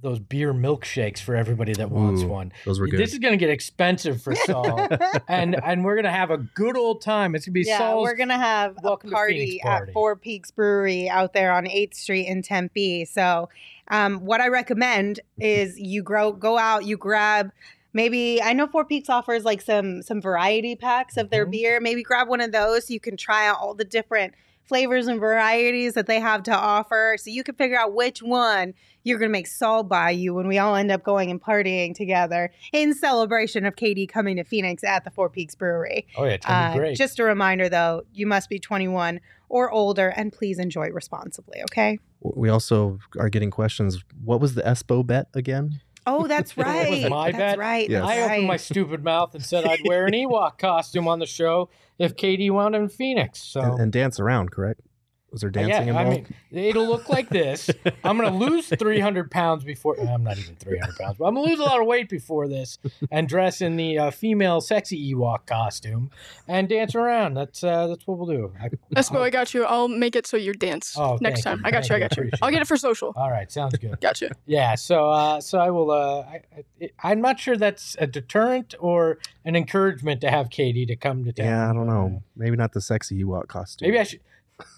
those 0.01 0.19
beer 0.19 0.53
milkshakes 0.53 1.19
for 1.19 1.35
everybody 1.35 1.73
that 1.73 1.91
wants 1.91 2.21
Ooh, 2.21 2.27
one. 2.27 2.53
Those 2.63 2.79
were 2.79 2.87
good. 2.87 2.99
This 2.99 3.11
is 3.11 3.19
gonna 3.19 3.37
get 3.37 3.49
expensive 3.49 4.21
for 4.21 4.33
Saul, 4.45 4.87
and 5.27 5.61
and 5.61 5.83
we're 5.83 5.97
gonna 5.97 6.11
have 6.11 6.31
a 6.31 6.37
good 6.37 6.77
old 6.77 7.01
time. 7.01 7.35
It's 7.35 7.45
gonna 7.45 7.53
be 7.53 7.63
yeah, 7.63 7.79
Saul's. 7.79 8.03
we're 8.03 8.15
gonna 8.15 8.37
have 8.37 8.77
a 8.77 8.81
Welcome 8.81 9.09
to 9.09 9.15
party, 9.15 9.61
at. 9.61 9.91
Four 9.91 10.15
Peaks 10.15 10.51
Brewery 10.51 11.09
out 11.09 11.33
there 11.33 11.51
on 11.51 11.65
8th 11.65 11.95
Street 11.95 12.27
in 12.27 12.41
Tempe. 12.43 13.03
So, 13.05 13.49
um, 13.89 14.25
what 14.25 14.41
I 14.41 14.47
recommend 14.47 15.19
is 15.39 15.77
you 15.79 16.03
grow, 16.03 16.31
go 16.31 16.57
out, 16.57 16.85
you 16.85 16.97
grab 16.97 17.51
maybe 17.91 18.39
I 18.41 18.53
know 18.53 18.67
Four 18.67 18.85
Peaks 18.85 19.09
offers 19.09 19.43
like 19.45 19.61
some 19.61 20.01
some 20.03 20.21
variety 20.21 20.75
packs 20.75 21.17
of 21.17 21.31
their 21.31 21.45
Mhm. 21.47 21.51
beer. 21.51 21.79
Maybe 21.81 22.03
grab 22.03 22.27
one 22.27 22.39
of 22.41 22.51
those 22.51 22.87
so 22.87 22.93
you 22.93 22.99
can 22.99 23.17
try 23.17 23.47
out 23.47 23.57
all 23.59 23.73
the 23.73 23.83
different 23.85 24.35
flavors 24.67 25.07
and 25.07 25.19
varieties 25.19 25.95
that 25.95 26.05
they 26.05 26.19
have 26.19 26.43
to 26.43 26.55
offer, 26.55 27.15
so 27.17 27.31
you 27.31 27.43
can 27.43 27.55
figure 27.55 27.75
out 27.79 27.91
which 27.95 28.21
one 28.21 28.75
you're 29.03 29.17
gonna 29.17 29.27
make 29.31 29.47
Saul 29.47 29.81
buy 29.81 30.11
you 30.11 30.35
when 30.35 30.47
we 30.47 30.59
all 30.59 30.75
end 30.75 30.91
up 30.91 31.01
going 31.03 31.31
and 31.31 31.41
partying 31.41 31.95
together 31.95 32.51
in 32.71 32.93
celebration 32.93 33.65
of 33.65 33.75
KD 33.75 34.05
coming 34.07 34.35
to 34.37 34.43
Phoenix 34.43 34.83
at 34.83 35.03
the 35.05 35.09
Four 35.09 35.27
Peaks 35.31 35.55
Brewery. 35.55 36.05
oh 36.15 36.25
yeah, 36.25 36.31
it's 36.33 36.45
Uh, 36.47 36.73
great. 36.75 36.95
Just 36.95 37.17
a 37.17 37.23
reminder, 37.23 37.67
though, 37.69 38.03
you 38.13 38.27
must 38.27 38.47
be 38.49 38.59
21 38.59 39.19
or 39.49 39.71
older, 39.71 40.09
and 40.09 40.31
please 40.31 40.59
enjoy 40.59 40.89
responsibly. 40.91 41.63
Okay. 41.63 41.97
We 42.21 42.49
also 42.49 42.99
are 43.17 43.29
getting 43.29 43.51
questions. 43.51 44.03
What 44.23 44.41
was 44.41 44.55
the 44.55 44.61
Espo 44.61 45.05
bet 45.05 45.27
again? 45.33 45.81
Oh, 46.05 46.27
that's 46.27 46.55
What 46.57 46.67
was 46.67 46.75
right. 46.75 47.09
my 47.09 47.31
that's 47.31 47.37
bet? 47.37 47.57
right. 47.59 47.89
Yes. 47.89 48.03
I 48.03 48.21
opened 48.21 48.47
my 48.47 48.57
stupid 48.57 49.03
mouth 49.03 49.35
and 49.35 49.43
said 49.43 49.65
I'd 49.65 49.81
wear 49.85 50.05
an 50.05 50.13
Ewok 50.13 50.57
costume 50.57 51.07
on 51.07 51.19
the 51.19 51.25
show 51.25 51.69
if 51.97 52.15
KD 52.15 52.51
wound 52.51 52.75
in 52.75 52.89
Phoenix. 52.89 53.41
So 53.41 53.61
And, 53.61 53.79
and 53.79 53.91
dance 53.91 54.19
around, 54.19 54.51
correct? 54.51 54.81
Was 55.31 55.41
there 55.41 55.49
dancing 55.49 55.89
yeah, 55.89 55.97
I 55.99 56.09
mean, 56.09 56.25
it'll 56.51 56.87
look 56.87 57.07
like 57.07 57.29
this. 57.29 57.69
I'm 58.03 58.17
gonna 58.17 58.35
lose 58.35 58.67
300 58.79 59.29
pounds 59.29 59.63
before. 59.63 59.99
I'm 59.99 60.23
not 60.23 60.37
even 60.39 60.55
300 60.55 60.97
pounds, 60.97 61.17
but 61.19 61.25
I'm 61.25 61.35
gonna 61.35 61.47
lose 61.47 61.59
a 61.59 61.63
lot 61.63 61.79
of 61.79 61.85
weight 61.85 62.09
before 62.09 62.47
this, 62.47 62.79
and 63.11 63.27
dress 63.29 63.61
in 63.61 63.75
the 63.75 63.99
uh, 63.99 64.11
female 64.11 64.59
sexy 64.59 65.13
Ewok 65.13 65.45
costume 65.45 66.09
and 66.47 66.67
dance 66.67 66.95
around. 66.95 67.35
That's 67.35 67.63
uh, 67.63 67.87
that's 67.87 68.07
what 68.07 68.17
we'll 68.17 68.27
do. 68.27 68.53
I, 68.59 68.69
Espo, 68.95 69.21
I 69.21 69.29
got 69.29 69.53
you. 69.53 69.65
I'll 69.65 69.87
make 69.87 70.15
it 70.15 70.25
so 70.25 70.35
you 70.37 70.53
dance 70.53 70.95
Oh, 70.97 71.17
next 71.21 71.43
time. 71.43 71.59
you. 71.59 71.63
I 71.65 71.71
got 71.71 71.87
you. 71.89 71.95
I 71.95 71.99
got 71.99 72.17
you. 72.17 72.23
you. 72.23 72.31
I'll 72.41 72.49
get 72.49 72.57
it. 72.59 72.61
it 72.63 72.67
for 72.67 72.77
social. 72.77 73.13
all 73.15 73.29
right, 73.29 73.51
sounds 73.51 73.77
good. 73.77 73.99
Gotcha. 74.01 74.31
Yeah, 74.45 74.75
so 74.75 75.09
uh, 75.09 75.41
so 75.41 75.59
I 75.59 75.69
will. 75.69 75.91
Uh, 75.91 76.21
I, 76.21 76.41
I, 76.81 76.89
I'm 77.03 77.21
not 77.21 77.39
sure 77.39 77.55
that's 77.55 77.95
a 77.99 78.07
deterrent 78.07 78.73
or 78.79 79.19
an 79.45 79.55
encouragement 79.55 80.21
to 80.21 80.31
have 80.31 80.49
KD 80.49 80.87
to 80.87 80.95
come 80.95 81.23
to 81.25 81.33
town. 81.33 81.45
yeah, 81.45 81.69
I 81.69 81.73
don't 81.73 81.89
uh, 81.89 81.93
know. 81.93 82.23
Maybe 82.35 82.55
not 82.55 82.73
the 82.73 82.81
sexy 82.81 83.23
Ewok 83.23 83.47
costume. 83.47 83.87
Maybe 83.87 83.99
I 83.99 84.03
should. 84.03 84.21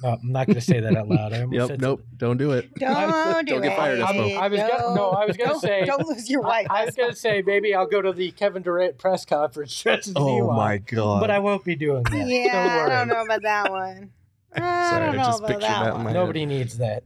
No, 0.03 0.09
I'm 0.09 0.31
not 0.31 0.47
going 0.47 0.55
to 0.55 0.61
say 0.61 0.79
that 0.79 0.95
out 0.95 1.07
loud. 1.07 1.33
I 1.33 1.41
almost 1.41 1.53
Yep. 1.59 1.67
said 1.67 1.81
Nope. 1.81 2.03
Don't 2.17 2.37
do 2.37 2.51
it. 2.51 2.73
Don't 2.75 3.45
do 3.45 3.51
Don't 3.53 3.61
get 3.63 3.71
it. 3.73 3.75
fired, 3.75 3.99
Espo. 3.99 4.37
I 4.37 4.47
was 4.47 4.59
gonna- 4.59 4.95
no, 4.95 5.09
I 5.11 5.25
was 5.25 5.37
gonna 5.37 5.51
Don't- 5.51 5.59
say- 5.61 5.85
Don't 5.85 6.07
lose 6.07 6.29
your 6.29 6.41
wife. 6.41 6.67
I, 6.69 6.81
I 6.81 6.85
was 6.85 6.95
going 6.95 7.09
to 7.09 7.15
say 7.15 7.41
maybe 7.45 7.73
I'll 7.73 7.87
go 7.87 8.01
to 8.01 8.11
the 8.13 8.31
Kevin 8.31 8.61
Durant 8.63 8.97
press 8.97 9.25
conference 9.25 9.79
dressed 9.81 10.07
as 10.09 10.15
an 10.15 10.21
Oh 10.21 10.25
Ewok, 10.41 10.55
my 10.55 10.77
god. 10.77 11.19
but 11.21 11.31
I 11.31 11.39
won't 11.39 11.63
be 11.63 11.75
doing 11.75 12.03
that. 12.03 12.27
Yeah, 12.27 12.51
don't 12.51 12.65
worry. 12.75 12.91
I 12.91 12.99
don't 12.99 13.07
know 13.07 13.21
about 13.23 13.41
that 13.43 13.71
one. 13.71 14.11
I 14.53 14.59
Sorry, 14.89 15.05
don't 15.05 15.15
I 15.15 15.17
know 15.17 15.23
just 15.23 15.39
about 15.39 15.49
that 15.49 15.59
that 15.61 15.87
in 15.87 15.93
one. 15.93 16.05
head. 16.07 16.13
Nobody 16.13 16.45
needs 16.45 16.77
that. 16.79 17.03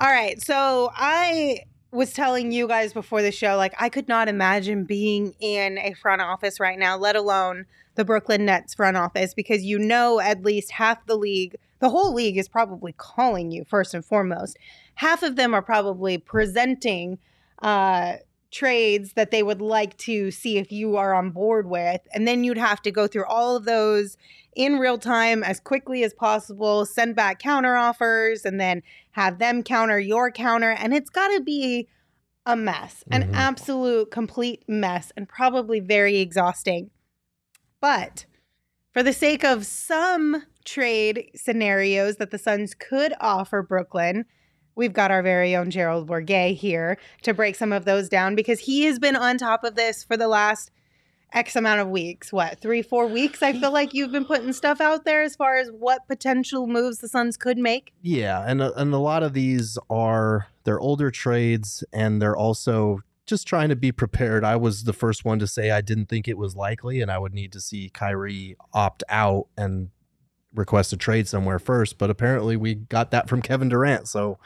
All 0.00 0.08
right, 0.10 0.40
so 0.42 0.90
I 0.94 1.60
was 1.90 2.12
telling 2.12 2.52
you 2.52 2.68
guys 2.68 2.92
before 2.92 3.22
the 3.22 3.32
show, 3.32 3.56
like 3.56 3.72
I 3.80 3.88
could 3.88 4.08
not 4.08 4.28
imagine 4.28 4.84
being 4.84 5.34
in 5.40 5.78
a 5.78 5.94
front 5.94 6.20
office 6.20 6.60
right 6.60 6.78
now, 6.78 6.98
let 6.98 7.16
alone 7.16 7.64
the 7.94 8.04
Brooklyn 8.04 8.44
Nets 8.44 8.74
front 8.74 8.98
office, 8.98 9.32
because 9.32 9.62
you 9.64 9.78
know 9.78 10.20
at 10.20 10.42
least 10.42 10.72
half 10.72 11.06
the 11.06 11.16
league, 11.16 11.56
the 11.78 11.90
whole 11.90 12.14
league 12.14 12.38
is 12.38 12.48
probably 12.48 12.92
calling 12.96 13.50
you 13.50 13.64
first 13.64 13.94
and 13.94 14.04
foremost. 14.04 14.58
Half 14.94 15.22
of 15.22 15.36
them 15.36 15.54
are 15.54 15.62
probably 15.62 16.18
presenting 16.18 17.18
uh, 17.62 18.14
trades 18.50 19.12
that 19.14 19.30
they 19.30 19.42
would 19.42 19.60
like 19.60 19.96
to 19.98 20.30
see 20.30 20.56
if 20.56 20.72
you 20.72 20.96
are 20.96 21.14
on 21.14 21.30
board 21.30 21.68
with. 21.68 22.00
And 22.14 22.26
then 22.26 22.44
you'd 22.44 22.58
have 22.58 22.80
to 22.82 22.90
go 22.90 23.06
through 23.06 23.26
all 23.26 23.56
of 23.56 23.64
those 23.64 24.16
in 24.54 24.78
real 24.78 24.96
time 24.98 25.44
as 25.44 25.60
quickly 25.60 26.02
as 26.02 26.14
possible, 26.14 26.86
send 26.86 27.14
back 27.14 27.38
counter 27.38 27.76
offers, 27.76 28.44
and 28.44 28.58
then 28.58 28.82
have 29.10 29.38
them 29.38 29.62
counter 29.62 30.00
your 30.00 30.30
counter. 30.30 30.70
And 30.70 30.94
it's 30.94 31.10
got 31.10 31.28
to 31.28 31.40
be 31.40 31.88
a 32.46 32.56
mess, 32.56 33.04
an 33.10 33.24
Mhm. 33.24 33.34
absolute 33.34 34.10
complete 34.10 34.62
mess, 34.68 35.12
and 35.16 35.28
probably 35.28 35.80
very 35.80 36.18
exhausting. 36.18 36.90
But 37.80 38.24
for 38.92 39.02
the 39.02 39.12
sake 39.12 39.44
of 39.44 39.66
some 39.66 40.44
trade 40.66 41.30
scenarios 41.34 42.16
that 42.16 42.30
the 42.30 42.38
Suns 42.38 42.74
could 42.74 43.14
offer 43.20 43.62
Brooklyn, 43.62 44.26
we've 44.74 44.92
got 44.92 45.10
our 45.10 45.22
very 45.22 45.56
own 45.56 45.70
Gerald 45.70 46.06
Bourguet 46.06 46.56
here 46.56 46.98
to 47.22 47.32
break 47.32 47.56
some 47.56 47.72
of 47.72 47.84
those 47.86 48.08
down 48.08 48.34
because 48.34 48.60
he 48.60 48.84
has 48.84 48.98
been 48.98 49.16
on 49.16 49.38
top 49.38 49.64
of 49.64 49.74
this 49.74 50.04
for 50.04 50.16
the 50.16 50.28
last 50.28 50.70
X 51.32 51.56
amount 51.56 51.80
of 51.80 51.88
weeks. 51.88 52.32
What, 52.32 52.60
three, 52.60 52.82
four 52.82 53.06
weeks? 53.06 53.42
I 53.42 53.52
feel 53.52 53.72
like 53.72 53.94
you've 53.94 54.12
been 54.12 54.24
putting 54.24 54.52
stuff 54.52 54.80
out 54.80 55.04
there 55.04 55.22
as 55.22 55.34
far 55.34 55.56
as 55.56 55.70
what 55.70 56.06
potential 56.06 56.66
moves 56.66 56.98
the 56.98 57.08
Suns 57.08 57.36
could 57.36 57.58
make. 57.58 57.92
Yeah, 58.02 58.44
and 58.46 58.62
a, 58.62 58.78
and 58.80 58.92
a 58.92 58.98
lot 58.98 59.22
of 59.22 59.32
these 59.32 59.78
are 59.90 60.46
they're 60.64 60.80
older 60.80 61.10
trades, 61.10 61.82
and 61.92 62.22
they're 62.22 62.36
also 62.36 63.00
just 63.26 63.46
trying 63.46 63.68
to 63.70 63.76
be 63.76 63.90
prepared. 63.90 64.44
I 64.44 64.56
was 64.56 64.84
the 64.84 64.92
first 64.92 65.24
one 65.24 65.40
to 65.40 65.46
say 65.46 65.72
I 65.72 65.80
didn't 65.80 66.06
think 66.06 66.28
it 66.28 66.38
was 66.38 66.54
likely, 66.54 67.00
and 67.00 67.10
I 67.10 67.18
would 67.18 67.34
need 67.34 67.52
to 67.52 67.60
see 67.60 67.90
Kyrie 67.90 68.56
opt 68.72 69.02
out 69.08 69.48
and 69.56 69.90
request 70.56 70.92
a 70.92 70.96
trade 70.96 71.28
somewhere 71.28 71.58
first. 71.58 71.98
But 71.98 72.10
apparently, 72.10 72.56
we 72.56 72.74
got 72.74 73.12
that 73.12 73.28
from 73.28 73.42
Kevin 73.42 73.68
Durant, 73.68 74.08
so 74.08 74.38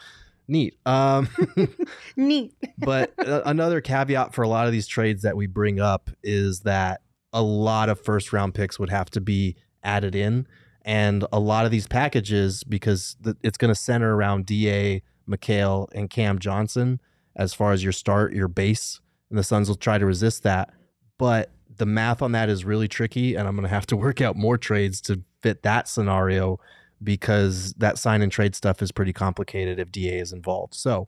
neat. 0.47 0.75
Um, 0.85 1.29
Neat. 2.15 2.53
but 2.77 3.13
another 3.17 3.81
caveat 3.81 4.33
for 4.35 4.43
a 4.43 4.47
lot 4.47 4.67
of 4.67 4.71
these 4.71 4.87
trades 4.87 5.23
that 5.23 5.35
we 5.35 5.47
bring 5.47 5.79
up 5.79 6.11
is 6.23 6.61
that 6.61 7.01
a 7.33 7.41
lot 7.41 7.89
of 7.89 7.99
first 7.99 8.33
round 8.33 8.53
picks 8.53 8.77
would 8.77 8.89
have 8.89 9.09
to 9.11 9.21
be 9.21 9.55
added 9.83 10.15
in 10.15 10.45
and 10.83 11.25
a 11.31 11.39
lot 11.39 11.65
of 11.65 11.71
these 11.71 11.87
packages 11.87 12.63
because 12.63 13.15
the, 13.21 13.35
it's 13.41 13.57
going 13.57 13.73
to 13.73 13.79
center 13.79 14.15
around 14.15 14.45
da 14.45 15.01
Mikal, 15.27 15.87
and 15.93 16.09
cam 16.09 16.39
johnson 16.39 16.99
as 17.35 17.53
far 17.53 17.71
as 17.71 17.83
your 17.83 17.93
start 17.93 18.33
your 18.33 18.47
base 18.47 18.99
and 19.29 19.39
the 19.39 19.43
suns 19.43 19.69
will 19.69 19.75
try 19.75 19.97
to 19.97 20.05
resist 20.05 20.43
that 20.43 20.73
but 21.17 21.51
the 21.77 21.85
math 21.85 22.21
on 22.21 22.33
that 22.33 22.49
is 22.49 22.65
really 22.65 22.87
tricky 22.87 23.35
and 23.35 23.47
i'm 23.47 23.55
going 23.55 23.63
to 23.63 23.73
have 23.73 23.87
to 23.87 23.95
work 23.95 24.21
out 24.21 24.35
more 24.35 24.57
trades 24.57 24.99
to 25.01 25.21
fit 25.41 25.63
that 25.63 25.87
scenario 25.87 26.59
because 27.03 27.73
that 27.73 27.97
sign 27.97 28.21
and 28.21 28.31
trade 28.31 28.55
stuff 28.55 28.81
is 28.81 28.91
pretty 28.91 29.13
complicated 29.13 29.79
if 29.79 29.91
da 29.91 30.19
is 30.19 30.31
involved 30.31 30.75
so 30.75 31.07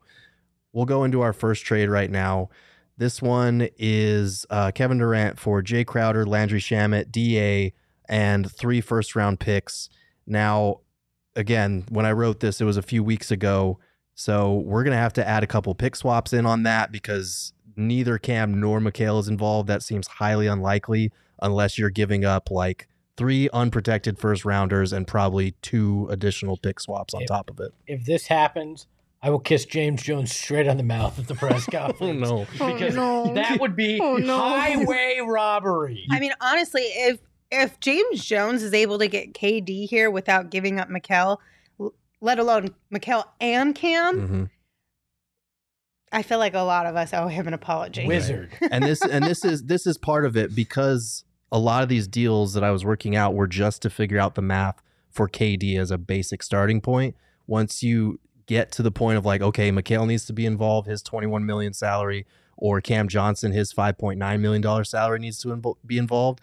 we'll 0.74 0.86
go 0.86 1.04
into 1.06 1.22
our 1.22 1.32
first 1.32 1.64
trade 1.64 1.88
right 1.88 2.12
now. 2.12 2.50
This 2.98 3.22
one 3.22 3.70
is 3.78 4.46
uh, 4.50 4.72
Kevin 4.72 4.98
Durant 4.98 5.40
for 5.40 5.62
Jay 5.62 5.84
Crowder, 5.86 6.26
Landry 6.26 6.60
Shamet, 6.60 7.12
DA, 7.12 7.74
and 8.10 8.52
three 8.52 8.82
first 8.82 9.16
round 9.16 9.40
picks. 9.40 9.90
Now, 10.28 10.82
again, 11.36 11.86
when 11.90 12.06
I 12.06 12.12
wrote 12.12 12.40
this, 12.40 12.60
it 12.60 12.66
was 12.66 12.78
a 12.78 12.82
few 12.84 13.04
weeks 13.04 13.32
ago. 13.32 13.80
So 14.16 14.56
we're 14.56 14.84
going 14.84 14.92
to 14.92 14.98
have 14.98 15.14
to 15.14 15.28
add 15.28 15.44
a 15.44 15.48
couple 15.48 15.74
pick 15.74 15.96
swaps 15.96 16.34
in 16.34 16.46
on 16.46 16.64
that 16.64 16.92
because 16.92 17.54
neither 17.76 18.20
Cam 18.20 18.60
nor 18.60 18.80
Mikal 18.80 19.20
is 19.20 19.28
involved. 19.28 19.68
That 19.70 19.82
seems 19.82 20.08
highly 20.08 20.46
unlikely 20.46 21.12
unless 21.42 21.80
you're 21.80 21.90
giving 21.90 22.24
up 22.24 22.52
like 22.52 22.88
three 23.18 23.50
unprotected 23.54 24.18
first 24.18 24.44
rounders 24.46 24.92
and 24.94 25.08
probably 25.08 25.52
two 25.62 26.08
additional 26.10 26.58
pick 26.58 26.80
swaps 26.80 27.14
on 27.14 27.22
Yep. 27.22 27.28
top 27.28 27.50
of 27.50 27.60
it. 27.60 27.74
If 27.88 28.06
this 28.06 28.28
happens, 28.28 28.88
I 29.22 29.30
will 29.30 29.40
kiss 29.40 29.66
James 29.66 30.02
Jones 30.02 30.34
straight 30.36 30.68
on 30.68 30.78
the 30.78 30.84
mouth 30.84 31.18
at 31.20 31.28
the 31.28 31.36
press 31.36 31.66
Oh, 31.70 31.72
conference. 31.72 32.22
no. 32.22 32.48
Oh, 32.60 32.74
Because 32.74 32.96
no. 32.96 33.34
that 33.36 33.60
would 33.60 33.76
be 33.76 34.00
Oh, 34.02 34.18
no. 34.18 34.38
highway 34.38 35.20
robbery. 35.26 36.06
I 36.12 36.20
mean, 36.20 36.34
honestly, 36.42 36.82
if 36.84 37.20
if 37.52 37.80
James 37.80 38.26
Jones 38.26 38.64
is 38.64 38.74
able 38.74 38.98
to 38.98 39.08
get 39.08 39.34
KD 39.34 39.88
here 39.88 40.10
without 40.10 40.50
giving 40.50 40.80
up 40.80 40.90
Mikal, 40.90 41.38
let 42.20 42.40
alone 42.40 42.74
Mikal 42.92 43.26
and 43.40 43.76
Cam, 43.76 44.28
Mhm. 44.28 44.50
I 46.12 46.24
feel 46.24 46.40
like 46.40 46.54
a 46.56 46.62
lot 46.62 46.86
of 46.88 46.96
us 46.96 47.14
owe 47.14 47.28
him 47.28 47.48
an 47.48 47.54
apology. 47.54 48.08
Wizard. 48.08 48.52
and 48.72 48.84
this 48.84 49.02
and 49.04 49.24
this 49.26 49.46
is 49.46 49.64
this 49.66 49.86
is 49.88 49.98
part 50.00 50.26
of 50.26 50.36
it 50.36 50.56
because 50.56 51.24
a 51.54 51.60
lot 51.60 51.84
of 51.84 51.88
these 51.88 52.08
deals 52.08 52.56
that 52.56 52.64
I 52.64 52.72
was 52.72 52.84
working 52.84 53.16
out 53.16 53.36
were 53.36 53.46
just 53.46 53.84
to 53.84 53.90
figure 53.92 54.18
out 54.18 54.34
the 54.34 54.42
math 54.42 54.82
for 55.12 55.30
KD 55.30 55.80
as 55.80 55.92
a 55.92 56.00
basic 56.00 56.42
starting 56.42 56.82
point. 56.82 57.16
Once 57.46 57.84
you 57.84 58.20
get 58.48 58.72
to 58.72 58.82
the 58.82 58.92
point 58.92 59.20
of 59.20 59.26
like, 59.26 59.42
okay, 59.42 59.72
Mikal 59.72 60.08
needs 60.08 60.26
to 60.26 60.34
be 60.34 60.48
involved, 60.48 60.88
his 60.88 61.04
21 61.04 61.46
million 61.46 61.72
salary, 61.72 62.26
or 62.58 62.82
Cam 62.82 63.08
Johnson, 63.08 63.52
his 63.52 63.72
5.9 63.72 64.40
million 64.40 64.62
dollar 64.64 64.84
salary 64.84 65.20
needs 65.20 65.40
to 65.44 65.76
be 65.86 66.00
involved, 66.00 66.42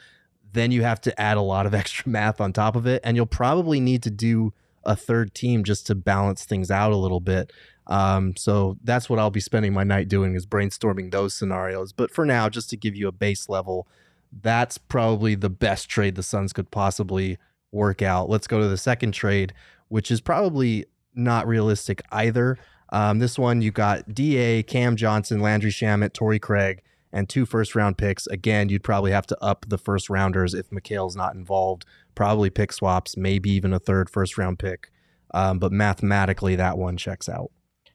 then 0.52 0.70
you 0.70 0.82
have 0.82 1.00
to 1.00 1.20
add 1.20 1.36
a 1.36 1.42
lot 1.42 1.66
of 1.66 1.74
extra 1.82 2.08
math 2.08 2.40
on 2.40 2.52
top 2.52 2.76
of 2.76 2.86
it, 2.86 3.00
and 3.02 3.16
you'll 3.16 3.26
probably 3.26 3.80
need 3.80 4.04
to 4.04 4.10
do 4.10 4.52
a 4.84 4.94
third 4.94 5.34
team 5.34 5.64
just 5.64 5.88
to 5.88 5.96
balance 5.96 6.44
things 6.44 6.70
out 6.70 6.92
a 6.92 6.96
little 6.96 7.20
bit. 7.20 7.52
Um, 7.88 8.36
so 8.36 8.78
that's 8.84 9.10
what 9.10 9.18
I'll 9.18 9.30
be 9.30 9.40
spending 9.40 9.72
my 9.72 9.82
night 9.82 10.08
doing 10.08 10.36
is 10.36 10.46
brainstorming 10.46 11.10
those 11.10 11.34
scenarios. 11.34 11.92
But 11.92 12.12
for 12.12 12.24
now, 12.24 12.48
just 12.48 12.70
to 12.70 12.76
give 12.76 12.94
you 12.94 13.08
a 13.08 13.12
base 13.12 13.48
level, 13.48 13.88
that's 14.32 14.78
probably 14.78 15.34
the 15.34 15.50
best 15.50 15.88
trade 15.88 16.14
the 16.14 16.22
Suns 16.22 16.52
could 16.52 16.70
possibly 16.70 17.38
work 17.72 18.02
out. 18.02 18.28
Let's 18.28 18.46
go 18.46 18.60
to 18.60 18.68
the 18.68 18.76
second 18.76 19.12
trade, 19.12 19.52
which 19.88 20.10
is 20.10 20.20
probably 20.20 20.86
not 21.14 21.46
realistic 21.46 22.02
either. 22.12 22.58
Um, 22.92 23.18
this 23.18 23.38
one 23.38 23.62
you 23.62 23.70
got 23.70 24.14
Da, 24.14 24.62
Cam 24.64 24.96
Johnson, 24.96 25.40
Landry 25.40 25.70
Shamet, 25.70 26.12
Torrey 26.12 26.38
Craig, 26.38 26.82
and 27.12 27.28
two 27.28 27.46
first 27.46 27.74
round 27.74 27.98
picks. 27.98 28.26
Again, 28.26 28.68
you'd 28.68 28.84
probably 28.84 29.12
have 29.12 29.26
to 29.28 29.42
up 29.42 29.66
the 29.68 29.78
first 29.78 30.10
rounders 30.10 30.54
if 30.54 30.70
Mikal's 30.70 31.16
not 31.16 31.34
involved. 31.34 31.84
Probably 32.14 32.50
pick 32.50 32.72
swaps, 32.72 33.16
maybe 33.16 33.50
even 33.50 33.72
a 33.72 33.78
third 33.78 34.10
first 34.10 34.38
round 34.38 34.58
pick. 34.58 34.90
Um, 35.32 35.58
but 35.58 35.70
mathematically, 35.70 36.56
that 36.56 36.76
one 36.76 36.96
checks 36.96 37.28
out. 37.28 37.50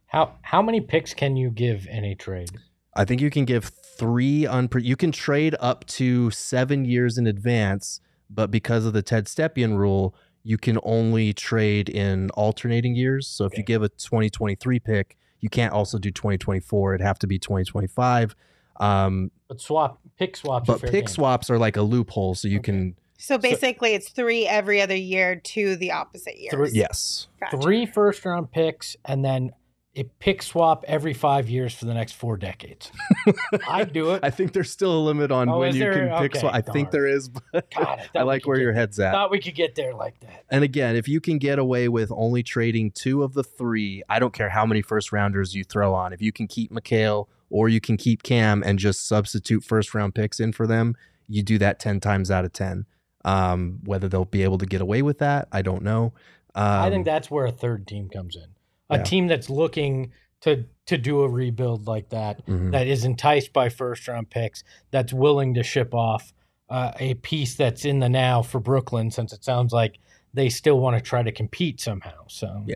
How 0.08 0.36
how 0.42 0.62
many 0.62 0.80
picks 0.80 1.14
can 1.14 1.36
you 1.36 1.50
give 1.50 1.88
in 1.88 2.06
a 2.06 2.16
trade? 2.16 2.52
I 2.96 3.06
think 3.06 3.22
you 3.22 3.30
can 3.30 3.46
give 3.46 3.66
three 3.66 4.44
unpre- 4.44 4.84
you 4.84 4.96
can 4.96 5.12
trade 5.12 5.56
up 5.60 5.86
to 5.88 6.32
seven 6.32 6.86
years 6.86 7.18
in 7.18 7.28
advance, 7.28 8.00
but 8.30 8.52
because 8.52 8.86
of 8.86 8.94
the 8.94 9.02
Ted 9.02 9.26
Stepien 9.26 9.78
rule, 9.78 10.16
you 10.44 10.58
can 10.58 10.78
only 10.84 11.34
trade 11.34 11.90
in 11.90 12.30
alternating 12.32 12.96
years. 12.96 13.28
So 13.28 13.46
if 13.46 13.58
you 13.58 13.64
give 13.64 13.82
a 13.84 13.90
2023 13.90 14.80
pick, 14.80 15.18
you 15.42 15.50
can't 15.50 15.74
also 15.74 15.98
do 15.98 16.12
2024. 16.12 16.96
It'd 16.96 17.06
have 17.06 17.20
to 17.20 17.28
be 17.28 17.38
2025. 17.40 18.36
Um, 18.80 19.32
But 19.48 19.60
swap 19.62 20.00
pick 20.18 20.36
swaps. 20.36 20.70
are 20.70 20.74
but 20.78 20.82
pick 20.84 21.06
game. 21.06 21.08
swaps 21.08 21.50
are 21.50 21.58
like 21.58 21.78
a 21.78 21.82
loophole, 21.82 22.36
so 22.36 22.48
you 22.48 22.58
Okay. 22.60 22.64
can 22.72 22.96
So 23.18 23.38
basically, 23.38 23.94
it's 23.94 24.10
three 24.10 24.46
every 24.46 24.82
other 24.82 24.96
year 24.96 25.36
to 25.38 25.76
the 25.78 25.92
opposite 25.92 26.38
year. 26.38 26.52
Yes. 26.72 27.28
Gotcha. 27.40 27.58
Three 27.60 27.86
first 27.86 28.26
round 28.26 28.52
picks 28.52 28.96
and 29.06 29.24
then 29.24 29.52
a 29.98 30.04
pick 30.20 30.42
swap 30.44 30.84
every 30.88 31.14
five 31.14 31.50
years 31.50 31.74
for 31.74 31.86
the 31.86 31.94
next 31.94 32.14
four 32.14 32.36
decades. 32.38 32.92
I'd 33.70 33.94
do 33.94 34.12
it. 34.12 34.20
I 34.24 34.30
think 34.30 34.52
there's 34.54 34.70
still 34.70 34.92
a 34.98 35.00
limit 35.00 35.32
on 35.32 35.48
Oh, 35.48 35.60
when 35.60 35.74
you 35.74 35.80
there? 35.80 35.94
can 35.94 36.22
pick 36.22 36.32
Okay, 36.34 36.40
swap. 36.42 36.54
I 36.54 36.62
think 36.62 36.92
there 36.92 37.08
is, 37.08 37.30
but 37.30 37.72
God, 37.72 38.02
I, 38.16 38.20
I 38.20 38.24
like 38.24 38.46
where 38.46 38.58
get 38.58 38.64
your 38.64 38.74
head's 38.74 39.00
at. 39.00 39.14
Thought 39.14 39.32
we 39.32 39.40
could 39.40 39.56
get 39.56 39.76
there 39.76 39.94
like 39.94 40.20
that. 40.20 40.44
And 40.50 40.64
again, 40.64 40.96
if 40.96 41.08
you 41.08 41.22
can 41.22 41.38
get 41.38 41.60
away 41.60 41.88
with 41.88 42.12
only 42.12 42.44
trading 42.44 42.92
two 42.92 43.24
of 43.24 43.34
the 43.34 43.44
three, 43.44 44.04
I 44.10 44.20
don't 44.20 44.34
care 44.34 44.50
how 44.50 44.66
many 44.66 44.82
first 44.82 45.12
rounders 45.12 45.56
you 45.56 45.64
throw 45.64 45.94
on. 45.94 46.12
If 46.14 46.22
you 46.22 46.32
can 46.32 46.48
keep 46.48 46.72
Mikal 46.72 47.28
or 47.50 47.70
you 47.70 47.80
can 47.80 47.96
keep 47.96 48.24
Cam 48.24 48.64
and 48.66 48.78
just 48.78 49.08
substitute 49.08 49.64
first 49.64 49.94
round 49.96 50.14
picks 50.16 50.40
in 50.40 50.52
for 50.52 50.68
them, 50.68 50.96
you 51.28 51.42
do 51.42 51.58
that 51.60 51.80
10 51.80 52.00
times 52.02 52.30
out 52.30 52.44
of 52.46 52.52
10. 52.54 52.86
Um, 53.24 53.80
whether 53.86 54.08
they'll 54.08 54.26
be 54.26 54.44
able 54.44 54.58
to 54.60 54.66
get 54.66 54.82
away 54.82 55.02
with 55.02 55.18
that, 55.20 55.48
I 55.52 55.62
don't 55.64 55.82
know. 55.84 56.14
Um, 56.54 56.64
I 56.64 56.90
think 56.90 57.06
that's 57.06 57.32
where 57.32 57.46
a 57.46 57.52
third 57.52 57.88
team 57.88 58.08
comes 58.10 58.36
in. 58.36 58.46
A 58.90 58.98
Yeah. 58.98 59.04
team 59.04 59.28
that's 59.28 59.50
looking 59.50 60.12
to 60.42 60.66
to 60.86 60.98
do 61.00 61.22
a 61.22 61.28
rebuild 61.28 61.88
like 61.88 62.10
that, 62.10 62.46
mhm. 62.46 62.72
that 62.72 62.86
is 62.86 63.04
enticed 63.04 63.52
by 63.52 63.70
first 63.70 64.08
round 64.08 64.30
picks, 64.30 64.64
that's 64.92 65.12
willing 65.12 65.56
to 65.56 65.64
ship 65.64 65.96
off 65.96 66.32
uh, 66.70 66.92
a 67.00 67.14
piece 67.16 67.56
that's 67.56 67.86
in 67.86 68.00
the 68.00 68.10
now 68.10 68.42
for 68.42 68.60
Brooklyn, 68.60 69.10
since 69.12 69.32
it 69.34 69.44
sounds 69.44 69.72
like 69.74 69.98
they 70.34 70.50
still 70.50 70.80
want 70.80 70.96
to 70.98 71.02
try 71.02 71.24
to 71.24 71.32
compete 71.32 71.80
somehow. 71.80 72.26
So 72.28 72.64
Yeah. 72.68 72.76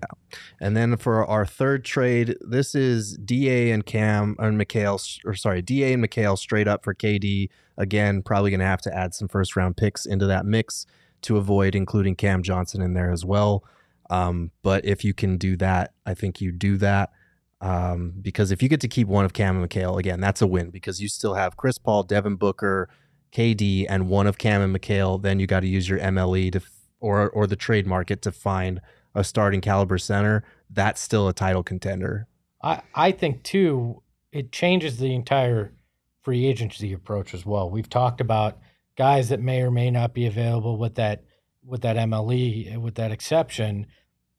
And 0.62 0.78
then 0.78 0.96
for 0.98 1.26
our 1.26 1.46
third 1.46 1.84
trade, 1.86 2.36
this 2.42 2.74
is 2.74 3.18
DA 3.18 3.72
and 3.72 3.86
Cam 3.86 4.36
and 4.40 4.60
Mikal, 4.60 5.20
or 5.26 5.36
sorry, 5.36 5.62
DA 5.62 5.94
and 5.94 6.04
Mikal 6.04 6.38
straight 6.38 6.68
up 6.68 6.84
for 6.84 6.94
KD. 6.94 7.50
Again, 7.78 8.22
probably 8.24 8.50
going 8.52 8.60
to 8.62 8.66
have 8.66 8.82
to 8.84 8.96
add 8.96 9.14
some 9.14 9.28
first 9.28 9.56
round 9.56 9.76
picks 9.76 10.06
into 10.06 10.26
that 10.28 10.46
mix 10.46 10.86
to 11.24 11.38
avoid 11.38 11.76
including 11.76 12.16
Cam 12.16 12.42
Johnson 12.44 12.82
in 12.82 12.94
there 12.94 13.12
as 13.12 13.26
well. 13.26 13.64
Um, 14.10 14.52
but 14.64 14.86
if 14.86 15.04
you 15.04 15.14
can 15.14 15.38
do 15.38 15.56
that, 15.58 15.94
I 16.06 16.14
think 16.14 16.42
you 16.42 16.52
do 16.52 16.78
that. 16.78 17.12
Um, 17.62 18.14
because 18.22 18.52
if 18.52 18.64
you 18.64 18.70
get 18.70 18.80
to 18.82 18.88
keep 18.88 19.08
one 19.08 19.26
of 19.26 19.34
Cam 19.34 19.62
and 19.62 19.70
Mikal, 19.70 20.00
again, 20.00 20.22
that's 20.22 20.42
a 20.42 20.48
win 20.48 20.70
because 20.70 21.02
you 21.02 21.10
still 21.10 21.34
have 21.34 21.58
Chris 21.58 21.78
Paul, 21.78 22.04
Devin 22.04 22.36
Booker, 22.36 22.90
KD, 23.34 23.86
and 23.90 24.08
one 24.08 24.28
of 24.28 24.38
Cam 24.38 24.62
and 24.62 24.76
Mikal. 24.76 25.22
Then 25.22 25.40
you 25.40 25.48
got 25.48 25.60
to 25.62 25.68
use 25.68 25.90
your 25.90 26.00
MLE 26.00 26.54
to 26.54 26.62
or 27.02 27.30
or 27.30 27.48
the 27.48 27.56
trade 27.56 27.86
market 27.86 28.22
to 28.24 28.32
find 28.32 28.82
a 29.14 29.24
starting 29.24 29.62
caliber 29.62 29.98
center. 29.98 30.44
That's 30.70 31.02
still 31.02 31.28
a 31.28 31.34
title 31.34 31.64
contender. 31.64 32.28
I, 32.62 32.82
I 32.94 33.12
think 33.12 33.44
too, 33.44 34.04
it 34.32 34.52
changes 34.52 34.98
the 34.98 35.14
entire 35.14 35.74
free 36.22 36.46
agency 36.46 36.94
approach 36.94 37.34
as 37.34 37.46
well. 37.46 37.70
We've 37.70 37.90
talked 37.90 38.22
about 38.22 38.60
guys 38.98 39.30
that 39.30 39.42
may 39.42 39.62
or 39.62 39.72
may 39.72 39.90
not 39.90 40.14
be 40.14 40.26
available 40.26 40.78
with 40.78 40.96
that 40.96 41.24
with 41.70 41.82
that 41.82 41.96
MLE 41.96 42.78
with 42.78 42.96
that 42.96 43.12
exception. 43.12 43.86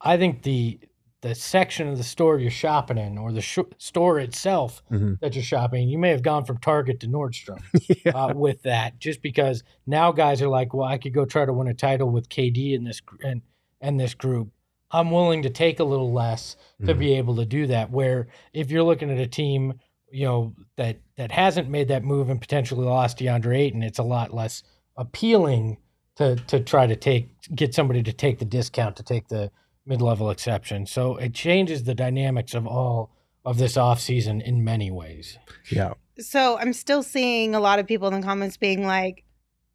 I 0.01 0.17
think 0.17 0.43
the 0.43 0.79
the 1.21 1.35
section 1.35 1.87
of 1.87 1.99
the 1.99 2.03
store 2.03 2.39
you're 2.39 2.49
shopping 2.49 2.97
in 2.97 3.15
or 3.19 3.31
the 3.31 3.41
sh- 3.41 3.59
store 3.77 4.17
itself 4.19 4.81
Mhm. 4.91 5.19
that 5.19 5.35
you're 5.35 5.43
shopping, 5.43 5.87
you 5.87 5.99
may 5.99 6.09
have 6.09 6.23
gone 6.23 6.45
from 6.45 6.57
Target 6.57 6.99
to 7.01 7.07
Nordstrom 7.07 7.61
yeah. 8.05 8.11
uh, 8.11 8.33
with 8.33 8.63
that, 8.63 8.97
just 8.97 9.21
because 9.21 9.63
now 9.85 10.11
guys 10.11 10.41
are 10.41 10.47
like, 10.47 10.73
well, 10.73 10.87
I 10.87 10.97
could 10.97 11.13
go 11.13 11.25
try 11.25 11.45
to 11.45 11.53
win 11.53 11.67
a 11.67 11.75
title 11.75 12.09
with 12.09 12.27
KD 12.29 12.73
in 12.73 12.83
this 12.85 13.01
and 13.23 13.41
and 13.81 13.99
this 13.99 14.13
group. 14.15 14.49
I'm 14.89 15.09
willing 15.11 15.43
to 15.43 15.49
take 15.51 15.79
a 15.79 15.83
little 15.85 16.11
less 16.11 16.57
to 16.85 16.93
Mhm. 16.95 16.99
be 16.99 17.13
able 17.13 17.35
to 17.35 17.45
do 17.45 17.67
that. 17.67 17.91
Where 17.91 18.27
if 18.51 18.71
you're 18.71 18.83
looking 18.83 19.11
at 19.11 19.19
a 19.19 19.27
team, 19.27 19.79
you 20.11 20.25
know 20.25 20.55
that 20.75 20.97
that 21.17 21.31
hasn't 21.31 21.69
made 21.69 21.87
that 21.89 22.03
move 22.03 22.29
and 22.31 22.41
potentially 22.41 22.83
lost 22.85 23.19
DeAndre 23.19 23.57
Ayton, 23.59 23.83
it's 23.83 23.99
a 23.99 24.03
lot 24.03 24.33
less 24.33 24.63
appealing 24.97 25.77
to 26.21 26.35
to 26.45 26.59
try 26.59 26.87
to 26.87 26.95
take 26.95 27.29
get 27.55 27.73
somebody 27.73 28.01
to 28.03 28.13
take 28.13 28.39
the 28.39 28.45
discount 28.45 28.95
to 28.95 29.03
take 29.03 29.27
the 29.27 29.51
mid 29.85 30.01
level 30.01 30.29
exception. 30.29 30.85
So 30.85 31.17
it 31.17 31.33
changes 31.33 31.83
the 31.83 31.95
dynamics 31.95 32.53
of 32.53 32.67
all 32.67 33.11
of 33.43 33.57
this 33.57 33.75
offseason 33.75 34.41
in 34.41 34.63
many 34.63 34.91
ways. 34.91 35.37
yeah. 35.71 35.93
So 36.19 36.57
I'm 36.59 36.73
still 36.73 37.01
seeing 37.01 37.55
a 37.55 37.59
lot 37.59 37.79
of 37.79 37.87
people 37.87 38.07
in 38.07 38.19
the 38.19 38.25
comments 38.25 38.57
being 38.57 38.85
like, 38.85 39.23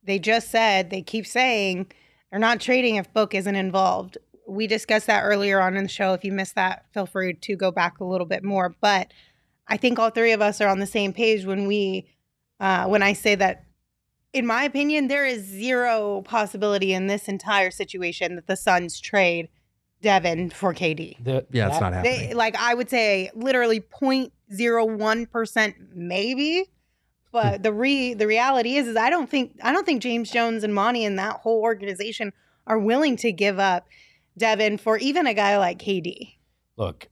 they 0.05 0.19
just 0.19 0.51
said, 0.51 0.91
they 0.91 1.03
keep 1.03 1.27
saying 1.27 1.91
they're 2.31 2.39
not 2.39 2.61
trading 2.61 2.97
if 2.97 3.13
Book 3.13 3.35
isn't 3.35 3.57
involved. 3.57 4.19
We 4.47 4.69
discussed 4.69 5.09
that 5.09 5.23
earlier 5.23 5.61
on 5.61 5.77
in 5.77 5.83
the 5.83 5.89
show. 5.89 6.13
If 6.13 6.25
you 6.25 6.31
missed 6.31 6.55
that, 6.55 6.87
feel 6.95 7.07
free 7.07 7.35
to 7.35 7.57
go 7.57 7.73
back 7.73 7.99
a 7.99 8.05
little 8.05 8.27
bit 8.27 8.45
more. 8.45 8.77
But 8.81 9.13
I 9.67 9.77
think 9.77 9.99
all 9.99 10.11
three 10.11 10.33
of 10.33 10.41
us 10.41 10.61
are 10.61 10.69
on 10.69 10.79
the 10.79 10.87
same 10.87 11.13
page 11.13 11.45
when 11.45 11.67
we, 11.67 12.09
uh, 12.61 12.87
when 12.87 13.03
I 13.03 13.15
say 13.15 13.35
that, 13.35 13.65
in 14.37 14.47
my 14.47 14.65
opinion, 14.65 15.09
there 15.09 15.25
is 15.25 15.43
zero 15.43 16.21
possibility 16.21 16.93
in 16.93 17.07
this 17.07 17.27
entire 17.27 17.71
situation 17.71 18.35
that 18.35 18.47
the 18.47 18.55
Suns 18.55 19.01
trade 19.01 19.49
Devin 20.03 20.51
for 20.51 20.75
KD. 20.75 21.25
The, 21.25 21.47
Yeah, 21.51 21.69
it's 21.69 21.77
that- 21.77 21.81
not 21.81 21.95
happening. 21.95 22.29
They 22.29 22.35
like 22.35 22.55
I 22.55 22.75
would 22.75 22.91
say 22.91 23.31
literally 23.35 23.81
0.01% 23.81 25.75
maybe. 25.95 26.65
But 27.33 27.57
hmm. 27.57 27.63
the 27.63 27.73
re 27.73 28.13
the 28.13 28.27
reality 28.27 28.77
is 28.77 28.87
is 28.89 28.97
I 28.97 29.09
don't 29.09 29.29
think 29.29 29.59
I 29.63 29.73
don't 29.73 29.87
think 29.87 30.03
James 30.03 30.31
Jones 30.31 30.63
and 30.65 30.75
Monty 30.75 31.07
and 31.07 31.19
that 31.19 31.41
whole 31.41 31.63
organization 31.63 32.35
are 32.67 32.79
willing 32.79 33.17
to 33.17 33.33
give 33.33 33.59
up 33.59 33.87
Devin 34.37 34.77
for 34.77 34.99
even 34.99 35.27
a 35.27 35.33
guy 35.33 35.57
like 35.57 35.79
KD. 35.79 36.35
look, 36.77 37.09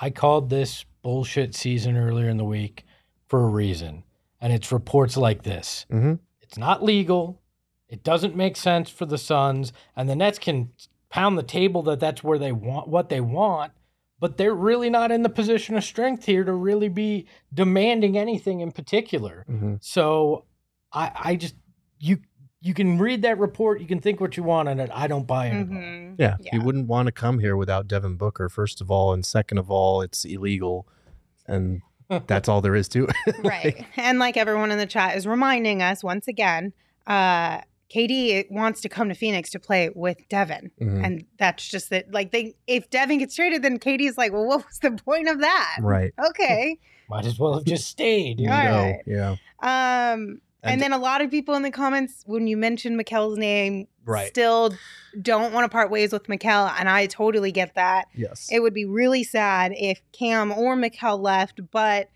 I 0.00 0.10
called 0.10 0.48
this 0.48 0.84
bullshit 1.02 1.56
season 1.56 1.96
earlier 1.96 2.28
in 2.28 2.36
the 2.36 2.44
week 2.44 2.84
for 3.26 3.42
a 3.42 3.48
reason. 3.48 4.04
And 4.40 4.52
it's 4.52 4.72
reports 4.72 5.16
like 5.16 5.42
this. 5.42 5.86
Mhm. 5.90 6.18
It's 6.40 6.56
not 6.58 6.82
legal. 6.82 7.40
It 7.88 8.02
doesn't 8.04 8.36
make 8.36 8.56
sense 8.56 8.88
for 8.88 9.04
the 9.06 9.18
Suns. 9.18 9.72
And 9.96 10.08
the 10.08 10.16
Nets 10.16 10.38
can 10.38 10.70
pound 11.10 11.36
the 11.36 11.42
table 11.42 11.82
that 11.82 12.00
that's 12.00 12.22
where 12.24 12.38
they 12.38 12.52
want 12.52 12.88
what 12.88 13.08
they 13.08 13.20
want. 13.20 13.72
But 14.18 14.36
they're 14.36 14.54
really 14.54 14.90
not 14.90 15.10
in 15.10 15.22
the 15.22 15.28
position 15.28 15.76
of 15.76 15.84
strength 15.84 16.26
here 16.26 16.44
to 16.44 16.52
really 16.52 16.88
be 16.88 17.26
demanding 17.52 18.16
anything 18.18 18.60
in 18.60 18.70
particular. 18.70 19.44
Mhm. 19.48 19.82
So 19.82 20.44
I, 20.92 21.10
I 21.14 21.36
just 21.36 21.54
you 21.98 22.18
you 22.62 22.74
can 22.74 22.98
read 22.98 23.22
that 23.22 23.38
report, 23.38 23.80
you 23.80 23.86
can 23.86 24.00
think 24.00 24.20
what 24.20 24.36
you 24.36 24.42
want 24.42 24.68
on 24.68 24.78
it. 24.80 24.90
I 24.92 25.06
don't 25.06 25.26
buy 25.26 25.46
it. 25.46 25.52
at 25.52 25.56
all. 25.60 25.64
Mhm. 25.74 26.16
Yeah, 26.18 26.36
Yeah. 26.40 26.50
you 26.56 26.60
wouldn't 26.62 26.88
want 26.88 27.06
to 27.06 27.12
come 27.12 27.38
here 27.38 27.56
without 27.56 27.88
Devin 27.88 28.16
Booker, 28.16 28.50
first 28.50 28.82
of 28.82 28.90
all, 28.90 29.12
and 29.14 29.24
second 29.24 29.56
of 29.56 29.70
all, 29.70 30.02
it's 30.02 30.26
illegal, 30.26 30.86
and 31.46 31.80
that's 32.26 32.48
all 32.48 32.60
there 32.60 32.74
is 32.76 32.88
to 32.88 33.06
it. 33.26 33.34
Right. 33.44 33.86
and 33.96 34.18
like 34.18 34.36
everyone 34.36 34.70
in 34.70 34.78
the 34.78 34.86
chat 34.86 35.16
is 35.16 35.26
reminding 35.26 35.82
us 35.82 36.02
once 36.02 36.26
again, 36.28 36.72
uh 37.06 37.60
KD 37.92 38.48
wants 38.52 38.80
to 38.82 38.88
come 38.88 39.08
to 39.08 39.14
Phoenix 39.16 39.50
to 39.50 39.58
play 39.58 39.90
with 39.94 40.16
Devin. 40.28 40.70
Mhm. 40.80 41.04
And 41.04 41.24
that's 41.38 41.66
just 41.68 41.90
that 41.90 42.12
like 42.12 42.30
they 42.30 42.54
if 42.66 42.88
Devin 42.90 43.18
gets 43.18 43.34
traded, 43.34 43.62
then 43.62 43.78
KD's 43.78 44.16
like, 44.16 44.32
well, 44.32 44.46
what 44.46 44.64
was 44.66 44.78
the 44.78 44.92
point 44.92 45.28
of 45.28 45.40
that? 45.40 45.76
Right. 45.80 46.12
Okay. 46.28 46.78
Might 47.08 47.26
as 47.26 47.38
well 47.38 47.54
have 47.54 47.64
just 47.64 47.88
stayed. 47.88 48.38
You 48.38 48.48
All 48.50 48.62
know, 48.64 48.70
right. 48.82 49.00
Yeah. 49.06 49.30
Um, 49.62 50.40
and, 50.62 50.74
And- 50.74 50.80
then 50.82 50.92
a 50.92 50.98
lot 50.98 51.20
of 51.22 51.30
people 51.30 51.54
in 51.56 51.62
the 51.62 51.70
comments, 51.72 52.22
when 52.26 52.46
you 52.46 52.56
mentioned 52.56 52.96
Mikal's 52.96 53.36
name, 53.38 53.88
Right. 54.10 54.28
still 54.28 54.74
don't 55.20 55.52
want 55.52 55.64
to 55.64 55.68
part 55.68 55.90
ways 55.90 56.12
with 56.12 56.24
Mikal, 56.24 56.72
and 56.78 56.88
I 56.88 57.06
totally 57.06 57.52
get 57.52 57.74
that. 57.74 58.06
Yes. 58.14 58.48
It 58.52 58.60
would 58.60 58.74
be 58.74 58.84
really 58.84 59.24
sad 59.24 59.72
if 59.76 60.00
Cam 60.12 60.52
or 60.52 60.76
Mikal 60.76 61.20
left, 61.20 61.60
but 61.70 62.08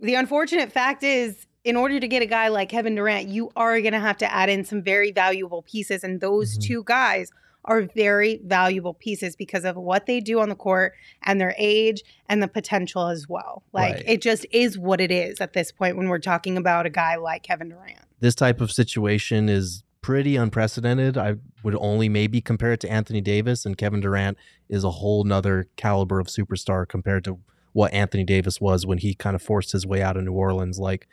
the 0.00 0.14
unfortunate 0.14 0.72
fact 0.72 1.02
is, 1.02 1.46
in 1.64 1.76
order 1.76 2.00
to 2.00 2.08
get 2.08 2.22
a 2.22 2.26
guy 2.26 2.48
like 2.48 2.68
Kevin 2.68 2.94
Durant, 2.96 3.28
you 3.28 3.50
are 3.54 3.80
going 3.80 3.92
to 3.92 4.00
have 4.00 4.16
to 4.18 4.32
add 4.32 4.48
in 4.50 4.64
some 4.64 4.82
very 4.82 5.12
valuable 5.12 5.62
pieces, 5.62 6.02
and 6.02 6.20
those 6.20 6.58
Mhm. 6.58 6.62
two 6.66 6.82
guys 6.84 7.30
are 7.64 7.82
very 7.82 8.40
valuable 8.44 8.92
pieces 8.92 9.36
because 9.36 9.64
of 9.64 9.76
what 9.76 10.06
they 10.06 10.18
do 10.18 10.40
on 10.40 10.48
the 10.48 10.54
court 10.56 10.94
and 11.22 11.40
their 11.40 11.54
age 11.56 12.02
and 12.28 12.42
the 12.42 12.48
potential 12.48 13.06
as 13.06 13.28
well. 13.28 13.62
Like 13.72 13.94
Right. 13.94 14.04
it 14.08 14.20
just 14.20 14.44
is 14.50 14.76
what 14.76 15.00
it 15.00 15.12
is 15.12 15.40
at 15.40 15.52
this 15.52 15.70
point 15.70 15.96
when 15.96 16.08
we're 16.08 16.18
talking 16.18 16.56
about 16.56 16.86
a 16.86 16.90
guy 16.90 17.14
like 17.14 17.44
Kevin 17.44 17.68
Durant. 17.68 18.00
this 18.18 18.34
type 18.34 18.60
of 18.60 18.70
situation 18.72 19.48
is 19.48 19.84
pretty 20.02 20.36
unprecedented. 20.36 21.16
I 21.16 21.36
would 21.62 21.76
only 21.76 22.08
maybe 22.08 22.40
compare 22.40 22.72
it 22.72 22.80
to 22.80 22.90
Anthony 22.90 23.20
Davis 23.20 23.64
and 23.64 23.78
Kevin 23.78 24.00
Durant 24.00 24.36
is 24.68 24.84
a 24.84 24.90
whole 24.90 25.24
nother 25.24 25.68
caliber 25.76 26.20
of 26.20 26.26
superstar 26.26 26.86
compared 26.86 27.24
to 27.24 27.38
what 27.72 27.92
Anthony 27.94 28.24
Davis 28.24 28.60
was 28.60 28.84
when 28.84 28.98
he 28.98 29.14
kind 29.14 29.34
of 29.34 29.42
forced 29.42 29.72
his 29.72 29.86
way 29.86 30.02
out 30.02 30.16
of 30.16 30.24
New 30.24 30.32
Orleans. 30.32 30.78
Like 30.78 31.08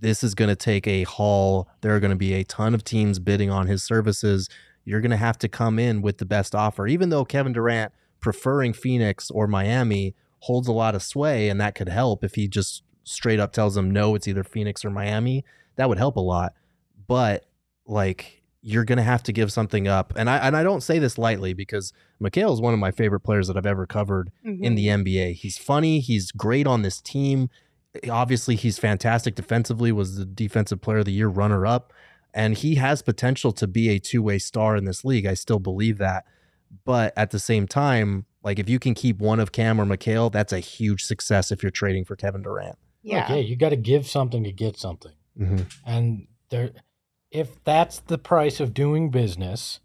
this 0.00 0.22
is 0.22 0.34
going 0.34 0.48
to 0.48 0.56
take 0.56 0.86
a 0.86 1.02
haul. 1.02 1.68
There 1.80 1.94
are 1.94 2.00
going 2.00 2.10
to 2.10 2.16
be 2.16 2.32
a 2.34 2.44
ton 2.44 2.74
of 2.74 2.84
teams 2.84 3.18
bidding 3.18 3.50
on 3.50 3.66
his 3.66 3.82
services. 3.82 4.48
You're 4.84 5.00
going 5.00 5.10
to 5.10 5.16
have 5.16 5.38
to 5.38 5.48
come 5.48 5.78
in 5.78 6.00
with 6.00 6.18
the 6.18 6.24
best 6.24 6.54
offer, 6.54 6.86
even 6.86 7.10
though 7.10 7.24
Kevin 7.24 7.52
Durant 7.52 7.92
preferring 8.20 8.72
Phoenix 8.72 9.30
or 9.30 9.46
Miami 9.46 10.14
holds 10.40 10.68
a 10.68 10.72
lot 10.72 10.94
of 10.94 11.02
sway, 11.02 11.48
and 11.48 11.60
that 11.60 11.74
could 11.74 11.88
help 11.88 12.24
if 12.24 12.36
he 12.36 12.48
just 12.48 12.84
straight 13.02 13.40
up 13.40 13.52
tells 13.52 13.74
them 13.74 13.90
no, 13.90 14.14
it's 14.14 14.28
either 14.28 14.44
Phoenix 14.44 14.84
or 14.84 14.90
Miami. 14.90 15.44
That 15.76 15.88
would 15.88 15.98
help 15.98 16.16
a 16.16 16.20
lot 16.20 16.52
but 17.08 17.47
like 17.88 18.42
you're 18.60 18.84
gonna 18.84 19.02
have 19.02 19.22
to 19.24 19.32
give 19.32 19.50
something 19.52 19.88
up. 19.88 20.12
And 20.16 20.28
I 20.28 20.38
and 20.38 20.56
I 20.56 20.62
don't 20.62 20.82
say 20.82 20.98
this 20.98 21.18
lightly 21.18 21.54
because 21.54 21.92
Mikal 22.22 22.52
is 22.52 22.60
one 22.60 22.74
of 22.74 22.78
my 22.78 22.90
favorite 22.90 23.20
players 23.20 23.48
that 23.48 23.56
I've 23.56 23.66
ever 23.66 23.86
covered 23.86 24.30
in 24.44 24.74
the 24.74 24.86
NBA. 24.86 25.34
He's 25.34 25.58
funny. 25.58 26.00
He's 26.00 26.30
great 26.32 26.66
on 26.66 26.82
this 26.82 27.00
team. 27.00 27.48
Obviously, 28.10 28.54
he's 28.54 28.78
fantastic 28.78 29.34
defensively. 29.34 29.90
Was 29.90 30.16
the 30.16 30.24
defensive 30.24 30.80
player 30.80 30.98
of 30.98 31.06
the 31.06 31.12
year 31.12 31.28
runner 31.28 31.66
up, 31.66 31.92
and 32.34 32.56
he 32.56 32.74
has 32.76 33.02
potential 33.02 33.52
to 33.52 33.66
be 33.66 33.88
a 33.88 33.98
two 33.98 34.22
way 34.22 34.38
star 34.38 34.76
in 34.76 34.84
this 34.84 35.04
league. 35.04 35.26
I 35.26 35.34
still 35.34 35.58
believe 35.58 35.98
that. 35.98 36.24
But 36.84 37.14
at 37.16 37.30
the 37.30 37.38
same 37.38 37.66
time, 37.66 38.26
like 38.42 38.58
if 38.58 38.68
you 38.68 38.78
can 38.78 38.94
keep 38.94 39.18
one 39.18 39.40
of 39.40 39.52
Cam 39.52 39.80
or 39.80 39.86
Mikal, 39.86 40.30
that's 40.30 40.52
a 40.52 40.60
huge 40.60 41.02
success 41.04 41.50
if 41.50 41.62
you're 41.62 41.70
trading 41.70 42.04
for 42.04 42.16
Kevin 42.16 42.42
Durant. 42.42 42.76
yeah. 43.02 43.20
Like, 43.20 43.28
yeah, 43.28 43.36
you 43.36 43.56
got 43.56 43.70
to 43.70 43.76
give 43.76 44.06
something 44.06 44.44
to 44.44 44.52
get 44.52 44.76
something. 44.76 45.12
Mm-hmm. 45.40 45.62
And 45.86 46.26
there, 46.50 46.72
if 47.30 47.62
that's 47.64 48.00
the 48.00 48.18
price 48.18 48.60
of 48.60 48.74
doing 48.74 49.10
business, 49.10 49.80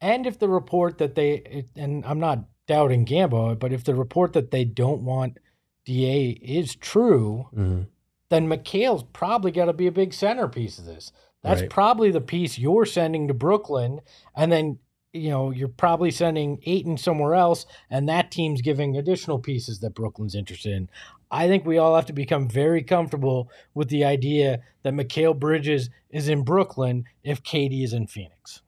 and 0.00 0.26
if 0.26 0.38
the 0.38 0.48
report 0.48 0.98
that 0.98 1.14
they, 1.14 1.64
and 1.76 2.04
I'm 2.04 2.20
not 2.20 2.44
doubting 2.66 3.04
Gambo, 3.06 3.58
but 3.58 3.72
if 3.72 3.84
the 3.84 3.94
report 3.94 4.32
that 4.32 4.50
they 4.50 4.64
don't 4.64 5.02
want 5.04 5.38
Da 5.84 6.30
is 6.42 6.74
true, 6.74 7.48
Mm-hmm. 7.54 7.82
then 8.28 8.48
Mikal's 8.48 9.04
probably 9.12 9.52
got 9.52 9.66
to 9.66 9.72
be 9.72 9.86
a 9.86 9.92
big 9.92 10.12
centerpiece 10.12 10.78
of 10.78 10.84
this. 10.84 11.12
That's 11.42 11.60
Right. 11.60 11.70
probably 11.70 12.10
the 12.10 12.20
piece 12.20 12.58
you're 12.58 12.84
sending 12.86 13.28
to 13.28 13.34
Brooklyn, 13.34 14.00
and 14.34 14.50
then 14.50 14.78
you 15.12 15.30
know 15.30 15.50
you're 15.52 15.68
probably 15.68 16.10
sending 16.10 16.60
Ayton 16.66 16.96
somewhere 16.96 17.34
else, 17.34 17.66
and 17.88 18.08
that 18.08 18.30
team's 18.32 18.62
giving 18.62 18.96
additional 18.96 19.38
pieces 19.38 19.78
that 19.80 19.94
Brooklyn's 19.94 20.34
interested 20.34 20.72
in. 20.72 20.90
I 21.30 21.48
think 21.48 21.64
we 21.64 21.78
all 21.78 21.96
have 21.96 22.06
to 22.06 22.12
become 22.12 22.48
very 22.48 22.82
comfortable 22.82 23.50
with 23.74 23.88
the 23.88 24.04
idea 24.04 24.60
that 24.82 24.94
Mikal 24.94 25.38
Bridges 25.38 25.90
is 26.10 26.28
in 26.28 26.42
Brooklyn 26.42 27.04
if 27.24 27.42
KD 27.42 27.82
is 27.82 27.92
in 27.92 28.06
Phoenix. 28.06 28.62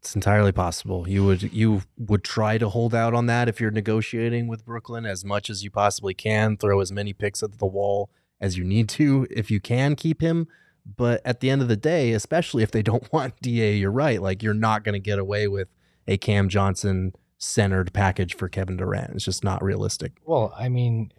It's 0.00 0.16
entirely 0.16 0.52
possible. 0.52 1.08
You 1.08 1.24
would 1.26 1.52
you 1.52 1.82
would 1.96 2.24
try 2.24 2.58
to 2.58 2.68
hold 2.68 2.92
out 2.92 3.14
on 3.14 3.26
that 3.26 3.48
if 3.48 3.60
you're 3.60 3.70
negotiating 3.70 4.48
with 4.48 4.64
Brooklyn 4.64 5.06
as 5.06 5.24
much 5.24 5.48
as 5.48 5.62
you 5.62 5.70
possibly 5.70 6.12
can. 6.12 6.56
Throw 6.56 6.80
as 6.80 6.90
many 6.90 7.12
picks 7.12 7.40
at 7.42 7.58
the 7.58 7.66
wall 7.66 8.10
as 8.40 8.58
you 8.58 8.64
need 8.64 8.88
to 8.90 9.28
if 9.30 9.48
you 9.48 9.60
can 9.60 9.94
keep 9.94 10.20
him. 10.20 10.48
But 10.96 11.20
at 11.24 11.38
the 11.38 11.50
end 11.50 11.62
of 11.62 11.68
the 11.68 11.76
day, 11.76 12.12
especially 12.12 12.64
if 12.64 12.72
they 12.72 12.82
don't 12.82 13.12
want 13.12 13.40
Da, 13.40 13.76
you're 13.76 13.92
right. 13.92 14.20
Like 14.20 14.42
you're 14.42 14.54
not 14.54 14.82
going 14.82 14.94
to 14.94 14.98
get 14.98 15.20
away 15.20 15.46
with 15.46 15.68
a 16.08 16.16
Cam 16.16 16.48
Johnson 16.48 17.12
centered 17.38 17.92
package 17.92 18.34
for 18.34 18.48
Kevin 18.48 18.76
Durant. 18.76 19.14
It's 19.14 19.24
just 19.24 19.44
not 19.44 19.62
realistic. 19.62 20.12
Well, 20.24 20.52
I 20.58 20.68
mean, 20.68 21.12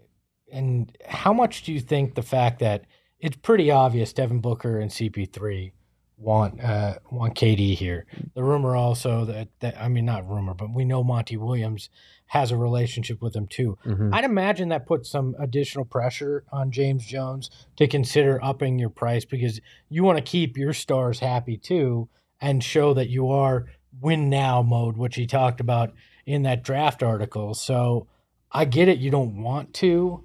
and 0.53 0.95
how 1.07 1.33
much 1.33 1.63
do 1.63 1.73
you 1.73 1.79
think 1.79 2.15
the 2.15 2.21
fact 2.21 2.59
that 2.59 2.85
it's 3.19 3.37
pretty 3.37 3.71
obvious 3.71 4.13
Devin 4.13 4.39
Booker 4.39 4.79
and 4.79 4.91
CP3 4.91 5.71
want 6.17 6.63
uh, 6.63 6.95
want 7.11 7.35
KD 7.35 7.75
here? 7.75 8.05
The 8.35 8.43
rumor 8.43 8.75
also 8.75 9.25
that, 9.25 9.49
that 9.59 9.79
I 9.79 9.87
mean, 9.87 10.05
not 10.05 10.29
rumor, 10.29 10.53
but 10.53 10.73
we 10.73 10.85
know 10.85 11.03
Monty 11.03 11.37
Williams 11.37 11.89
has 12.27 12.51
a 12.51 12.57
relationship 12.57 13.21
with 13.21 13.35
him 13.35 13.47
too. 13.47 13.77
Mhm. 13.85 14.13
I'd 14.13 14.23
imagine 14.23 14.69
that 14.69 14.85
puts 14.85 15.09
some 15.09 15.35
additional 15.39 15.85
pressure 15.85 16.43
on 16.51 16.71
James 16.71 17.05
Jones 17.05 17.49
to 17.75 17.87
consider 17.87 18.43
upping 18.43 18.79
your 18.79 18.89
price 18.89 19.25
because 19.25 19.59
you 19.89 20.03
want 20.03 20.17
to 20.17 20.23
keep 20.23 20.57
your 20.57 20.73
stars 20.73 21.19
happy 21.19 21.57
too 21.57 22.09
and 22.41 22.63
show 22.63 22.93
that 22.93 23.09
you 23.09 23.29
are 23.29 23.65
win 24.01 24.29
now 24.29 24.61
mode, 24.61 24.97
which 24.97 25.15
he 25.15 25.25
talked 25.27 25.59
about 25.59 25.93
in 26.25 26.43
that 26.43 26.63
draft 26.63 27.03
article. 27.03 27.53
So 27.53 28.07
I 28.51 28.65
get 28.65 28.87
it. 28.87 28.99
You 28.99 29.11
don't 29.11 29.41
want 29.41 29.73
to 29.75 30.23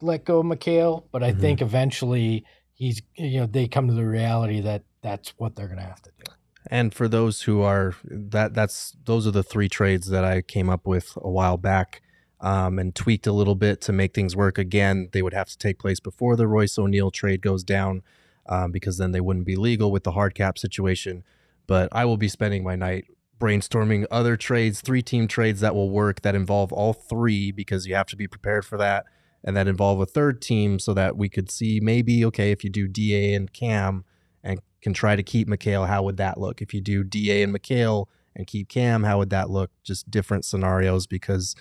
let 0.00 0.24
go 0.24 0.40
of 0.40 0.46
Mikal, 0.46 1.04
but 1.10 1.22
I 1.22 1.32
Mhm. 1.32 1.40
think 1.40 1.62
eventually 1.62 2.44
he's, 2.74 3.02
you 3.16 3.40
know, 3.40 3.46
they 3.46 3.66
come 3.68 3.88
to 3.88 3.94
the 3.94 4.06
reality 4.06 4.60
that 4.60 4.82
that's 5.02 5.30
what 5.38 5.56
they're 5.56 5.68
going 5.68 5.78
to 5.78 5.84
have 5.84 6.02
to 6.02 6.10
do. 6.18 6.32
And 6.68 6.92
for 6.92 7.08
those 7.08 7.42
who 7.42 7.62
are 7.62 7.94
that 8.04 8.54
that's 8.54 8.96
those 9.04 9.26
are 9.26 9.30
the 9.30 9.44
three 9.44 9.68
trades 9.68 10.08
that 10.08 10.24
I 10.24 10.42
came 10.42 10.68
up 10.68 10.86
with 10.86 11.16
a 11.16 11.30
while 11.30 11.56
back 11.56 12.02
um, 12.40 12.78
and 12.78 12.94
tweaked 12.94 13.26
a 13.26 13.32
little 13.32 13.54
bit 13.54 13.80
to 13.82 13.92
make 13.92 14.14
things 14.14 14.36
work. 14.36 14.58
Again, 14.58 15.08
they 15.12 15.22
would 15.22 15.32
have 15.32 15.48
to 15.48 15.58
take 15.58 15.78
place 15.78 16.00
before 16.00 16.36
the 16.36 16.46
Royce 16.46 16.78
O'Neale 16.78 17.10
trade 17.10 17.40
goes 17.40 17.64
down 17.64 18.02
um, 18.48 18.72
because 18.72 18.98
then 18.98 19.12
they 19.12 19.20
wouldn't 19.20 19.46
be 19.46 19.56
legal 19.56 19.90
with 19.90 20.04
the 20.04 20.12
hard 20.12 20.34
cap 20.34 20.58
situation. 20.58 21.24
But 21.66 21.88
I 21.92 22.04
will 22.04 22.16
be 22.16 22.28
spending 22.28 22.62
my 22.62 22.76
night 22.76 23.06
brainstorming 23.40 24.06
other 24.10 24.36
trades, 24.36 24.80
three 24.80 25.02
team 25.02 25.28
trades 25.28 25.60
that 25.60 25.74
will 25.74 25.90
work 25.90 26.22
that 26.22 26.34
involve 26.34 26.72
all 26.72 26.92
three 26.92 27.52
because 27.52 27.86
you 27.86 27.94
have 27.94 28.06
to 28.08 28.16
be 28.16 28.26
prepared 28.26 28.64
for 28.64 28.78
that. 28.78 29.04
And 29.46 29.56
that 29.56 29.68
involve 29.68 30.00
a 30.00 30.06
third 30.06 30.42
team 30.42 30.78
so 30.78 30.92
that 30.94 31.16
we 31.16 31.28
could 31.28 31.50
see 31.50 31.78
maybe, 31.80 32.24
okay, 32.26 32.50
if 32.50 32.64
you 32.64 32.68
do 32.68 32.88
DA 32.88 33.32
and 33.32 33.52
Cam, 33.52 34.04
and 34.42 34.60
can 34.82 34.92
try 34.92 35.16
to 35.16 35.22
keep 35.22 35.48
Mikal, 35.48 35.86
how 35.86 36.02
would 36.02 36.16
that 36.16 36.38
look? 36.38 36.60
If 36.60 36.74
you 36.74 36.80
do 36.80 37.04
DA 37.04 37.42
and 37.42 37.54
Mikal 37.54 38.06
and 38.34 38.46
keep 38.46 38.68
Cam, 38.68 39.04
how 39.04 39.18
would 39.18 39.30
that 39.30 39.50
look? 39.50 39.70
Just 39.82 40.10
different 40.10 40.44
scenarios 40.44 41.06
because 41.06 41.54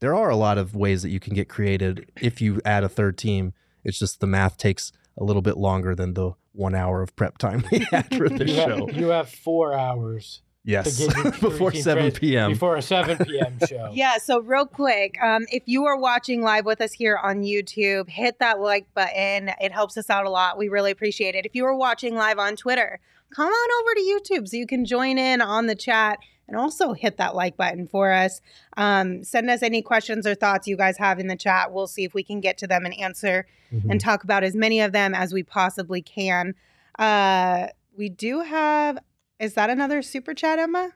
there 0.00 0.14
are 0.14 0.30
a 0.30 0.36
lot 0.36 0.58
of 0.58 0.74
ways 0.74 1.02
that 1.02 1.10
you 1.10 1.20
can 1.20 1.34
get 1.34 1.48
created 1.48 2.10
if 2.20 2.40
you 2.40 2.60
add 2.64 2.84
a 2.84 2.88
third 2.88 3.18
team. 3.18 3.52
It's 3.84 3.98
just 3.98 4.20
the 4.20 4.26
math 4.26 4.56
takes 4.56 4.92
a 5.16 5.24
little 5.24 5.42
bit 5.42 5.56
longer 5.56 5.94
than 5.94 6.14
the 6.14 6.32
one 6.52 6.74
hour 6.74 7.02
of 7.02 7.14
prep 7.16 7.38
time 7.38 7.64
we 7.72 7.86
had 7.90 8.14
for 8.14 8.28
the 8.28 8.46
show. 8.46 8.86
have, 8.86 8.96
you 8.96 9.08
have 9.08 9.28
four 9.28 9.74
hours 9.74 10.42
Yes, 10.64 10.98
to 10.98 11.06
get 11.06 11.16
your 11.24 11.50
before 11.50 11.72
7 11.72 12.12
p.m. 12.12 12.52
Before 12.52 12.76
a 12.76 12.82
7 12.82 13.24
p.m. 13.24 13.58
show. 13.68 13.90
Yeah, 13.94 14.18
so 14.18 14.40
real 14.40 14.66
quick, 14.66 15.16
um, 15.22 15.46
if 15.50 15.62
you 15.66 15.86
are 15.86 15.96
watching 15.96 16.42
live 16.42 16.66
with 16.66 16.80
us 16.82 16.92
here 16.92 17.16
on 17.22 17.42
YouTube, 17.42 18.08
hit 18.10 18.38
that 18.40 18.60
like 18.60 18.92
button. 18.94 19.50
It 19.60 19.72
helps 19.72 19.96
us 19.96 20.10
out 20.10 20.26
a 20.26 20.30
lot. 20.30 20.58
We 20.58 20.68
really 20.68 20.90
appreciate 20.90 21.34
it. 21.34 21.46
If 21.46 21.54
you 21.54 21.64
are 21.64 21.74
watching 21.74 22.14
live 22.14 22.38
on 22.38 22.56
Twitter, 22.56 23.00
come 23.34 23.48
on 23.48 23.82
over 23.82 23.94
to 23.94 24.00
YouTube 24.40 24.48
so 24.48 24.56
you 24.58 24.66
can 24.66 24.84
join 24.84 25.16
in 25.16 25.40
on 25.40 25.66
the 25.66 25.74
chat 25.74 26.18
and 26.46 26.56
also 26.58 26.92
hit 26.92 27.16
that 27.16 27.34
like 27.34 27.56
button 27.56 27.86
for 27.86 28.12
us. 28.12 28.40
Um, 28.76 29.22
send 29.24 29.48
us 29.48 29.62
any 29.62 29.80
questions 29.82 30.26
or 30.26 30.34
thoughts 30.34 30.66
you 30.68 30.76
guys 30.76 30.98
have 30.98 31.18
in 31.20 31.28
the 31.28 31.36
chat. 31.36 31.72
We'll 31.72 31.86
see 31.86 32.04
if 32.04 32.12
we 32.12 32.22
can 32.24 32.40
get 32.40 32.58
to 32.58 32.66
them 32.66 32.84
and 32.84 32.92
answer 32.98 33.46
Mhm. 33.72 33.88
and 33.88 34.00
talk 34.00 34.24
about 34.24 34.42
as 34.42 34.56
many 34.56 34.80
of 34.80 34.90
them 34.92 35.14
as 35.14 35.32
we 35.32 35.42
possibly 35.44 36.02
can. 36.02 36.54
Uh, 36.98 37.68
we 37.96 38.08
do 38.08 38.40
have, 38.40 38.98
is 39.40 39.54
that 39.54 39.70
another 39.70 40.02
super 40.02 40.34
chat, 40.34 40.58
Emma? 40.58 40.90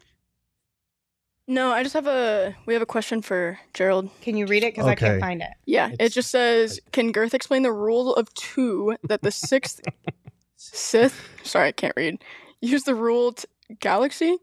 No, 1.46 1.72
I 1.72 1.82
just 1.82 1.92
have 1.94 2.06
a. 2.06 2.56
We 2.66 2.72
have 2.72 2.82
a 2.82 2.86
question 2.86 3.20
for 3.20 3.58
Gerald. 3.74 4.08
Can 4.22 4.36
you 4.36 4.46
read 4.46 4.62
it? 4.62 4.72
Because 4.74 4.86
I 4.86 4.92
Okay. 4.92 5.06
can't 5.06 5.20
find 5.20 5.42
it. 5.42 5.50
Yeah, 5.66 5.88
it 5.88 5.94
It's- 5.94 6.12
just 6.12 6.30
says, 6.30 6.80
"Can 6.92 7.12
Girth 7.12 7.34
explain 7.34 7.62
the 7.62 7.72
rule 7.72 8.14
of 8.14 8.32
two 8.34 8.96
that 9.04 9.20
the 9.22 9.30
sixth 9.30 9.80
Sith? 10.56 11.28
Sorry, 11.42 11.68
I 11.68 11.72
can't 11.72 11.92
read. 11.96 12.22
Use 12.62 12.84
the 12.84 12.94
rule 12.94 13.32
t- 13.32 13.44
galaxy. 13.80 14.30
It 14.30 14.40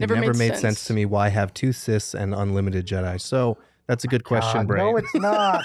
Never 0.00 0.16
never, 0.16 0.32
made 0.32 0.38
made 0.38 0.48
sense. 0.48 0.60
sense. 0.60 0.84
to 0.86 0.92
me 0.92 1.04
why 1.06 1.28
have 1.28 1.54
two 1.54 1.68
Siths 1.70 2.14
and 2.18 2.34
unlimited 2.34 2.84
Jedi. 2.84 3.20
So 3.20 3.56
that's 3.86 4.02
a 4.02 4.08
good 4.08 4.24
question, 4.24 4.62
God, 4.62 4.66
Bray. 4.66 4.78
No, 4.80 4.96
it's 4.96 5.14
not. 5.14 5.64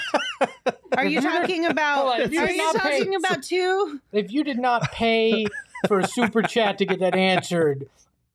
Are 0.95 1.05
you 1.05 1.19
talking 1.19 1.65
about? 1.65 1.95
Hold 2.01 2.13
on, 2.13 2.19
Are 2.21 2.23
if 2.25 2.31
you 2.31 2.41
you 2.41 2.47
did 2.47 2.57
not 2.57 2.75
pay- 2.75 2.99
talking 2.99 3.15
about 3.15 3.41
two? 3.41 3.99
if 4.11 4.31
you 4.31 4.43
did 4.43 4.59
not 4.59 4.91
pay 4.91 5.47
for 5.87 5.99
a 5.99 6.07
super 6.07 6.41
chat 6.41 6.77
to 6.79 6.85
get 6.85 6.99
that 6.99 7.15
answered, 7.15 7.89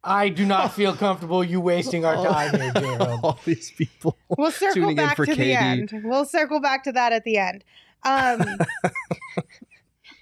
I 0.05 0.29
do 0.29 0.45
not 0.45 0.75
feel 0.75 0.95
comfortable 0.95 1.43
you 1.43 1.61
wasting 1.61 2.05
our 2.05 2.17
time 2.17 2.61
here, 2.61 2.73
Gerald. 2.77 3.21
All 3.23 3.41
these 3.45 3.71
people. 3.71 4.19
We'll 4.37 4.51
circle 4.53 4.75
tuning 4.75 4.91
in 4.91 4.97
back 4.97 5.17
for 5.17 5.27
to 5.27 5.35
the 5.35 5.55
end. 5.55 5.93
We'll 6.05 6.27
circle 6.27 6.61
back 6.61 6.85
to 6.85 6.93
that 6.93 7.13
at 7.13 7.25
the 7.25 7.39
end. 7.39 7.65
Um, 8.05 8.43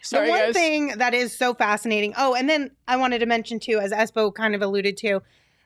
Sorry, 0.02 0.26
the 0.26 0.30
one 0.30 0.40
guys. 0.40 0.54
thing 0.54 0.86
that 0.98 1.14
is 1.14 1.36
so 1.36 1.54
fascinating. 1.54 2.14
Oh, 2.16 2.34
and 2.34 2.48
then 2.48 2.70
I 2.86 2.96
wanted 2.96 3.18
to 3.20 3.26
mention 3.26 3.58
too, 3.58 3.78
as 3.78 3.92
Espo 3.92 4.32
kind 4.34 4.54
of 4.54 4.62
alluded 4.62 4.96
to, 4.98 5.20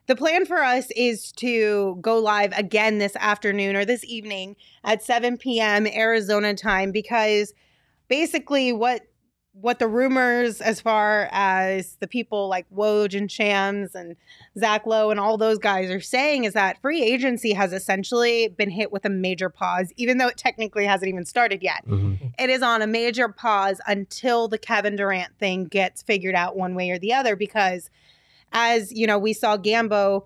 the 0.06 0.16
plan 0.16 0.46
for 0.46 0.62
us 0.62 0.90
is 0.94 1.32
to 1.32 1.98
go 2.00 2.18
live 2.18 2.52
again 2.56 2.98
this 2.98 3.16
afternoon 3.16 3.76
or 3.76 3.84
this 3.84 4.04
evening 4.04 4.56
at 4.84 5.02
7 5.02 5.36
p.m. 5.36 5.86
Arizona 5.86 6.54
time 6.54 6.92
because 6.92 7.52
basically 8.08 8.72
what 8.72 9.02
what 9.60 9.78
the 9.78 9.88
rumors 9.88 10.60
as 10.60 10.80
far 10.82 11.28
as 11.32 11.96
the 12.00 12.06
people 12.06 12.46
like 12.46 12.66
Woj 12.70 13.16
and 13.16 13.30
Shams 13.32 13.94
and 13.94 14.14
Zach 14.58 14.84
Lowe 14.84 15.10
and 15.10 15.18
all 15.18 15.38
those 15.38 15.56
guys 15.58 15.90
are 15.90 16.00
saying 16.00 16.44
is 16.44 16.52
that 16.52 16.80
free 16.82 17.02
agency 17.02 17.54
has 17.54 17.72
essentially 17.72 18.48
been 18.48 18.68
hit 18.68 18.92
with 18.92 19.06
a 19.06 19.08
major 19.08 19.48
pause, 19.48 19.92
even 19.96 20.18
though 20.18 20.28
it 20.28 20.36
technically 20.36 20.84
hasn't 20.84 21.08
even 21.08 21.24
started 21.24 21.62
yet 21.62 21.82
Mhm. 21.88 22.18
it 22.38 22.50
is 22.50 22.62
on 22.62 22.82
a 22.82 22.86
major 22.86 23.28
pause 23.28 23.80
until 23.86 24.46
the 24.46 24.58
Kevin 24.58 24.94
Durant 24.96 25.38
thing 25.38 25.64
gets 25.64 26.02
figured 26.02 26.34
out 26.34 26.54
one 26.56 26.74
way 26.74 26.90
or 26.90 26.98
the 26.98 27.14
other 27.14 27.34
because 27.34 27.88
as 28.52 28.92
you 28.92 29.06
know 29.06 29.18
we 29.18 29.32
saw 29.32 29.56
Gambo 29.56 30.24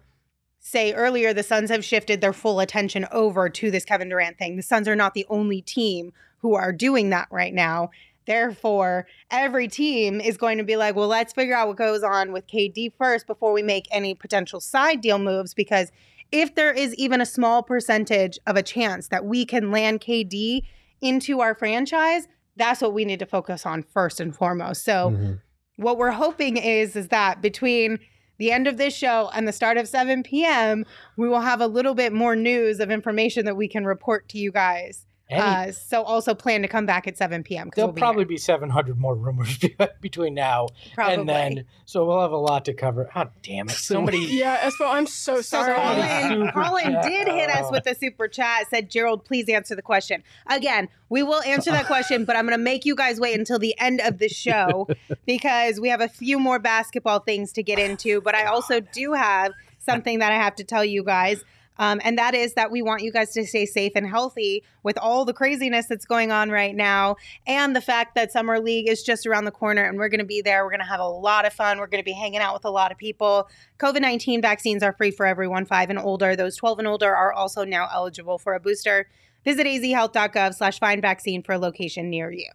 say 0.59 0.93
earlier 0.93 1.33
the 1.33 1.43
Suns 1.45 1.71
have 1.71 1.85
shifted 1.85 2.21
their 2.21 2.33
full 2.33 2.59
attention 2.59 3.07
over 3.13 3.49
to 3.49 3.71
this 3.71 3.85
Kevin 3.85 4.09
Durant 4.09 4.39
thing. 4.39 4.57
The 4.57 4.63
Suns 4.63 4.89
are 4.89 4.97
not 4.97 5.15
the 5.15 5.25
only 5.31 5.63
team 5.63 6.13
who 6.39 6.55
are 6.55 6.73
doing 6.73 7.11
that 7.11 7.29
right 7.31 7.55
now. 7.55 7.91
Therefore, 8.27 9.07
every 9.31 9.69
team 9.69 10.21
is 10.21 10.37
going 10.37 10.59
to 10.59 10.65
be 10.65 10.77
like, 10.77 10.95
well, 10.95 11.09
let's 11.09 11.33
figure 11.33 11.55
out 11.55 11.69
what 11.69 11.77
goes 11.77 12.03
on 12.03 12.33
with 12.33 12.47
KD 12.47 12.93
first 12.97 13.27
before 13.27 13.53
we 13.53 13.63
make 13.63 13.87
any 13.91 14.15
potential 14.15 14.61
side 14.61 15.01
deal 15.01 15.19
moves 15.19 15.55
because 15.55 15.91
if 16.33 16.55
there 16.55 16.73
is 16.73 16.95
even 16.95 17.21
a 17.21 17.27
small 17.27 17.63
percentage 17.63 18.39
of 18.47 18.57
a 18.57 18.63
chance 18.63 19.09
that 19.09 19.25
we 19.25 19.45
can 19.45 19.71
land 19.73 20.01
KD 20.01 20.63
into 21.01 21.41
our 21.41 21.55
franchise, 21.55 22.29
that's 22.57 22.81
what 22.81 22.93
we 22.93 23.05
need 23.05 23.19
to 23.19 23.27
focus 23.27 23.67
on 23.67 23.83
first 23.83 24.21
and 24.21 24.35
foremost. 24.37 24.85
So, 24.85 25.11
Mhm. 25.11 25.41
what 25.77 25.99
we're 25.99 26.11
hoping 26.13 26.57
is 26.57 26.95
is 26.95 27.09
that 27.09 27.41
between 27.41 27.99
the 28.39 28.53
end 28.53 28.67
of 28.67 28.77
this 28.77 28.95
show 28.95 29.31
and 29.35 29.49
the 29.49 29.53
start 29.53 29.77
of 29.77 29.89
7 29.89 30.23
p.m., 30.23 30.85
we 31.17 31.29
will 31.29 31.41
have 31.41 31.61
a 31.61 31.67
little 31.67 31.95
bit 31.95 32.13
more 32.13 32.37
news 32.37 32.81
of 32.81 32.91
information 32.91 33.45
that 33.45 33.57
we 33.57 33.67
can 33.69 33.85
report 33.85 34.29
to 34.29 34.39
you 34.39 34.53
guys. 34.53 35.07
Any- 35.31 35.41
Uh, 35.41 35.73
so 35.73 36.03
also 36.03 36.35
plan 36.35 36.63
to 36.63 36.69
come 36.69 36.87
back 36.87 37.07
at 37.07 37.17
7 37.17 37.43
p.m. 37.45 37.71
'cause 37.71 37.77
There'll 37.77 37.89
we'll 37.89 37.95
be 37.95 38.01
probably 38.01 38.23
here. 38.23 38.29
be 38.29 38.37
700 38.37 38.99
more 38.99 39.15
rumors 39.15 39.59
between 40.01 40.35
now 40.35 40.67
Probably. 40.95 41.15
and 41.15 41.29
then, 41.29 41.65
so 41.85 42.05
we'll 42.05 42.21
have 42.21 42.33
a 42.33 42.37
lot 42.37 42.65
to 42.65 42.75
cover. 42.75 43.09
Oh, 43.15 43.27
damn 43.43 43.69
it! 43.69 43.73
Somebody, 43.77 44.19
Yeah, 44.31 44.59
Espo, 44.59 44.87
I'm 44.93 45.07
so 45.07 45.37
So 45.37 45.43
sorry. 45.43 45.75
Somebody 45.77 46.51
Colin, 46.51 46.53
Colin 46.93 47.09
did 47.09 47.29
hit 47.29 47.49
us 47.51 47.67
Oh. 47.67 47.71
with 47.71 47.87
a 47.87 47.95
super 47.95 48.27
chat. 48.29 48.69
Said 48.71 48.91
Gerald, 48.91 49.25
please 49.25 49.49
answer 49.49 49.75
the 49.77 49.83
question. 49.83 50.23
Again, 50.49 50.89
we 51.09 51.23
will 51.23 51.43
answer 51.43 51.71
that 51.71 51.87
question, 51.87 52.25
but 52.25 52.37
I'm 52.37 52.45
going 52.47 52.59
to 52.59 52.63
make 52.63 52.85
you 52.85 52.95
guys 52.97 53.21
wait 53.21 53.39
until 53.39 53.59
the 53.59 53.79
end 53.79 54.01
of 54.01 54.19
the 54.19 54.29
show 54.29 54.89
because 55.27 55.79
we 55.81 55.89
have 55.91 56.01
a 56.01 56.09
few 56.09 56.39
more 56.39 56.59
basketball 56.59 57.21
things 57.21 57.53
to 57.53 57.63
get 57.63 57.79
into. 57.79 58.21
But 58.21 58.35
I 58.35 58.45
also 58.47 58.81
do 58.81 59.13
have 59.13 59.53
something 59.79 60.19
that 60.19 60.33
I 60.33 60.37
have 60.37 60.55
to 60.57 60.65
tell 60.65 60.85
you 60.85 61.03
guys. 61.05 61.43
Um, 61.81 61.99
and 62.05 62.19
that 62.19 62.35
is 62.35 62.53
that 62.55 62.71
we 62.71 62.83
want 62.83 63.03
you 63.03 63.11
guys 63.11 63.33
to 63.33 63.47
stay 63.47 63.65
safe 63.65 63.93
and 63.95 64.07
healthy 64.07 64.63
with 64.83 64.99
all 64.99 65.25
the 65.25 65.33
craziness 65.33 65.87
that's 65.87 66.05
going 66.05 66.31
on 66.31 66.51
right 66.51 66.77
now, 66.77 67.17
and 67.47 67.75
the 67.75 67.81
fact 67.81 68.15
that 68.17 68.31
Summer 68.31 68.61
League 68.61 68.87
is 68.87 69.03
just 69.03 69.27
around 69.27 69.47
the 69.47 69.51
corner 69.51 69.83
and 69.83 69.97
we're 69.97 70.11
going 70.11 70.21
to 70.21 70.27
be 70.27 70.43
there. 70.43 70.63
We're 70.63 70.71
going 70.71 70.81
to 70.81 70.87
have 70.87 71.01
a 71.01 71.09
lot 71.09 71.47
of 71.47 71.55
fun. 71.55 71.79
We're 71.79 71.87
going 71.87 72.03
to 72.03 72.05
be 72.05 72.13
hanging 72.13 72.41
out 72.41 72.53
with 72.53 72.67
a 72.67 72.71
lot 72.71 72.93
of 72.93 72.99
people. 72.99 73.49
COVID 73.79 74.03
19 74.03 74.43
vaccines 74.43 74.83
are 74.83 74.93
free 74.93 75.11
for 75.11 75.25
everyone 75.25 75.65
five 75.65 75.89
and 75.89 75.99
older. 75.99 76.37
Those 76.37 76.55
12 76.57 76.81
and 76.81 76.89
older 76.89 77.17
are 77.17 77.33
also 77.33 77.65
now 77.65 77.89
eligible 77.91 78.39
for 78.39 78.53
a 78.53 78.61
booster. 78.61 79.09
Visit 79.43 79.67
azhealth.gov 79.67 80.55
slash 80.55 80.79
find 80.79 81.01
vaccine 81.01 81.43
for 81.43 81.53
a 81.53 81.59
location 81.59 82.11
near 82.11 82.31
you. 82.31 82.51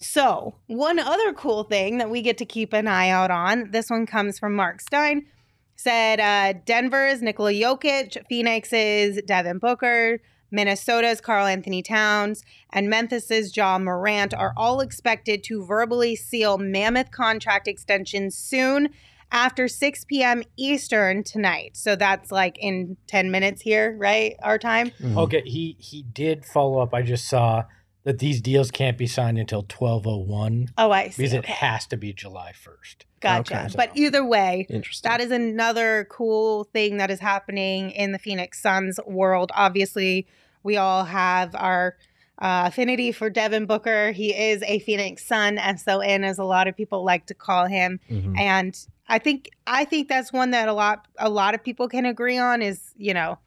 So, 0.00 0.54
one 0.68 1.00
other 1.00 1.32
cool 1.32 1.64
thing 1.64 1.98
that 1.98 2.08
we 2.08 2.22
get 2.22 2.38
to 2.38 2.44
keep 2.44 2.72
an 2.72 2.86
eye 2.86 3.08
out 3.08 3.32
on 3.32 3.72
this 3.72 3.90
one 3.90 4.06
comes 4.06 4.38
from 4.38 4.54
Marc 4.54 4.80
Stein. 4.80 5.26
Said 5.82 6.18
uh, 6.18 6.58
Denver's 6.66 7.22
Nikola 7.22 7.52
Jokic, 7.52 8.16
Phoenix's 8.28 9.22
Devin 9.24 9.58
Booker, 9.58 10.20
Minnesota's 10.50 11.20
Karl 11.20 11.46
Anthony 11.46 11.82
Towns, 11.84 12.42
and 12.72 12.90
Memphis's 12.90 13.56
Ja 13.56 13.78
Morant 13.78 14.34
are 14.34 14.52
all 14.56 14.80
expected 14.80 15.44
to 15.44 15.64
verbally 15.64 16.16
seal 16.16 16.58
mammoth 16.58 17.12
contract 17.12 17.68
extensions 17.68 18.36
soon 18.36 18.88
after 19.30 19.68
6 19.68 20.04
p.m. 20.06 20.42
Eastern 20.56 21.22
tonight. 21.22 21.76
So 21.76 21.94
that's 21.94 22.32
like 22.32 22.58
in 22.58 22.96
10 23.06 23.30
minutes 23.30 23.62
here, 23.62 23.94
right? 23.96 24.34
Our 24.42 24.58
time. 24.58 24.90
Mhm. 25.00 25.16
Okay, 25.16 25.42
he 25.44 25.76
he 25.78 26.02
did 26.02 26.44
follow 26.44 26.80
up. 26.80 26.92
I 26.92 27.02
just 27.02 27.28
saw 27.28 27.64
that 28.08 28.20
these 28.20 28.40
deals 28.40 28.70
can't 28.70 28.96
be 28.96 29.06
signed 29.06 29.36
until 29.36 29.60
1201. 29.60 30.70
Oh, 30.78 30.90
I 30.90 31.10
see. 31.10 31.22
because 31.24 31.34
it 31.34 31.44
has 31.44 31.86
to 31.88 31.96
be 31.98 32.14
July 32.14 32.52
first. 32.52 33.04
Gotcha. 33.20 33.64
Okay. 33.66 33.74
But 33.76 33.90
either 33.94 34.24
way, 34.24 34.66
Interesting. 34.70 35.06
that 35.10 35.20
is 35.20 35.30
another 35.30 36.06
cool 36.10 36.64
thing 36.64 36.96
that 36.96 37.10
is 37.10 37.20
happening 37.20 37.90
in 37.90 38.12
the 38.12 38.18
Phoenix 38.18 38.62
Suns 38.62 38.98
world. 39.06 39.52
Obviously, 39.54 40.26
we 40.62 40.78
all 40.78 41.04
have 41.04 41.54
our 41.54 41.96
uh, 42.40 42.64
affinity 42.68 43.12
for 43.12 43.28
Devin 43.28 43.66
Booker. 43.66 44.12
He 44.12 44.34
is 44.34 44.62
a 44.62 44.78
Phoenix 44.78 45.26
Sun, 45.26 45.58
S-O-N, 45.58 46.24
as 46.24 46.38
a 46.38 46.44
lot 46.44 46.66
of 46.66 46.74
people 46.74 47.04
like 47.04 47.26
to 47.26 47.34
call 47.34 47.66
him. 47.66 48.00
Mhm. 48.10 48.38
And 48.40 48.78
I 49.06 49.18
think 49.18 49.50
I 49.66 49.84
think 49.84 50.08
that's 50.08 50.32
one 50.32 50.52
that 50.52 50.66
a 50.68 50.72
lot 50.72 51.06
a 51.18 51.28
lot 51.28 51.54
of 51.54 51.62
people 51.62 51.88
can 51.88 52.06
agree 52.06 52.38
on. 52.38 52.62
Is 52.62 52.94
you 52.96 53.12
know, 53.12 53.38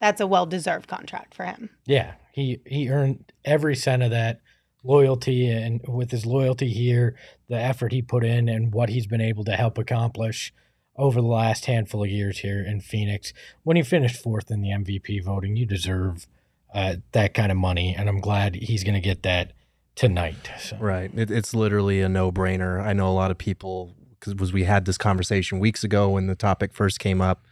that's 0.00 0.20
a 0.20 0.28
well 0.28 0.46
deserved 0.46 0.86
contract 0.86 1.34
for 1.34 1.44
him. 1.44 1.70
Yeah, 1.86 2.12
he 2.36 2.60
he 2.66 2.90
earned 2.90 3.32
every 3.46 3.74
cent 3.74 4.02
of 4.02 4.10
that 4.10 4.42
loyalty, 4.84 5.48
and 5.48 5.80
with 5.88 6.10
his 6.10 6.26
loyalty 6.26 6.68
here, 6.68 7.16
the 7.48 7.56
effort 7.56 7.92
he 7.92 8.02
put 8.02 8.24
in, 8.24 8.46
and 8.46 8.74
what 8.74 8.90
he's 8.90 9.06
been 9.06 9.22
able 9.22 9.42
to 9.44 9.56
help 9.56 9.78
accomplish 9.78 10.52
over 10.96 11.22
the 11.22 11.26
last 11.26 11.64
handful 11.64 12.04
of 12.04 12.10
years 12.10 12.40
here 12.40 12.62
in 12.62 12.82
Phoenix. 12.82 13.32
When 13.62 13.76
he 13.76 13.82
finished 13.82 14.22
fourth 14.22 14.50
in 14.50 14.60
the 14.60 14.68
MVP 14.68 15.24
voting, 15.24 15.56
you 15.56 15.64
deserve 15.64 16.26
uh, 16.74 16.96
that 17.12 17.32
kind 17.32 17.50
of 17.50 17.56
money, 17.56 17.94
and 17.96 18.06
I'm 18.06 18.20
glad 18.20 18.54
he's 18.54 18.84
going 18.84 18.94
to 18.94 19.00
get 19.00 19.22
that 19.22 19.54
tonight. 19.94 20.50
So. 20.60 20.76
Right. 20.76 21.10
It, 21.16 21.30
it's 21.30 21.54
literally 21.54 22.02
a 22.02 22.08
no 22.08 22.30
brainer. 22.30 22.84
I 22.84 22.92
know 22.92 23.08
a 23.08 23.16
lot 23.16 23.30
of 23.30 23.38
people 23.38 23.94
because 24.20 24.52
we 24.52 24.64
had 24.64 24.84
this 24.84 24.98
conversation 24.98 25.58
weeks 25.58 25.84
ago 25.84 26.10
when 26.10 26.26
the 26.26 26.34
topic 26.34 26.74
first 26.74 27.00
came 27.00 27.22
up. 27.22 27.46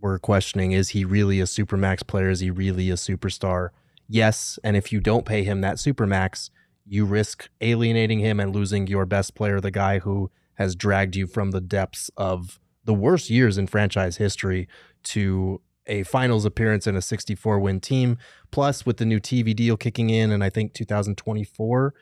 Were 0.00 0.20
questioning 0.20 0.70
is 0.70 0.90
he 0.90 1.04
really 1.04 1.40
a 1.40 1.44
supermax 1.44 2.06
player? 2.06 2.30
Is 2.30 2.40
he 2.40 2.50
really 2.50 2.90
a 2.90 2.94
superstar? 2.94 3.70
Yes. 4.12 4.58
And 4.64 4.76
if 4.76 4.92
you 4.92 5.00
don't 5.00 5.24
pay 5.24 5.44
him 5.44 5.60
that 5.60 5.76
supermax, 5.76 6.50
you 6.84 7.04
risk 7.04 7.48
alienating 7.60 8.18
him 8.18 8.40
and 8.40 8.54
losing 8.54 8.88
your 8.88 9.06
best 9.06 9.36
player, 9.36 9.60
the 9.60 9.70
guy 9.70 10.00
who 10.00 10.30
has 10.54 10.74
dragged 10.74 11.14
you 11.14 11.26
from 11.28 11.52
the 11.52 11.60
depths 11.60 12.10
of 12.16 12.58
the 12.84 12.92
worst 12.92 13.30
years 13.30 13.56
in 13.56 13.68
franchise 13.68 14.16
history 14.16 14.68
to 15.04 15.60
a 15.86 16.02
finals 16.02 16.44
appearance 16.44 16.86
in 16.86 16.96
a 16.96 17.02
64 17.02 17.60
win 17.60 17.78
team. 17.80 18.18
Plus, 18.50 18.84
with 18.84 18.96
the 18.96 19.04
new 19.06 19.20
TV 19.20 19.54
deal 19.54 19.76
kicking 19.76 20.10
in, 20.10 20.32
and 20.32 20.42
I 20.42 20.50
think 20.50 20.74
2024, 20.74 21.94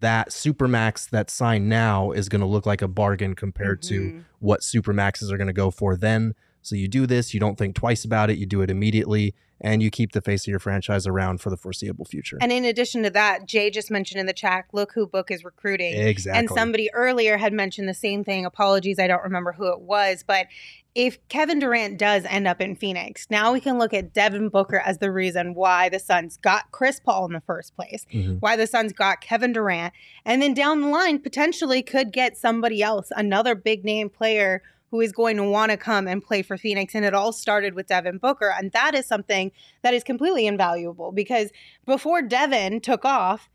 that 0.00 0.30
supermax 0.30 1.10
that's 1.10 1.32
signed 1.32 1.68
now 1.68 2.12
is 2.12 2.28
going 2.28 2.40
to 2.40 2.46
look 2.46 2.66
like 2.66 2.82
a 2.82 2.88
bargain 2.88 3.34
compared 3.34 3.82
to 3.82 4.00
Mhm. 4.12 4.24
what 4.38 4.60
supermaxes 4.60 5.32
are 5.32 5.36
going 5.36 5.48
to 5.48 5.52
go 5.52 5.70
for 5.72 5.96
then. 5.96 6.34
So 6.62 6.76
you 6.76 6.88
do 6.88 7.06
this, 7.06 7.32
you 7.32 7.40
don't 7.40 7.56
think 7.56 7.74
twice 7.74 8.04
about 8.04 8.30
it, 8.30 8.38
you 8.38 8.46
do 8.46 8.60
it 8.62 8.70
immediately, 8.70 9.34
and 9.60 9.82
you 9.82 9.90
keep 9.90 10.12
the 10.12 10.20
face 10.20 10.42
of 10.44 10.48
your 10.48 10.58
franchise 10.58 11.06
around 11.06 11.40
for 11.40 11.50
the 11.50 11.56
foreseeable 11.56 12.04
future. 12.04 12.38
And 12.40 12.52
in 12.52 12.64
addition 12.64 13.02
to 13.04 13.10
that, 13.10 13.46
Jay 13.46 13.70
just 13.70 13.90
mentioned 13.90 14.20
in 14.20 14.26
the 14.26 14.32
chat, 14.32 14.66
look 14.72 14.92
who 14.92 15.06
Book 15.06 15.30
is 15.30 15.44
recruiting. 15.44 15.94
exactly. 15.94 16.38
And 16.38 16.48
somebody 16.50 16.92
earlier 16.92 17.38
had 17.38 17.52
mentioned 17.52 17.88
the 17.88 17.94
same 17.94 18.22
thing. 18.22 18.44
Apologies, 18.44 18.98
I 18.98 19.06
don't 19.06 19.22
remember 19.22 19.52
who 19.52 19.66
it 19.72 19.80
was. 19.80 20.22
But 20.26 20.46
if 20.94 21.18
Kevin 21.28 21.58
Durant 21.60 21.98
does 21.98 22.24
end 22.24 22.46
up 22.48 22.60
in 22.60 22.74
Phoenix, 22.76 23.26
now 23.30 23.52
we 23.52 23.60
can 23.60 23.78
look 23.78 23.94
at 23.94 24.12
Devin 24.12 24.48
Booker 24.48 24.78
as 24.78 24.98
the 24.98 25.12
reason 25.12 25.54
why 25.54 25.88
the 25.88 25.98
Suns 25.98 26.36
got 26.36 26.70
Chris 26.72 27.00
Paul 27.00 27.26
in 27.26 27.32
the 27.32 27.40
first 27.40 27.74
place, 27.76 28.04
Mhm. 28.12 28.38
why 28.40 28.56
the 28.56 28.66
Suns 28.66 28.92
got 28.92 29.20
Kevin 29.20 29.52
Durant, 29.52 29.92
and 30.24 30.42
then 30.42 30.54
down 30.54 30.80
the 30.80 30.88
line 30.88 31.18
potentially 31.20 31.82
could 31.82 32.12
get 32.12 32.36
somebody 32.36 32.82
else, 32.82 33.12
another 33.16 33.54
big 33.54 33.84
name 33.84 34.08
player 34.08 34.62
who 34.90 35.00
is 35.00 35.12
going 35.12 35.36
to 35.36 35.44
want 35.44 35.70
to 35.70 35.76
come 35.76 36.06
and 36.08 36.22
play 36.22 36.42
for 36.42 36.56
Phoenix. 36.56 36.94
And 36.94 37.04
it 37.04 37.14
all 37.14 37.32
started 37.32 37.74
with 37.74 37.86
Devin 37.88 38.18
Booker. 38.18 38.54
And 38.56 38.72
that 38.72 38.94
is 38.94 39.06
something 39.06 39.52
that 39.82 39.94
is 39.94 40.02
completely 40.02 40.46
invaluable 40.46 41.12
because 41.12 41.50
before 41.86 42.22
Devin 42.22 42.80
took 42.80 43.04
off, 43.04 43.48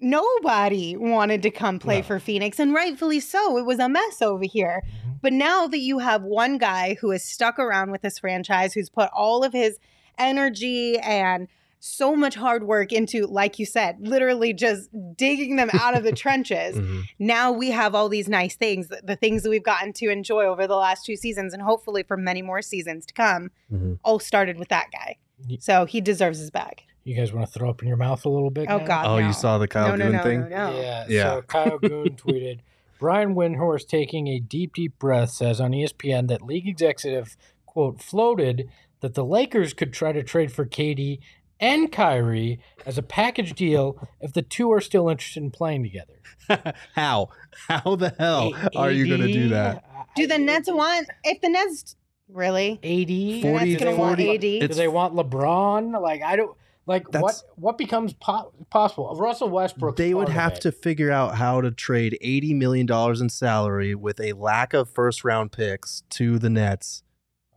nobody 0.00 0.96
wanted 0.96 1.42
to 1.42 1.50
come 1.50 1.78
play 1.78 1.96
No. 1.98 2.02
for 2.02 2.18
Phoenix, 2.20 2.58
and 2.58 2.74
rightfully 2.74 3.20
so. 3.20 3.56
It 3.56 3.64
was 3.64 3.78
a 3.78 3.88
mess 3.88 4.20
over 4.20 4.44
here. 4.44 4.82
Mhm. 4.86 5.20
But 5.22 5.32
now 5.32 5.66
that 5.66 5.78
you 5.78 5.98
have 6.00 6.22
one 6.22 6.58
guy 6.58 6.96
who 7.00 7.10
has 7.10 7.24
stuck 7.24 7.58
around 7.58 7.90
with 7.90 8.02
this 8.02 8.18
franchise, 8.18 8.74
who's 8.74 8.90
put 8.90 9.08
all 9.14 9.42
of 9.42 9.52
his 9.52 9.78
energy 10.18 10.98
and 10.98 11.48
so 11.78 12.16
much 12.16 12.34
hard 12.34 12.64
work 12.64 12.92
into, 12.92 13.26
like 13.26 13.58
you 13.58 13.66
said, 13.66 13.96
literally 14.00 14.52
just 14.52 14.88
digging 15.16 15.56
them 15.56 15.70
out 15.74 15.96
of 15.96 16.02
the 16.04 16.12
trenches. 16.24 16.76
Mhm. 16.76 17.02
Now 17.18 17.52
we 17.52 17.70
have 17.70 17.94
all 17.94 18.08
these 18.08 18.28
nice 18.28 18.56
things, 18.56 18.88
the, 18.88 19.00
the 19.04 19.16
things 19.16 19.42
that 19.42 19.50
we've 19.50 19.62
gotten 19.62 19.92
to 19.94 20.08
enjoy 20.10 20.44
over 20.44 20.66
the 20.66 20.76
last 20.76 21.04
two 21.04 21.16
seasons, 21.16 21.52
and 21.52 21.62
hopefully 21.62 22.02
for 22.02 22.16
many 22.16 22.42
more 22.42 22.62
seasons 22.62 23.06
to 23.06 23.14
come, 23.14 23.50
Mhm. 23.72 23.98
all 24.04 24.18
started 24.18 24.58
with 24.58 24.68
that 24.68 24.86
guy. 24.92 25.16
So 25.60 25.84
he 25.84 26.00
deserves 26.00 26.38
his 26.38 26.50
bag. 26.50 26.82
You 27.04 27.14
guys 27.14 27.32
want 27.32 27.46
to 27.46 27.52
throw 27.56 27.70
up 27.70 27.82
in 27.82 27.88
your 27.88 27.96
mouth 27.98 28.24
a 28.24 28.28
little 28.28 28.50
bit? 28.50 28.66
Oh, 28.68 28.78
now? 28.78 28.84
God. 28.86 29.06
Oh, 29.06 29.20
no. 29.20 29.26
you 29.28 29.32
saw 29.32 29.58
the 29.58 29.68
Kyle 29.68 29.90
no, 29.90 29.96
no, 29.96 30.04
Goon 30.06 30.12
no, 30.16 30.22
thing? 30.22 30.40
no, 30.40 30.48
no. 30.70 30.80
Yeah. 30.80 31.04
Yeah. 31.08 31.22
So 31.34 31.42
Kyle 31.46 31.78
Goon 31.78 32.16
tweeted, 32.16 32.60
Brian 32.98 33.34
Windhorst 33.34 33.86
taking 33.88 34.26
a 34.28 34.40
deep, 34.40 34.74
deep 34.74 34.98
breath 34.98 35.30
says 35.30 35.60
on 35.60 35.72
ESPN 35.72 36.26
that 36.28 36.42
league 36.42 36.66
executive 36.66 37.36
quote 37.66 38.00
floated 38.02 38.68
that 39.02 39.12
the 39.14 39.24
Lakers 39.24 39.74
could 39.74 39.92
try 39.92 40.10
to 40.10 40.22
trade 40.22 40.50
for 40.50 40.64
KD 40.64 41.20
and 41.60 41.90
Kyrie 41.90 42.60
as 42.84 42.98
a 42.98 43.02
package 43.02 43.54
deal 43.54 44.08
if 44.20 44.32
the 44.32 44.42
two 44.42 44.70
are 44.72 44.80
still 44.80 45.08
interested 45.08 45.42
in 45.42 45.50
playing 45.50 45.82
together. 45.82 46.14
How? 46.94 47.28
How 47.68 47.96
the 47.96 48.14
hell 48.18 48.52
are 48.76 48.90
you 48.90 49.06
going 49.08 49.20
to 49.22 49.32
do 49.32 49.48
that? 49.50 49.84
Do 50.14 50.26
the 50.26 50.38
Nets 50.38 50.70
want, 50.70 51.08
if 51.24 51.40
the 51.40 51.48
Nets, 51.48 51.96
really? 52.28 52.78
80? 52.82 53.42
The 53.42 53.52
Nets 53.52 53.82
40 53.82 53.96
want 53.96 54.20
AD? 54.20 54.40
Do 54.40 54.68
they 54.68 54.88
want 54.88 55.14
LeBron? 55.14 56.00
Like 56.00 56.22
I 56.22 56.36
don't 56.36 56.56
like 56.86 57.04
what 57.06 57.12
That's- 57.12 57.44
what 57.56 57.78
becomes 57.78 58.12
po- 58.12 58.52
possible. 58.70 59.14
Russell 59.16 59.48
Westbrook. 59.50 59.96
they 59.96 60.14
would 60.14 60.28
have 60.28 60.60
to 60.60 60.70
figure 60.70 61.10
out 61.10 61.34
how 61.36 61.60
to 61.60 61.70
trade 61.72 62.16
$80 62.22 62.56
million 62.56 62.90
in 63.20 63.28
salary 63.28 63.94
with 63.94 64.20
a 64.20 64.34
lack 64.34 64.72
of 64.72 64.88
first 64.88 65.24
round 65.24 65.50
picks 65.52 66.02
to 66.10 66.38
the 66.38 66.48
Nets 66.50 67.02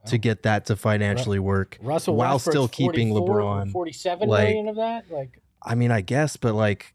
to 0.05 0.17
get 0.17 0.43
that 0.43 0.65
to 0.67 0.75
financially 0.75 1.39
work. 1.39 1.77
Russell 1.81 2.15
while 2.15 2.35
Westbrook's 2.35 2.53
still 2.53 2.67
keeping 2.67 3.09
44 3.09 3.39
LeBron, 3.41 3.71
47 3.71 4.29
like- 4.29 4.47
million 4.49 4.67
of 4.67 4.75
that. 4.77 5.05
Like 5.11 5.41
I 5.61 5.75
mean, 5.75 5.91
I 5.91 6.01
guess, 6.01 6.37
but 6.37 6.55
like 6.55 6.93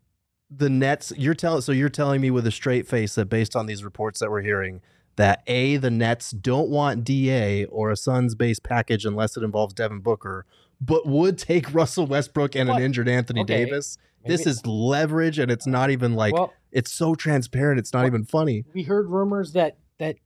the 0.51 0.71
Nets, 0.71 1.13
you're 1.17 1.35
telling 1.35 1.61
so 1.63 1.73
you're 1.73 1.89
telling 1.89 2.21
me 2.21 2.31
with 2.31 2.47
a 2.47 2.51
straight 2.51 2.87
face 2.89 3.15
that 3.17 3.27
based 3.27 3.55
on 3.57 3.67
these 3.67 3.85
reports 3.85 4.21
that 4.21 4.31
we're 4.31 4.43
hearing 4.43 4.81
that 5.17 5.43
a 5.47 5.77
the 5.77 5.91
Nets 5.91 6.31
don't 6.31 6.69
want 6.71 7.05
DA 7.05 7.67
or 7.67 7.91
a 7.91 7.97
Suns 7.97 8.35
based 8.35 8.63
package 8.63 9.05
unless 9.05 9.37
it 9.37 9.43
involves 9.45 9.75
Devin 9.75 10.01
Booker, 10.01 10.45
but 10.81 11.07
would 11.07 11.39
take 11.39 11.73
Russell 11.75 12.07
Westbrook 12.07 12.55
and 12.57 12.69
But- 12.69 12.79
an 12.79 12.83
injured 12.83 13.09
Anthony 13.09 13.43
okay, 13.43 13.65
Davis. 13.67 13.99
This 14.27 14.47
is 14.47 14.65
leverage, 14.67 15.39
and 15.39 15.51
it's 15.51 15.67
not 15.67 15.91
even 15.91 16.15
like 16.15 16.33
well, 16.33 16.53
it's 16.73 16.91
so 16.91 17.15
transparent. 17.15 17.79
It's 17.79 17.93
not 17.93 18.01
What- 18.01 18.07
even 18.07 18.25
funny. 18.25 18.65
we 18.73 18.85
heard 18.85 19.11
rumors 19.11 19.53
that 19.53 19.77
that 19.99 20.17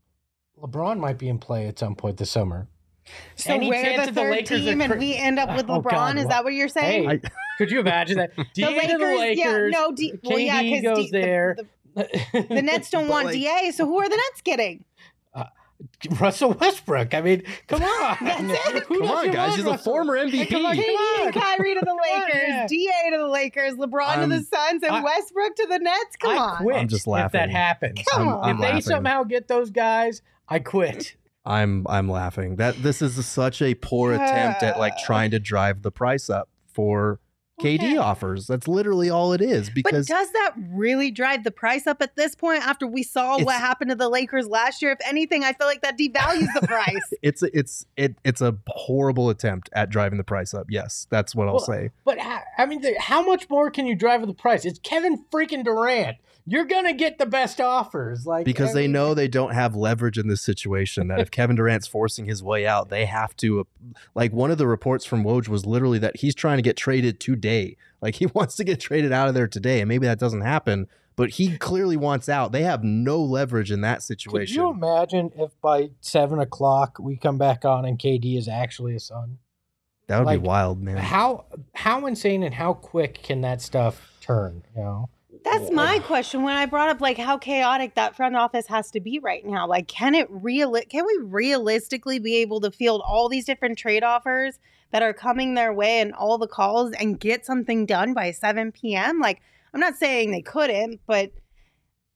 LeBron 0.63 0.99
might 0.99 1.19
be 1.19 1.29
in 1.29 1.39
play 1.39 1.67
at 1.67 1.79
some 1.79 1.95
point 1.95 2.17
this 2.17 2.31
summer. 2.31 2.69
So 3.37 3.55
Any 3.55 3.69
we're 3.71 3.83
the 3.91 3.97
that 4.07 4.15
the 4.15 4.23
Lakers 4.23 4.61
team 4.61 4.81
are 4.81 4.85
and 4.85 4.93
cr- 4.93 4.99
we 4.99 5.15
end 5.15 5.39
up 5.39 5.57
with 5.57 5.67
Oh, 5.71 5.81
LeBron? 5.81 5.91
God, 5.91 6.19
Is 6.19 6.27
that 6.27 6.45
what 6.45 6.53
you're 6.53 6.69
saying? 6.69 7.09
Hey, 7.09 7.21
could 7.57 7.71
you 7.71 7.81
imagine 7.81 8.19
that? 8.19 8.33
the 8.55 8.65
Lakers, 8.67 8.91
to 8.93 8.99
the 8.99 9.05
Lakers. 9.19 9.39
yeah, 9.39 9.69
no, 9.71 9.93
D, 9.93 10.13
well, 10.25 10.39
yeah, 10.39 10.63
KD 10.63 10.83
because 10.83 10.97
goes 10.99 11.11
there. 11.11 11.57
The, 11.95 12.47
the 12.51 12.63
Nets 12.63 12.91
don't 12.91 13.09
want 13.09 13.27
like- 13.27 13.35
DA, 13.35 13.71
so 13.73 13.87
who 13.87 13.99
are 14.01 14.09
the 14.09 14.17
Nets 14.17 14.43
getting? 14.43 14.85
Uh, 15.35 15.45
Russell 16.21 16.53
Westbrook. 16.53 17.15
I 17.15 17.21
mean, 17.23 17.45
come 17.67 17.83
on. 17.83 18.17
That's 18.21 18.69
it. 18.75 18.87
Come 18.89 19.03
on, 19.05 19.31
guys. 19.31 19.49
want 19.51 19.57
He's 19.57 19.65
a 19.67 19.79
former 19.79 20.19
MVP. 20.19 20.51
come 20.51 20.67
on, 20.67 20.77
KD 20.77 20.85
and 21.21 21.27
on. 21.37 21.43
Kyrie 21.43 21.75
to 21.75 21.81
the 21.81 21.95
Lakers, 22.13 22.43
yeah. 22.47 22.67
DA 22.69 23.11
to 23.13 23.17
the 23.19 23.29
Lakers, 23.29 23.75
LeBron 23.75 24.15
to 24.15 24.21
I'm- 24.21 24.29
the 24.29 24.43
Suns, 24.43 24.83
and 24.83 24.95
I- 24.95 25.03
Westbrook 25.03 25.57
to 25.57 25.67
the 25.71 25.79
Nets. 25.79 26.17
Come 26.21 26.37
I 26.37 26.43
on. 26.43 26.57
quit 26.59 26.77
I'm 26.77 26.89
just 26.89 27.07
laughing. 27.07 27.27
if 27.27 27.33
that 27.33 27.39
laughing. 27.39 27.57
happens. 27.57 28.01
Come 28.13 28.23
I'm, 28.23 28.35
on. 28.35 28.45
I'm 28.45 28.55
if 28.57 28.61
they 28.61 28.67
laughing. 28.69 28.81
somehow 28.83 29.23
get 29.25 29.49
those 29.49 29.71
guys, 29.71 30.21
I 30.49 30.59
quit. 30.59 31.17
I'm 31.45 31.87
I'm 31.89 32.09
laughing. 32.11 32.57
That 32.57 32.83
this 32.83 33.01
is 33.01 33.25
such 33.27 33.63
a 33.63 33.75
poor 33.75 34.13
attempt 34.13 34.63
at 34.63 34.79
like 34.79 34.95
ah. 34.97 35.03
trying 35.05 35.31
to 35.31 35.39
drive 35.39 35.83
the 35.83 35.91
price 35.91 36.29
up 36.29 36.49
for 36.67 37.21
KD 37.61 37.77
Okay. 37.83 37.97
offers. 37.97 38.47
That's 38.47 38.69
literally 38.69 39.11
all 39.11 39.33
it 39.33 39.41
is 39.41 39.69
But 39.69 39.75
because 39.75 40.07
does 40.07 40.31
that 40.33 40.53
really 40.71 41.11
drive 41.11 41.45
the 41.45 41.51
price 41.51 41.87
up 41.87 42.01
at 42.03 42.17
this 42.17 42.35
point 42.35 42.67
after 42.67 42.87
we 42.87 43.03
saw 43.03 43.39
what 43.43 43.57
happened 43.57 43.91
to 43.91 43.97
the 43.97 44.09
Lakers 44.09 44.47
last 44.49 44.81
year? 44.83 44.93
If 44.93 44.99
anything, 45.07 45.45
I 45.45 45.53
feel 45.53 45.67
like 45.67 45.83
that 45.83 45.99
devalues 45.99 46.49
the 46.61 46.67
price. 46.67 47.13
it's 47.23 47.43
a- 47.43 47.59
it's 47.59 47.87
it 47.97 48.15
it's 48.25 48.41
a 48.41 48.57
horrible 48.69 49.31
attempt 49.31 49.69
at 49.73 49.91
driving 49.91 50.19
the 50.19 50.25
price 50.25 50.55
up. 50.55 50.67
Yes, 50.71 51.07
that's 51.11 51.35
what 51.35 51.49
I'll 51.49 51.55
Well, 51.55 51.61
say. 51.65 51.91
But 52.05 52.19
ha- 52.21 52.45
I 52.57 52.67
mean, 52.67 52.83
how 52.99 53.25
much 53.27 53.49
more 53.51 53.71
can 53.71 53.87
you 53.87 53.95
drive 53.97 54.27
the 54.27 54.35
price? 54.35 54.65
It's 54.65 54.79
Kevin 54.79 55.25
freaking 55.33 55.65
Durant. 55.65 56.17
You're 56.51 56.65
gonna 56.65 56.95
get 56.95 57.19
the 57.19 57.27
best 57.27 57.61
offers, 57.61 58.25
like 58.25 58.47
Because 58.47 58.71
I 58.71 58.73
they 58.75 58.83
mean, 58.85 58.93
know 58.93 59.13
they 59.13 59.29
don't 59.29 59.53
have 59.53 59.77
leverage 59.77 60.17
in 60.17 60.29
this 60.29 60.41
situation. 60.41 61.09
That 61.09 61.21
if 61.21 61.31
Kevin 61.31 61.57
Durant's 61.57 61.87
forcing 61.87 62.25
his 62.25 62.43
way 62.43 62.67
out, 62.67 62.89
they 62.89 63.05
have 63.05 63.37
to. 63.39 63.61
Uh, 63.61 63.65
like 64.15 64.33
one 64.33 64.51
of 64.51 64.57
the 64.57 64.67
reports 64.67 65.05
from 65.05 65.25
Woj 65.25 65.49
was 65.49 65.67
literally 65.67 65.99
that 65.99 66.17
he's 66.17 66.35
trying 66.35 66.57
to 66.57 66.63
get 66.63 66.75
traded 66.79 67.21
to 67.21 67.37
today. 67.49 67.77
Like 68.01 68.17
he 68.17 68.27
wants 68.35 68.57
to 68.57 68.65
get 68.65 68.81
traded 68.81 69.13
out 69.13 69.29
of 69.29 69.35
there 69.35 69.49
today, 69.49 69.81
and 69.81 69.89
maybe 69.89 70.07
that 70.07 70.19
doesn't 70.19 70.43
happen. 70.43 70.89
But 71.17 71.31
he 71.31 71.59
clearly 71.59 71.97
wants 71.97 72.29
out. 72.29 72.53
They 72.53 72.63
have 72.63 72.85
no 72.85 73.21
leverage 73.21 73.73
in 73.73 73.81
that 73.81 74.05
situation. 74.05 74.55
Could 74.55 74.55
you 74.55 74.71
imagine 74.71 75.33
if 75.37 75.61
by 75.61 75.91
seven 76.01 76.39
o'clock 76.39 76.99
we 77.01 77.17
come 77.17 77.39
back 77.39 77.65
on 77.65 77.85
and 77.85 77.99
KD 77.99 78.39
is 78.39 78.47
actually 78.47 78.95
a 78.95 79.01
son? 79.01 79.39
that 80.07 80.19
would 80.19 80.27
like, 80.27 80.41
be 80.41 80.47
wild, 80.47 80.81
man. 80.81 80.97
How 80.97 81.47
how 81.75 82.07
insane 82.07 82.43
and 82.43 82.55
how 82.55 82.73
quick 82.73 83.23
can 83.23 83.41
that 83.41 83.61
stuff 83.61 84.17
turn? 84.21 84.63
You 84.77 84.83
know, 84.83 85.11
That's 85.45 85.73
my 85.73 85.97
uh, 85.97 86.01
question 86.01 86.45
when 86.45 86.57
I 86.57 86.67
brought 86.67 86.89
up 86.89 87.01
like 87.01 87.19
how 87.19 87.37
chaotic 87.37 87.97
that 87.97 88.15
front 88.15 88.37
office 88.37 88.69
has 88.69 88.93
to 88.93 89.01
be 89.01 89.19
right 89.19 89.45
now. 89.45 89.67
Like, 89.67 89.89
can 89.89 90.15
it 90.15 90.29
real? 90.31 90.81
Can 90.89 91.05
we 91.05 91.19
realistically 91.21 92.21
be 92.21 92.37
able 92.37 92.61
to 92.61 92.71
field 92.71 93.03
all 93.05 93.29
these 93.29 93.45
different 93.45 93.77
trade 93.77 94.05
offers 94.05 94.61
that 94.93 95.03
are 95.03 95.13
coming 95.13 95.55
their 95.55 95.73
way 95.73 96.01
and 96.01 96.13
all 96.15 96.39
the 96.39 96.47
calls 96.49 96.93
and 96.93 97.19
get 97.21 97.45
something 97.45 97.87
done 97.87 98.15
by 98.15 98.31
7 98.31 98.73
p.m.? 98.73 99.19
Like, 99.21 99.41
I'm 99.75 99.81
not 99.81 99.97
saying 99.97 100.31
they 100.31 100.43
couldn't, 100.43 101.01
but 101.07 101.31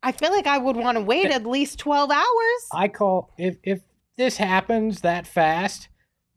I 0.03 0.13
feel 0.13 0.31
like 0.31 0.47
I 0.47 0.59
would 0.59 0.77
want 0.77 0.97
to 0.97 1.03
wait 1.05 1.31
at 1.31 1.47
least 1.47 1.79
12 1.79 2.11
hours. 2.11 2.69
I 2.73 2.89
call 2.89 3.31
if 3.39 3.57
if 3.63 3.81
this 4.17 4.37
happens 4.37 5.03
that 5.03 5.27
fast, 5.27 5.89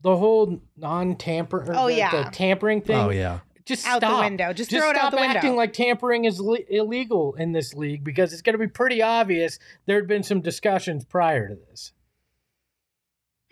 the 0.02 0.16
whole 0.16 0.60
non-tamper, 0.76 1.72
Oh, 1.74 1.86
the, 1.88 1.94
yeah. 1.94 2.24
the 2.24 2.30
tampering 2.30 2.80
thing. 2.80 2.96
oh 2.96 3.10
yeah, 3.10 3.40
just 3.64 3.86
Out 3.86 4.00
the 4.02 4.16
window. 4.18 4.52
Just 4.52 4.70
Just 4.70 4.80
throw 4.82 4.90
it 4.90 4.96
out 4.96 5.00
stop 5.08 5.10
the 5.12 5.16
window. 5.18 5.36
acting 5.36 5.56
like 5.56 5.72
tampering 5.72 6.24
is 6.26 6.38
le- 6.40 6.58
illegal 6.70 7.34
in 7.34 7.52
this 7.52 7.74
league 7.74 8.04
because 8.04 8.32
it's 8.32 8.42
going 8.42 8.54
to 8.54 8.58
be 8.58 8.68
pretty 8.68 9.02
obvious 9.02 9.58
there 9.86 9.96
had 9.96 10.06
been 10.06 10.22
some 10.22 10.40
discussions 10.42 11.04
prior 11.04 11.48
to 11.48 11.56
this. 11.68 11.92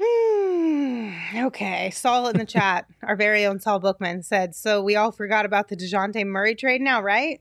Hmm. 0.01 0.34
Okay. 1.37 1.91
Saul 1.91 2.28
in 2.28 2.39
the 2.39 2.45
chat, 2.47 2.87
our 3.03 3.16
very 3.16 3.45
own 3.47 3.59
Saul 3.61 3.80
Bookman 3.80 4.22
said, 4.22 4.55
So 4.55 4.82
we 4.82 4.97
all 4.97 5.12
forgot 5.12 5.45
about 5.47 5.68
the 5.68 5.76
DeJounte 5.76 6.24
Murray 6.26 6.55
trade 6.55 6.80
now, 6.80 7.03
right? 7.03 7.41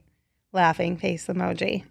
Laughing 0.52 0.96
face 0.96 1.26
emoji. 1.26 1.84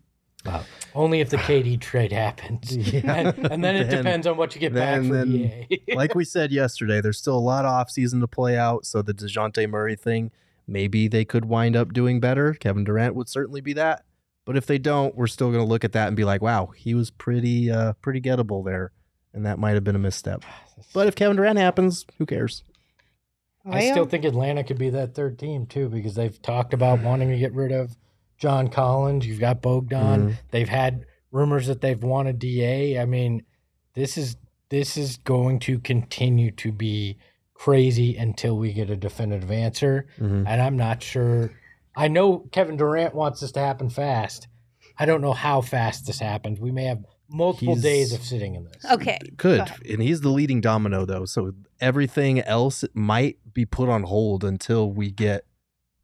Wow. 0.45 0.63
Only 0.93 1.21
if 1.21 1.29
the 1.29 1.37
KD 1.37 1.79
trade 1.81 2.11
happens, 2.11 2.75
Yeah. 2.75 3.01
and, 3.15 3.51
and 3.51 3.63
then 3.63 3.75
it 3.75 3.89
Then- 3.89 4.03
depends 4.03 4.27
on 4.27 4.35
what 4.37 4.53
you 4.55 4.59
get 4.61 4.73
back 4.73 5.01
then- 5.01 5.07
for 5.07 5.13
then- 5.15 5.31
DA. 5.31 5.79
like 5.95 6.15
we 6.15 6.25
said 6.25 6.51
yesterday, 6.51 6.99
there's 7.01 7.17
still 7.17 7.37
a 7.37 7.39
lot 7.39 7.65
of 7.65 7.71
offseason 7.71 8.19
to 8.21 8.27
play 8.27 8.57
out. 8.57 8.85
So 8.85 9.01
the 9.01 9.13
Dejounte 9.13 9.69
Murray 9.69 9.95
thing, 9.95 10.31
maybe 10.67 11.07
they 11.07 11.23
could 11.25 11.45
wind 11.45 11.75
up 11.75 11.93
doing 11.93 12.19
better. 12.19 12.53
Kevin 12.53 12.83
Durant 12.83 13.15
would 13.15 13.29
certainly 13.29 13.61
be 13.61 13.73
that. 13.73 14.03
But 14.45 14.57
if 14.57 14.65
they 14.65 14.77
don't, 14.77 15.15
we're 15.15 15.27
still 15.27 15.51
going 15.51 15.63
to 15.63 15.69
look 15.69 15.85
at 15.85 15.93
that 15.93 16.07
and 16.07 16.17
be 16.17 16.25
like, 16.25 16.41
wow, 16.41 16.67
he 16.75 16.93
was 16.93 17.09
pretty, 17.09 17.71
uh, 17.71 17.93
pretty 18.01 18.19
gettable 18.19 18.65
there, 18.65 18.91
and 19.33 19.45
that 19.45 19.59
might 19.59 19.73
have 19.73 19.83
been 19.83 19.95
a 19.95 19.99
misstep. 19.99 20.43
But 20.93 21.07
if 21.07 21.15
Kevin 21.15 21.37
Durant 21.37 21.57
happens, 21.59 22.05
who 22.17 22.25
cares? 22.25 22.63
I 23.65 23.91
still 23.91 24.05
think 24.05 24.25
Atlanta 24.25 24.63
could 24.63 24.77
be 24.77 24.89
that 24.89 25.15
third 25.15 25.39
team 25.39 25.65
too 25.65 25.87
because 25.87 26.15
they've 26.15 26.41
talked 26.41 26.73
about 26.73 27.01
wanting 27.01 27.29
to 27.29 27.37
get 27.37 27.53
rid 27.53 27.71
of 27.71 27.95
John 28.37 28.67
Collins. 28.67 29.25
You've 29.25 29.39
got 29.39 29.61
Bogdan. 29.61 30.29
Mhm. 30.31 30.35
They've 30.51 30.67
had 30.67 31.05
rumors 31.31 31.67
that 31.67 31.79
they've 31.79 32.03
wanted 32.03 32.39
DA. 32.39 32.99
I 32.99 33.05
mean, 33.05 33.43
this 33.93 34.17
is 34.17 34.35
this 34.69 34.97
is 34.97 35.17
going 35.17 35.59
to 35.59 35.77
continue 35.79 36.49
to 36.49 36.71
be 36.71 37.17
crazy 37.53 38.17
until 38.17 38.57
we 38.57 38.73
get 38.73 38.89
a 38.89 38.95
definitive 38.97 39.51
answer. 39.51 40.07
Mhm. 40.19 40.45
And 40.47 40.61
I'm 40.61 40.75
not 40.75 41.03
sure. 41.03 41.51
I 41.95 42.07
know 42.07 42.39
Kevin 42.51 42.75
Durant 42.75 43.13
wants 43.13 43.39
this 43.41 43.51
to 43.51 43.59
happen 43.59 43.89
fast. 43.89 44.47
I 44.97 45.05
don't 45.05 45.21
know 45.21 45.33
how 45.33 45.61
fast 45.61 46.07
this 46.07 46.19
happens. 46.19 46.59
We 46.59 46.71
may 46.71 46.85
have 46.85 47.05
multiple 47.33 47.73
He's- 47.75 47.83
days 47.83 48.13
of 48.13 48.21
sitting 48.23 48.55
in 48.55 48.63
this. 48.65 48.85
Okay. 48.89 49.17
Could. 49.37 49.57
Go 49.57 49.63
ahead. 49.63 49.81
And 49.89 50.01
he's 50.01 50.21
the 50.21 50.29
leading 50.29 50.61
domino, 50.61 51.03
though. 51.05 51.25
So 51.25 51.53
everything 51.81 52.39
else 52.41 52.85
might 52.93 53.37
be 53.53 53.65
put 53.65 53.89
on 53.89 54.03
hold 54.03 54.43
until 54.43 54.89
we 54.91 55.11
get 55.11 55.45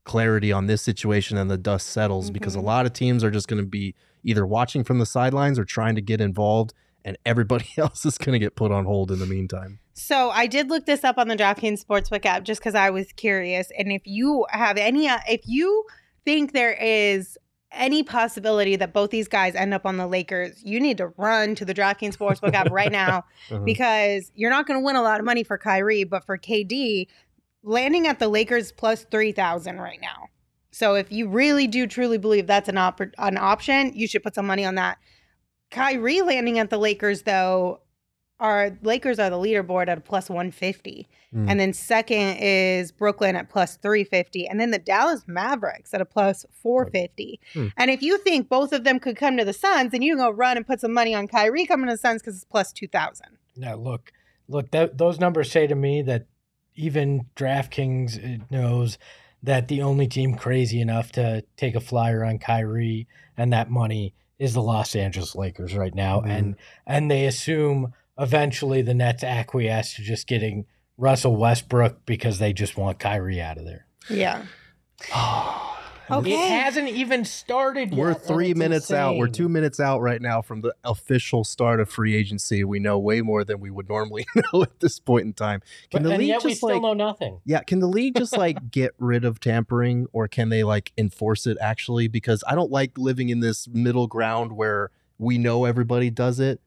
clarity 0.06 0.52
on 0.52 0.66
this 0.66 0.82
situation 0.82 1.38
and 1.38 1.50
the 1.52 1.58
dust 1.58 1.88
settles 1.88 2.32
because 2.32 2.56
a 2.56 2.60
Mhm. 2.60 2.64
lot 2.64 2.86
of 2.88 2.94
teams 2.94 3.24
are 3.24 3.30
just 3.32 3.48
going 3.48 3.62
to 3.62 3.68
be 3.70 3.94
either 4.24 4.46
watching 4.46 4.84
from 4.84 4.98
the 5.00 5.06
sidelines 5.06 5.60
or 5.60 5.64
trying 5.66 5.96
to 5.96 6.02
get 6.02 6.20
involved, 6.20 6.74
and 7.06 7.16
everybody 7.26 7.68
else 7.78 8.06
is 8.06 8.18
going 8.18 8.34
to 8.34 8.40
get 8.40 8.56
put 8.56 8.72
on 8.72 8.86
hold 8.86 9.12
in 9.12 9.20
the 9.20 9.26
meantime. 9.28 9.80
So 9.94 10.30
I 10.32 10.48
did 10.48 10.70
look 10.70 10.86
this 10.86 11.04
up 11.04 11.18
on 11.18 11.28
the 11.28 11.36
DraftKings 11.36 11.86
Sportsbook 11.86 12.26
app 12.26 12.44
just 12.44 12.60
because 12.62 12.74
I 12.76 12.90
was 12.90 13.12
curious. 13.14 13.70
And 13.78 13.92
if 13.92 14.02
you 14.06 14.46
have 14.50 14.78
any, 14.78 15.08
uh, 15.08 15.20
if 15.30 15.42
you 15.46 15.86
think 16.26 16.54
there 16.54 16.74
is 16.74 17.38
any 17.72 18.02
possibility 18.04 18.76
that 18.76 18.94
both 18.94 19.12
these 19.12 19.28
guys 19.28 19.54
end 19.56 19.74
up 19.74 19.86
on 19.86 19.98
the 19.98 20.08
Lakers, 20.08 20.62
you 20.64 20.80
need 20.80 20.98
to 20.98 21.08
run 21.18 21.54
to 21.56 21.66
the 21.66 21.74
DraftKings 21.74 22.18
Sportsbook 22.18 22.54
app 22.54 22.72
right 22.72 22.92
now 22.92 23.24
Uh-huh. 23.52 23.60
because 23.60 24.32
you're 24.36 24.50
not 24.50 24.66
going 24.68 24.80
to 24.80 24.84
win 24.86 24.96
a 24.96 25.02
lot 25.04 25.20
of 25.20 25.26
money 25.26 25.44
for 25.44 25.58
Kyrie, 25.58 26.04
but 26.04 26.26
for 26.26 26.38
KD, 26.38 27.08
landing 27.64 28.08
at 28.08 28.20
the 28.20 28.28
Lakers 28.28 28.72
plus 28.72 29.06
3,000 29.12 29.80
right 29.80 30.00
now. 30.02 30.28
So 30.72 30.96
if 30.96 31.12
you 31.12 31.28
really 31.28 31.68
do 31.68 31.88
truly 31.88 32.18
believe 32.18 32.48
that's 32.48 32.70
an, 32.70 32.78
op- 32.78 33.02
an 33.18 33.38
option, 33.38 33.92
you 33.96 34.08
should 34.08 34.24
put 34.24 34.36
some 34.36 34.46
money 34.48 34.66
on 34.66 34.76
that. 34.76 34.98
Kyrie 35.72 36.22
landing 36.22 36.58
at 36.60 36.70
the 36.70 36.78
Lakers, 36.78 37.24
though, 37.24 37.82
are 38.40 38.78
Lakers 38.82 39.20
are 39.20 39.30
the 39.30 39.38
leaderboard 39.38 39.88
at 39.88 39.98
a 39.98 40.02
plus 40.02 40.30
150. 40.30 41.08
Mm. 41.36 41.50
And 41.50 41.60
then 41.60 41.74
second 41.74 42.38
is 42.40 42.92
Brooklyn 42.92 43.36
at 43.36 43.50
plus 43.50 43.78
350. 43.78 44.48
And 44.48 44.60
then 44.60 44.72
the 44.72 44.80
Dallas 44.80 45.24
Mavericks 45.28 45.94
at 45.94 46.02
a 46.02 46.06
plus 46.06 46.46
450. 46.62 47.40
Hmm. 47.54 47.68
And 47.78 47.92
if 47.92 48.02
you 48.02 48.18
think 48.20 48.50
both 48.50 48.74
of 48.74 48.84
them 48.84 49.00
could 49.00 49.16
come 49.16 49.38
to 49.38 49.46
the 49.46 49.54
Suns, 49.54 49.92
then 49.92 50.02
you 50.02 50.16
can 50.16 50.26
go 50.26 50.32
run 50.32 50.58
and 50.58 50.66
put 50.66 50.82
some 50.82 50.94
money 50.94 51.14
on 51.14 51.28
Kyrie 51.28 51.66
coming 51.66 51.88
to 51.88 51.94
the 51.94 51.98
Suns 51.98 52.22
because 52.22 52.36
it's 52.36 52.46
plus 52.46 52.72
2,000. 52.72 53.28
Now, 53.58 53.76
look, 53.76 54.12
look. 54.48 54.72
That, 54.72 54.98
those 54.98 55.20
numbers 55.20 55.52
say 55.52 55.68
to 55.68 55.76
me 55.76 56.02
that 56.04 56.26
even 56.76 57.26
DraftKings 57.36 58.42
uh, 58.42 58.44
knows 58.50 58.98
that 59.44 59.68
the 59.68 59.82
only 59.82 60.08
team 60.08 60.36
crazy 60.36 60.82
enough 60.82 61.12
to 61.14 61.44
take 61.58 61.76
a 61.76 61.80
flyer 61.82 62.24
on 62.24 62.40
Kyrie 62.40 63.08
and 63.38 63.54
that 63.54 63.70
money 63.70 64.14
is 64.38 64.54
the 64.54 64.62
Los 64.62 64.96
Angeles 64.96 65.36
Lakers 65.36 65.76
right 65.76 65.94
now, 65.94 66.22
Mhm. 66.22 66.30
and 66.30 66.56
and 66.88 67.12
they 67.12 67.26
assume 67.26 67.94
eventually 68.20 68.82
the 68.82 68.94
Nets 68.94 69.24
acquiesce 69.24 69.96
to 69.96 70.04
just 70.04 70.28
getting 70.28 70.66
Russell 70.98 71.36
Westbrook 71.36 72.06
because 72.06 72.40
they 72.40 72.54
just 72.54 72.78
want 72.78 73.00
Kyrie 73.00 73.42
out 73.42 73.58
of 73.58 73.66
there. 73.66 73.86
Yeah. 74.10 74.46
Okay. 76.12 76.32
It 76.32 76.50
hasn't 76.50 76.90
even 76.90 77.24
started. 77.24 77.92
Yet. 77.92 78.00
We're 78.00 78.12
yet, 78.14 78.26
three 78.26 78.50
it's 78.50 78.58
minutes 78.58 78.92
out. 78.92 79.18
We're 79.18 79.28
two 79.28 79.48
minutes 79.48 79.80
out 79.80 80.02
right 80.02 80.20
now 80.20 80.42
from 80.42 80.62
the 80.62 80.74
official 80.84 81.44
start 81.44 81.80
of 81.80 81.88
free 81.88 82.16
agency. 82.16 82.64
We 82.64 82.80
know 82.80 82.98
way 82.98 83.22
more 83.22 83.44
than 83.44 83.60
we 83.60 83.70
would 83.70 83.88
normally 83.88 84.26
know 84.36 84.64
at 84.64 84.80
this 84.80 85.00
point 85.00 85.26
in 85.26 85.34
time. 85.34 85.62
Can 85.92 86.02
But, 86.02 86.08
the 86.08 86.14
and 86.16 86.20
league 86.20 86.30
yet 86.30 86.44
we 86.44 86.50
just 86.50 86.62
still 86.62 86.70
like 86.70 86.82
know 86.82 86.96
nothing. 86.96 87.42
Yeah, 87.46 87.62
can 87.62 87.80
the 87.80 87.88
league 87.88 88.16
just 88.16 88.36
like 88.36 88.72
get 88.72 88.96
rid 88.98 89.24
of 89.24 89.40
tampering 89.40 90.08
or 90.12 90.28
can 90.28 90.50
they 90.50 90.64
like 90.64 90.92
enforce 90.98 91.46
it 91.46 91.60
actually? 91.62 92.08
Because 92.08 92.44
I 92.48 92.56
don't 92.56 92.72
like 92.72 92.98
living 92.98 93.30
in 93.30 93.40
this 93.40 93.68
middle 93.68 94.08
ground 94.08 94.54
where 94.54 94.90
we 95.20 95.38
know 95.38 95.66
everybody 95.66 96.10
does 96.10 96.40
it, 96.40 96.60